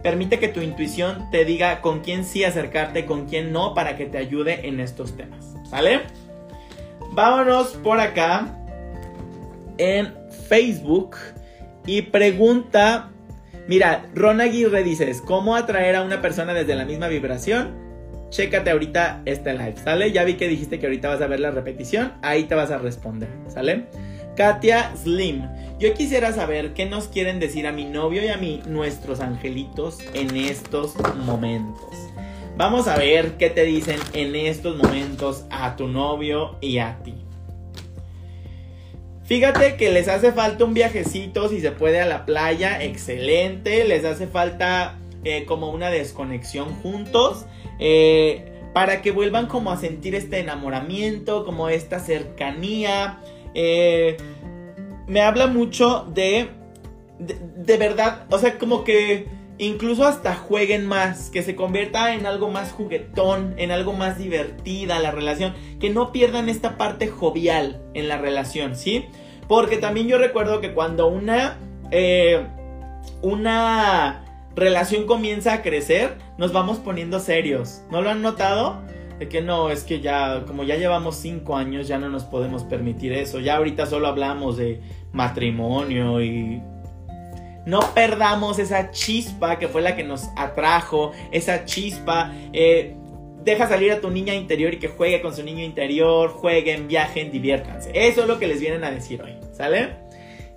Permite 0.05 0.39
que 0.39 0.47
tu 0.47 0.61
intuición 0.61 1.29
te 1.33 1.45
diga 1.45 1.81
con 1.81 2.01
quién 2.01 2.25
sí 2.25 2.45
acercarte, 2.45 3.07
con 3.07 3.27
quién 3.27 3.53
no, 3.53 3.75
para 3.75 3.97
que 3.97 4.07
te 4.07 4.19
ayude 4.19 4.69
en 4.69 4.79
estos 4.79 5.17
temas. 5.17 5.57
¿Sale? 5.69 6.03
Vámonos 7.11 7.71
por 7.83 7.99
acá 7.99 8.57
en 9.79 10.15
Facebook 10.49 11.17
y 11.87 12.03
pregunta 12.03 13.11
Mira, 13.67 14.05
Ron 14.15 14.43
Aguirre 14.43 14.85
dices, 14.85 15.23
¿cómo 15.23 15.57
atraer 15.57 15.97
a 15.97 16.03
una 16.03 16.21
persona 16.21 16.53
desde 16.53 16.75
la 16.75 16.85
misma 16.85 17.09
vibración? 17.09 17.83
Chécate 18.29 18.71
ahorita 18.71 19.23
este 19.25 19.55
live, 19.55 19.77
¿sale? 19.83 20.13
Ya 20.13 20.25
vi 20.25 20.35
que 20.35 20.49
dijiste 20.49 20.79
que 20.79 20.87
ahorita 20.87 21.09
vas 21.09 21.23
a 21.23 21.27
ver 21.29 21.41
la 21.41 21.51
repetición, 21.51 22.13
ahí 22.21 22.45
te 22.45 22.55
vas 22.55 22.71
a 22.71 22.77
responder, 22.77 23.31
¿sale? 23.49 23.87
Katia 24.37 24.93
Slim, 24.97 25.49
yo 25.79 25.95
quisiera 25.95 26.33
saber 26.33 26.75
qué 26.75 26.87
nos 26.87 27.09
quieren 27.09 27.39
decir 27.39 27.67
a 27.67 27.73
mi 27.73 27.85
novio 27.85 28.25
y 28.25 28.29
a 28.29 28.37
mí, 28.37 28.63
nuestros 28.67 29.21
angelitos, 29.21 29.99
en 30.13 30.37
estos 30.37 30.95
momentos. 31.25 31.91
Vamos 32.57 32.89
a 32.89 32.97
ver 32.97 33.33
qué 33.33 33.51
te 33.51 33.65
dicen 33.65 33.99
en 34.13 34.35
estos 34.35 34.77
momentos 34.77 35.45
a 35.51 35.77
tu 35.77 35.89
novio 35.89 36.57
y 36.61 36.79
a 36.79 36.99
ti. 37.03 37.15
Fíjate 39.25 39.77
que 39.77 39.91
les 39.91 40.09
hace 40.09 40.33
falta 40.33 40.65
un 40.65 40.75
viajecito 40.75 41.49
si 41.49 41.61
se 41.61 41.71
puede 41.71 42.01
a 42.01 42.07
la 42.07 42.27
playa, 42.27 42.83
excelente. 42.83 43.85
Les 43.85 44.05
hace 44.05 44.27
falta 44.27 44.99
eh, 45.25 45.45
como 45.47 45.71
una 45.71 45.91
desconexión 45.91 46.75
juntos. 46.83 47.47
Eh, 47.79 48.51
para 48.75 49.03
que 49.03 49.13
vuelvan 49.13 49.47
como 49.47 49.71
a 49.71 49.77
sentir 49.77 50.15
este 50.15 50.41
enamoramiento, 50.41 51.45
como 51.45 51.69
esta 51.69 52.01
cercanía. 52.01 53.21
Eh, 53.55 54.17
me 55.07 55.21
habla 55.23 55.47
mucho 55.47 56.07
de, 56.13 56.49
de, 57.19 57.77
verdad, 57.77 58.27
o 58.31 58.39
sea, 58.39 58.59
como 58.59 58.85
que 58.85 59.29
incluso 59.59 60.05
hasta 60.05 60.35
jueguen 60.35 60.87
más, 60.87 61.31
que 61.31 61.43
se 61.43 61.55
convierta 61.55 62.15
en 62.15 62.27
algo 62.27 62.51
más 62.51 62.73
juguetón, 62.73 63.55
en 63.57 63.71
algo 63.71 63.93
más 63.93 64.19
divertida 64.19 64.99
la 64.99 65.11
relación, 65.11 65.55
que 65.81 65.91
no 65.91 66.13
pierdan 66.13 66.49
esta 66.49 66.77
parte 66.77 67.09
jovial 67.09 67.83
en 67.95 68.09
la 68.09 68.19
relación, 68.19 68.77
¿sí? 68.77 69.07
Porque 69.49 69.77
también 69.77 70.09
yo 70.09 70.19
recuerdo 70.19 70.61
que 70.61 70.73
cuando 70.73 71.07
una, 71.07 71.59
eh, 71.91 72.47
una 73.23 74.25
relación 74.57 75.07
comienza 75.07 75.53
a 75.53 75.63
crecer, 75.63 76.17
nos 76.39 76.53
vamos 76.53 76.79
poniendo 76.79 77.21
serios, 77.21 77.83
¿no 77.91 78.01
lo 78.01 78.11
han 78.11 78.23
notado? 78.23 78.83
De 79.19 79.29
que 79.29 79.41
no, 79.41 79.71
es 79.71 79.85
que 79.85 80.01
ya, 80.01 80.45
como 80.47 80.65
ya 80.65 80.77
llevamos 80.77 81.17
cinco 81.17 81.57
años, 81.57 81.87
ya 81.87 81.99
no 81.99 82.09
nos 82.09 82.25
podemos 82.25 82.65
permitir 82.65 83.13
eso. 83.13 83.39
Ya 83.41 83.57
ahorita 83.57 83.87
solo 83.87 84.09
hablamos 84.09 84.57
de 84.57 84.81
matrimonio 85.13 86.23
y 86.23 86.61
no 87.67 87.81
perdamos 87.95 88.59
esa 88.59 88.91
chispa 88.91 89.59
que 89.59 89.69
fue 89.69 89.83
la 89.83 89.97
que 89.97 90.05
nos 90.05 90.29
atrajo, 90.37 91.13
esa 91.31 91.65
chispa. 91.65 92.33
Eh, 92.53 92.97
deja 93.45 93.69
salir 93.69 93.93
a 93.93 94.01
tu 94.01 94.11
niña 94.11 94.35
interior 94.35 94.75
y 94.75 94.79
que 94.79 94.89
juegue 94.89 95.21
con 95.21 95.35
su 95.35 95.43
niño 95.43 95.63
interior, 95.63 96.31
jueguen, 96.31 96.89
viajen, 96.89 97.31
diviértanse. 97.31 97.91
Eso 97.95 98.23
es 98.23 98.29
lo 98.29 98.39
que 98.39 98.47
les 98.47 98.61
vienen 98.61 98.85
a 98.85 98.91
decir 98.91 99.23
hoy, 99.23 99.35
¿sale? 99.53 99.91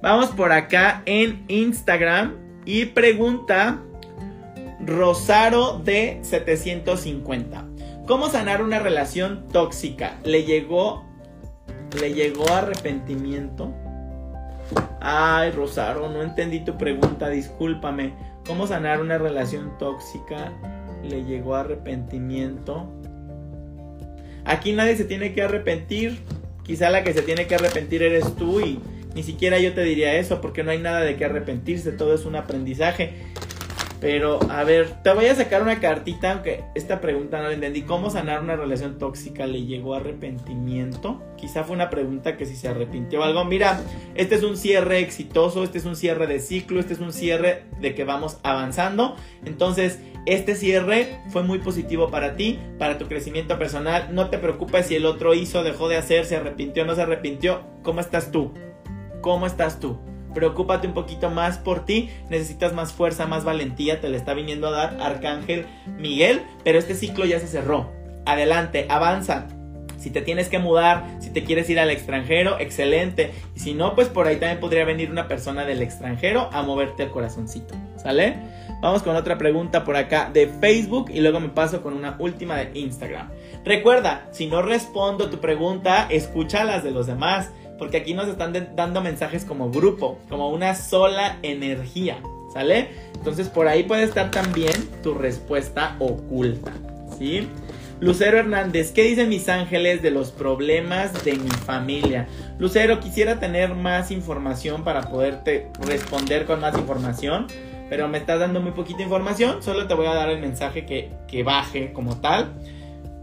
Vamos 0.01 0.29
por 0.29 0.51
acá 0.51 1.01
en 1.05 1.43
Instagram 1.47 2.61
y 2.65 2.85
pregunta 2.85 3.81
Rosaro 4.79 5.79
de 5.79 6.19
750. 6.21 7.66
¿Cómo 8.07 8.29
sanar 8.29 8.63
una 8.63 8.79
relación 8.79 9.49
tóxica? 9.51 10.17
¿Le 10.23 10.45
llegó 10.45 11.03
le 11.99 12.13
llegó 12.13 12.47
arrepentimiento? 12.49 13.73
Ay, 15.01 15.51
Rosario, 15.51 16.07
no 16.07 16.21
entendí 16.21 16.61
tu 16.61 16.77
pregunta, 16.77 17.27
discúlpame. 17.27 18.13
¿Cómo 18.45 18.65
sanar 18.65 19.01
una 19.01 19.17
relación 19.17 19.77
tóxica? 19.77 20.53
¿Le 21.03 21.25
llegó 21.25 21.55
arrepentimiento? 21.55 22.89
Aquí 24.45 24.71
nadie 24.71 24.95
se 24.95 25.03
tiene 25.03 25.33
que 25.33 25.43
arrepentir. 25.43 26.23
Quizá 26.63 26.89
la 26.89 27.03
que 27.03 27.13
se 27.13 27.23
tiene 27.23 27.45
que 27.45 27.55
arrepentir 27.55 28.03
eres 28.03 28.35
tú 28.37 28.61
y 28.61 28.79
ni 29.15 29.23
siquiera 29.23 29.59
yo 29.59 29.73
te 29.73 29.81
diría 29.81 30.15
eso 30.15 30.39
porque 30.39 30.63
no 30.63 30.71
hay 30.71 30.79
nada 30.79 31.01
de 31.01 31.17
qué 31.17 31.25
arrepentirse, 31.25 31.91
todo 31.91 32.13
es 32.13 32.23
un 32.25 32.37
aprendizaje. 32.37 33.15
Pero, 33.99 34.39
a 34.51 34.63
ver, 34.63 35.01
te 35.01 35.11
voy 35.11 35.25
a 35.25 35.35
sacar 35.35 35.63
una 35.63 35.79
cartita, 35.79 36.31
aunque 36.31 36.63
esta 36.75 37.01
pregunta 37.01 37.41
no 37.41 37.47
la 37.47 37.53
entendí. 37.53 37.81
¿Cómo 37.81 38.11
sanar 38.11 38.43
una 38.43 38.55
relación 38.55 38.99
tóxica? 38.99 39.47
¿Le 39.47 39.65
llegó 39.65 39.95
arrepentimiento? 39.95 41.23
Quizá 41.35 41.63
fue 41.63 41.75
una 41.75 41.89
pregunta 41.89 42.37
que 42.37 42.45
si 42.45 42.55
se 42.55 42.67
arrepintió 42.67 43.23
algo. 43.23 43.43
Mira, 43.45 43.81
este 44.13 44.35
es 44.35 44.43
un 44.43 44.55
cierre 44.55 44.99
exitoso, 44.99 45.63
este 45.63 45.79
es 45.79 45.85
un 45.85 45.95
cierre 45.95 46.27
de 46.27 46.39
ciclo, 46.39 46.79
este 46.79 46.93
es 46.93 46.99
un 46.99 47.11
cierre 47.11 47.63
de 47.81 47.95
que 47.95 48.03
vamos 48.03 48.37
avanzando. 48.43 49.15
Entonces, 49.45 49.99
este 50.27 50.55
cierre 50.55 51.19
fue 51.29 51.41
muy 51.41 51.57
positivo 51.59 52.11
para 52.11 52.35
ti, 52.35 52.59
para 52.77 52.99
tu 52.99 53.07
crecimiento 53.07 53.57
personal. 53.57 54.13
No 54.13 54.29
te 54.29 54.37
preocupes 54.37 54.85
si 54.85 54.95
el 54.95 55.05
otro 55.07 55.33
hizo, 55.33 55.63
dejó 55.63 55.87
de 55.87 55.97
hacer, 55.97 56.25
se 56.25 56.35
arrepintió, 56.35 56.85
no 56.85 56.93
se 56.93 57.01
arrepintió. 57.01 57.63
¿Cómo 57.81 57.99
estás 57.99 58.31
tú? 58.31 58.53
¿Cómo 59.21 59.47
estás 59.47 59.79
tú? 59.79 59.97
Preocúpate 60.37 60.85
un 60.85 60.93
poquito 60.93 61.31
más 61.31 61.57
por 61.57 61.83
ti, 61.83 62.11
necesitas 62.29 62.71
más 62.71 62.93
fuerza, 62.93 63.25
más 63.25 63.43
valentía, 63.43 63.99
te 63.99 64.07
le 64.07 64.17
está 64.17 64.35
viniendo 64.35 64.67
a 64.67 64.71
dar 64.71 64.97
Arcángel 65.01 65.65
Miguel, 65.97 66.43
pero 66.63 66.77
este 66.77 66.93
ciclo 66.93 67.25
ya 67.25 67.39
se 67.39 67.47
cerró. 67.47 67.91
Adelante, 68.23 68.85
avanza. 68.87 69.47
Si 69.97 70.11
te 70.11 70.21
tienes 70.21 70.47
que 70.47 70.59
mudar, 70.59 71.07
si 71.19 71.31
te 71.31 71.43
quieres 71.43 71.67
ir 71.71 71.79
al 71.79 71.89
extranjero, 71.89 72.59
excelente. 72.59 73.31
Y 73.55 73.61
si 73.61 73.73
no, 73.73 73.95
pues 73.95 74.09
por 74.09 74.27
ahí 74.27 74.35
también 74.35 74.59
podría 74.59 74.85
venir 74.85 75.09
una 75.09 75.27
persona 75.27 75.65
del 75.65 75.81
extranjero 75.81 76.51
a 76.53 76.61
moverte 76.61 77.01
el 77.01 77.09
corazoncito. 77.09 77.73
¿Sale? 77.95 78.35
Vamos 78.79 79.01
con 79.01 79.15
otra 79.15 79.39
pregunta 79.39 79.83
por 79.83 79.95
acá 79.95 80.29
de 80.31 80.45
Facebook 80.47 81.09
y 81.11 81.19
luego 81.19 81.39
me 81.39 81.49
paso 81.49 81.81
con 81.81 81.95
una 81.95 82.15
última 82.19 82.57
de 82.57 82.79
Instagram. 82.79 83.31
Recuerda, 83.65 84.27
si 84.29 84.45
no 84.45 84.61
respondo 84.61 85.31
tu 85.31 85.39
pregunta, 85.39 86.05
escucha 86.11 86.63
las 86.63 86.83
de 86.83 86.91
los 86.91 87.07
demás 87.07 87.49
porque 87.77 87.97
aquí 87.97 88.13
nos 88.13 88.27
están 88.27 88.53
dando 88.75 89.01
mensajes 89.01 89.45
como 89.45 89.71
grupo, 89.71 90.19
como 90.29 90.49
una 90.49 90.75
sola 90.75 91.37
energía, 91.43 92.21
¿sale? 92.53 92.89
Entonces 93.15 93.49
por 93.49 93.67
ahí 93.67 93.83
puede 93.83 94.03
estar 94.03 94.31
también 94.31 94.73
tu 95.03 95.13
respuesta 95.13 95.95
oculta, 95.99 96.73
¿sí? 97.17 97.47
Lucero 97.99 98.37
Hernández, 98.37 98.91
¿qué 98.91 99.03
dicen 99.03 99.29
mis 99.29 99.49
ángeles 99.49 100.03
de 100.03 100.11
los 100.11 100.31
problemas 100.31 101.25
de 101.25 101.33
mi 101.33 101.49
familia? 101.49 102.27
Lucero, 102.59 102.99
quisiera 102.99 103.39
tener 103.39 103.73
más 103.73 104.11
información 104.11 104.83
para 104.83 105.09
poderte 105.09 105.71
responder 105.81 106.45
con 106.45 106.61
más 106.61 106.77
información, 106.77 107.47
pero 107.89 108.07
me 108.07 108.19
estás 108.19 108.39
dando 108.39 108.61
muy 108.61 108.71
poquita 108.71 109.01
información, 109.01 109.63
solo 109.63 109.87
te 109.87 109.95
voy 109.95 110.05
a 110.05 110.13
dar 110.13 110.29
el 110.29 110.39
mensaje 110.39 110.85
que, 110.85 111.09
que 111.27 111.41
baje 111.41 111.91
como 111.91 112.17
tal. 112.17 112.53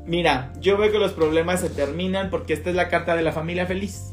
Mira, 0.06 0.52
yo 0.60 0.76
veo 0.76 0.90
que 0.90 0.98
los 0.98 1.12
problemas 1.12 1.60
se 1.60 1.70
terminan 1.70 2.28
porque 2.28 2.52
esta 2.52 2.70
es 2.70 2.76
la 2.76 2.88
carta 2.88 3.14
de 3.14 3.22
la 3.22 3.32
familia 3.32 3.66
feliz. 3.66 4.12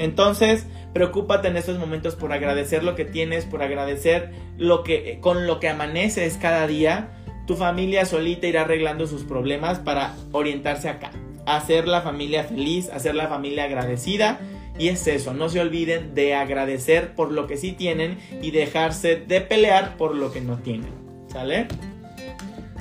Entonces, 0.00 0.66
preocúpate 0.94 1.48
en 1.48 1.58
estos 1.58 1.78
momentos 1.78 2.16
por 2.16 2.32
agradecer 2.32 2.82
lo 2.82 2.94
que 2.94 3.04
tienes, 3.04 3.44
por 3.44 3.62
agradecer 3.62 4.30
lo 4.56 4.82
que 4.82 5.18
con 5.20 5.46
lo 5.46 5.60
que 5.60 5.68
amaneces 5.68 6.38
cada 6.40 6.66
día. 6.66 7.10
Tu 7.46 7.54
familia 7.54 8.06
solita 8.06 8.46
irá 8.46 8.62
arreglando 8.62 9.06
sus 9.06 9.24
problemas 9.24 9.78
para 9.78 10.14
orientarse 10.32 10.88
acá, 10.88 11.10
hacer 11.44 11.86
la 11.86 12.00
familia 12.00 12.44
feliz, 12.44 12.88
hacer 12.88 13.14
la 13.14 13.28
familia 13.28 13.64
agradecida. 13.64 14.40
Y 14.78 14.88
es 14.88 15.06
eso, 15.06 15.34
no 15.34 15.50
se 15.50 15.60
olviden 15.60 16.14
de 16.14 16.34
agradecer 16.34 17.14
por 17.14 17.30
lo 17.30 17.46
que 17.46 17.58
sí 17.58 17.72
tienen 17.72 18.16
y 18.40 18.52
dejarse 18.52 19.16
de 19.16 19.42
pelear 19.42 19.98
por 19.98 20.14
lo 20.14 20.32
que 20.32 20.40
no 20.40 20.56
tienen. 20.56 20.94
¿Sale? 21.28 21.68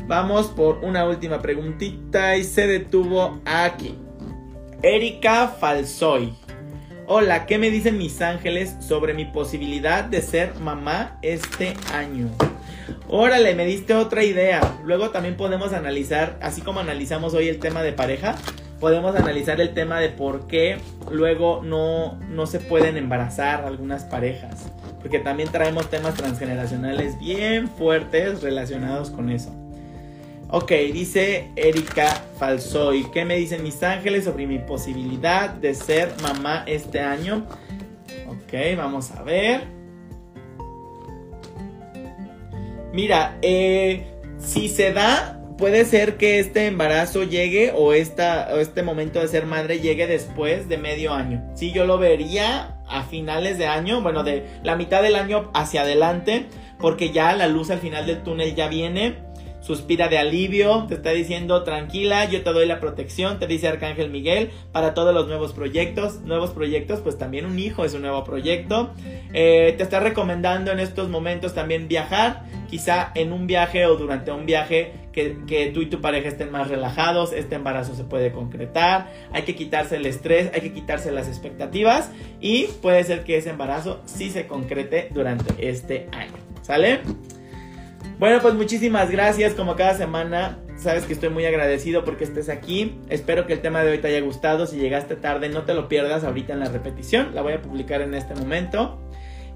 Vamos 0.08 0.48
por 0.48 0.78
una 0.86 1.06
última 1.06 1.42
preguntita 1.42 2.38
y 2.38 2.46
se 2.46 2.66
detuvo 2.66 3.42
aquí. 3.44 3.94
Erika 4.82 5.50
Falsoy. 5.50 6.34
Hola, 7.12 7.48
¿qué 7.48 7.58
me 7.58 7.72
dicen 7.72 7.98
mis 7.98 8.22
ángeles 8.22 8.76
sobre 8.82 9.16
mi 9.16 9.26
posibilidad 9.26 10.04
de 10.04 10.22
ser 10.22 10.54
mamá 10.60 11.18
este 11.24 11.74
año? 11.92 12.30
Órale, 13.08 13.56
me 13.56 13.66
diste 13.66 13.96
otra 13.96 14.24
idea. 14.24 14.78
Luego 14.86 15.10
también 15.10 15.36
podemos 15.36 15.74
analizar, 15.74 16.38
así 16.40 16.62
como 16.62 16.82
analizamos 16.82 17.34
hoy 17.34 17.48
el 17.48 17.58
tema 17.58 17.82
de 17.82 17.94
pareja, 17.94 18.36
podemos 18.80 19.16
analizar 19.16 19.60
el 19.60 19.74
tema 19.74 20.00
de 20.00 20.10
por 20.10 20.46
qué 20.46 20.78
luego 21.10 21.64
no, 21.64 22.20
no 22.30 22.46
se 22.46 22.60
pueden 22.60 22.96
embarazar 22.96 23.66
algunas 23.66 24.04
parejas. 24.04 24.72
Porque 25.02 25.18
también 25.18 25.50
traemos 25.50 25.90
temas 25.90 26.14
transgeneracionales 26.14 27.18
bien 27.18 27.70
fuertes 27.70 28.44
relacionados 28.44 29.10
con 29.10 29.32
eso. 29.32 29.59
Ok, 30.52 30.72
dice 30.92 31.52
Erika 31.56 32.08
Falsoy. 32.40 33.04
¿Qué 33.12 33.24
me 33.24 33.36
dicen 33.36 33.62
mis 33.62 33.84
ángeles 33.84 34.24
sobre 34.26 34.48
mi 34.48 34.58
posibilidad 34.58 35.52
de 35.52 35.76
ser 35.76 36.12
mamá 36.24 36.64
este 36.66 37.02
año? 37.02 37.46
Ok, 38.28 38.54
vamos 38.76 39.12
a 39.12 39.22
ver. 39.22 39.68
Mira, 42.92 43.38
eh, 43.44 44.08
si 44.40 44.70
se 44.70 44.92
da, 44.92 45.40
puede 45.60 45.86
ser 45.86 46.18
que 46.18 46.40
este 46.40 46.66
embarazo 46.66 47.22
llegue 47.26 47.72
o, 47.76 47.94
esta, 47.94 48.50
o 48.52 48.58
este 48.58 48.82
momento 48.82 49.20
de 49.20 49.28
ser 49.28 49.46
madre 49.46 49.80
llegue 49.82 50.08
después 50.08 50.68
de 50.68 50.80
medio 50.80 51.14
año. 51.14 51.48
Sí, 51.54 51.72
yo 51.72 51.86
lo 51.86 52.00
vería 52.00 52.80
a 52.88 53.04
finales 53.04 53.60
de 53.60 53.68
año, 53.68 54.02
bueno, 54.02 54.24
de 54.24 54.48
la 54.64 54.76
mitad 54.76 55.04
del 55.04 55.16
año 55.16 55.52
hacia 55.54 55.82
adelante, 55.82 56.48
porque 56.80 57.12
ya 57.12 57.36
la 57.36 57.48
luz 57.48 57.70
al 57.70 57.78
final 57.78 58.08
del 58.08 58.24
túnel 58.24 58.56
ya 58.56 58.68
viene 58.68 59.29
suspira 59.70 60.08
de 60.08 60.18
alivio, 60.18 60.86
te 60.88 60.96
está 60.96 61.12
diciendo 61.12 61.62
tranquila, 61.62 62.26
yo 62.26 62.42
te 62.42 62.52
doy 62.52 62.66
la 62.66 62.80
protección, 62.80 63.38
te 63.38 63.46
dice 63.46 63.68
Arcángel 63.68 64.10
Miguel 64.10 64.50
para 64.72 64.96
todos 64.96 65.14
los 65.14 65.28
nuevos 65.28 65.54
proyectos, 65.54 66.22
nuevos 66.22 66.50
proyectos, 66.50 67.02
pues 67.02 67.20
también 67.20 67.46
un 67.46 67.60
hijo 67.60 67.86
es 67.86 67.94
un 67.94 68.02
nuevo 68.02 68.24
proyecto, 68.24 68.90
eh, 69.32 69.76
te 69.78 69.84
está 69.84 70.00
recomendando 70.00 70.72
en 70.72 70.80
estos 70.80 71.08
momentos 71.08 71.54
también 71.54 71.88
viajar, 71.88 72.46
quizá 72.68 73.12
en 73.14 73.32
un 73.32 73.46
viaje 73.46 73.86
o 73.86 73.96
durante 73.96 74.32
un 74.32 74.48
viaje 74.48 74.92
que, 75.12 75.38
que, 75.46 75.68
tú 75.68 75.84
y 75.84 75.86
tu 75.86 76.02
pareja 76.02 76.30
estén 76.30 76.50
más 76.50 76.68
relajados, 76.68 77.32
este 77.32 77.54
embarazo 77.54 77.94
se 77.94 78.06
puede 78.06 78.32
concretar, 78.32 79.12
hay 79.32 79.44
que 79.44 79.54
quitarse 79.54 79.98
el 79.98 80.08
estrés, 80.08 80.50
hay 80.52 80.62
que 80.62 80.74
quitarse 80.74 81.12
las 81.12 81.28
expectativas 81.28 82.10
y 82.42 82.64
puede 82.82 83.04
ser 83.04 83.24
que 83.24 83.38
ese 83.38 83.52
embarazo 83.52 84.02
sí 84.06 84.32
se 84.32 84.48
concrete 84.48 85.10
durante 85.14 85.70
este 85.70 86.08
año, 86.12 86.34
¿sale? 86.64 87.02
Bueno, 88.20 88.40
pues 88.42 88.54
muchísimas 88.54 89.10
gracias. 89.10 89.54
Como 89.54 89.78
cada 89.78 89.94
semana, 89.94 90.60
sabes 90.76 91.06
que 91.06 91.14
estoy 91.14 91.30
muy 91.30 91.46
agradecido 91.46 92.04
porque 92.04 92.26
estés 92.26 92.50
aquí. 92.50 93.00
Espero 93.08 93.48
que 93.48 93.54
el 93.54 93.62
tema 93.62 93.82
de 93.82 93.92
hoy 93.92 94.00
te 94.00 94.10
haya 94.10 94.20
gustado. 94.20 94.68
Si 94.68 94.76
llegaste 94.76 95.16
tarde, 95.16 95.48
no 95.48 95.64
te 95.64 95.74
lo 95.74 95.88
pierdas 95.88 96.26
ahorita 96.26 96.52
en 96.52 96.60
la 96.60 96.68
repetición. 96.68 97.34
La 97.34 97.42
voy 97.42 97.54
a 97.54 97.62
publicar 97.62 98.02
en 98.02 98.14
este 98.14 98.36
momento. 98.36 99.00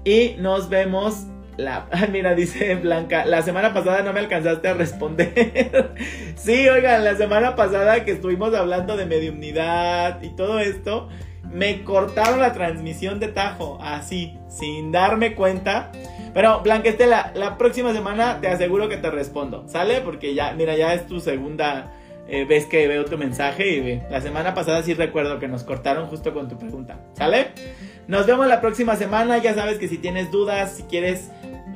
Y 0.02 0.36
nos 0.38 0.70
vemos. 0.70 1.26
La, 1.58 1.88
mira, 2.10 2.34
dice 2.34 2.74
Blanca, 2.76 3.26
la 3.26 3.42
semana 3.42 3.74
pasada 3.74 4.02
no 4.02 4.14
me 4.14 4.20
alcanzaste 4.20 4.66
a 4.66 4.72
responder. 4.72 5.92
sí, 6.36 6.66
oigan, 6.66 7.04
la 7.04 7.16
semana 7.16 7.56
pasada 7.56 8.02
que 8.06 8.12
estuvimos 8.12 8.54
hablando 8.54 8.96
de 8.96 9.04
mediunidad 9.04 10.22
y 10.22 10.30
todo 10.30 10.58
esto, 10.58 11.10
me 11.54 11.84
cortaron 11.84 12.40
la 12.40 12.52
transmisión 12.52 13.20
de 13.20 13.28
Tajo, 13.28 13.78
así, 13.80 14.36
sin 14.48 14.90
darme 14.90 15.36
cuenta. 15.36 15.92
Pero 16.34 16.60
Blanca 16.62 16.88
Estela, 16.88 17.32
la 17.36 17.56
próxima 17.56 17.92
semana 17.92 18.40
te 18.40 18.48
aseguro 18.48 18.88
que 18.88 18.96
te 18.96 19.08
respondo, 19.08 19.64
¿sale? 19.68 20.00
Porque 20.00 20.34
ya, 20.34 20.52
mira, 20.52 20.76
ya 20.76 20.92
es 20.94 21.06
tu 21.06 21.20
segunda 21.20 21.92
eh, 22.26 22.44
vez 22.44 22.66
que 22.66 22.88
veo 22.88 23.04
tu 23.04 23.16
mensaje 23.16 23.68
y 23.68 24.02
la 24.10 24.20
semana 24.20 24.52
pasada 24.52 24.82
sí 24.82 24.94
recuerdo 24.94 25.38
que 25.38 25.46
nos 25.46 25.62
cortaron 25.62 26.08
justo 26.08 26.34
con 26.34 26.48
tu 26.48 26.58
pregunta, 26.58 26.98
¿sale? 27.12 27.52
Nos 28.08 28.26
vemos 28.26 28.48
la 28.48 28.60
próxima 28.60 28.96
semana, 28.96 29.38
ya 29.38 29.54
sabes 29.54 29.78
que 29.78 29.86
si 29.86 29.98
tienes 29.98 30.32
dudas, 30.32 30.72
si 30.72 30.82
quieres 30.82 31.30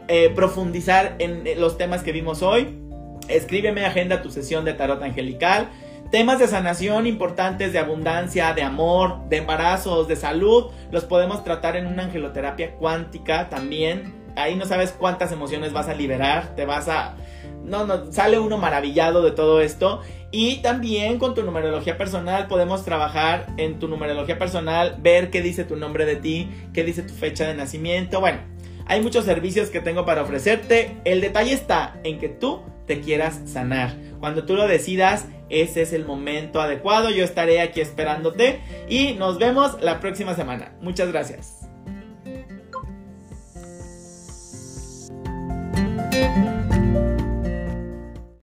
eh, 0.09 0.33
profundizar 0.35 1.15
en 1.21 1.45
los 1.61 1.79
temas 1.79 2.03
que 2.03 2.11
vimos 2.11 2.43
hoy, 2.43 2.81
escríbeme 3.29 3.85
agenda 3.85 4.23
tu 4.23 4.31
sesión 4.33 4.65
de 4.65 4.75
tarot 4.75 5.01
angelical. 5.03 5.69
Temas 6.11 6.39
de 6.39 6.49
sanación 6.49 7.07
importantes, 7.07 7.75
de 7.75 7.79
abundancia, 7.79 8.55
de 8.55 8.63
amor, 8.63 9.29
de 9.29 9.37
embarazos, 9.37 10.09
de 10.09 10.17
salud, 10.17 10.71
los 10.91 11.05
podemos 11.05 11.45
tratar 11.45 11.77
en 11.77 11.87
una 11.87 12.05
angeloterapia 12.05 12.77
cuántica 12.77 13.51
también. 13.51 14.15
Ahí 14.35 14.57
no 14.57 14.65
sabes 14.65 14.93
cuántas 14.93 15.33
emociones 15.33 15.75
vas 15.75 15.87
a 15.89 15.95
liberar, 15.95 16.55
te 16.57 16.65
vas 16.65 16.89
a... 16.89 17.17
No, 17.63 17.85
no, 17.85 18.11
sale 18.11 18.39
uno 18.39 18.57
maravillado 18.57 19.21
de 19.23 19.33
todo 19.33 19.61
esto. 19.61 20.01
Y 20.31 20.63
también 20.63 21.19
con 21.19 21.35
tu 21.35 21.43
numerología 21.43 21.99
personal 21.99 22.47
podemos 22.47 22.87
trabajar 22.87 23.47
en 23.59 23.79
tu 23.79 23.87
numerología 23.87 24.39
personal, 24.39 24.97
ver 25.01 25.29
qué 25.29 25.43
dice 25.43 25.65
tu 25.65 25.77
nombre 25.77 26.07
de 26.07 26.17
ti, 26.17 26.49
qué 26.73 26.85
dice 26.85 27.03
tu 27.03 27.13
fecha 27.13 27.47
de 27.47 27.55
nacimiento. 27.55 28.21
Bueno, 28.21 28.39
hay 28.87 29.03
muchos 29.03 29.27
servicios 29.27 29.69
que 29.69 29.81
tengo 29.81 30.07
para 30.07 30.23
ofrecerte. 30.23 30.97
El 31.05 31.21
detalle 31.21 31.53
está 31.53 32.01
en 32.03 32.19
que 32.19 32.31
tú 32.31 32.63
te 32.89 33.01
quieras 33.01 33.41
sanar. 33.45 33.95
Cuando 34.19 34.45
tú 34.45 34.57
lo 34.57 34.67
decidas, 34.67 35.27
ese 35.49 35.83
es 35.83 35.93
el 35.93 36.05
momento 36.05 36.61
adecuado. 36.61 37.11
Yo 37.11 37.23
estaré 37.23 37.61
aquí 37.61 37.81
esperándote 37.81 38.61
y 38.89 39.15
nos 39.15 39.39
vemos 39.39 39.81
la 39.81 40.01
próxima 40.01 40.35
semana. 40.35 40.73
Muchas 40.81 41.13
gracias. 41.13 41.55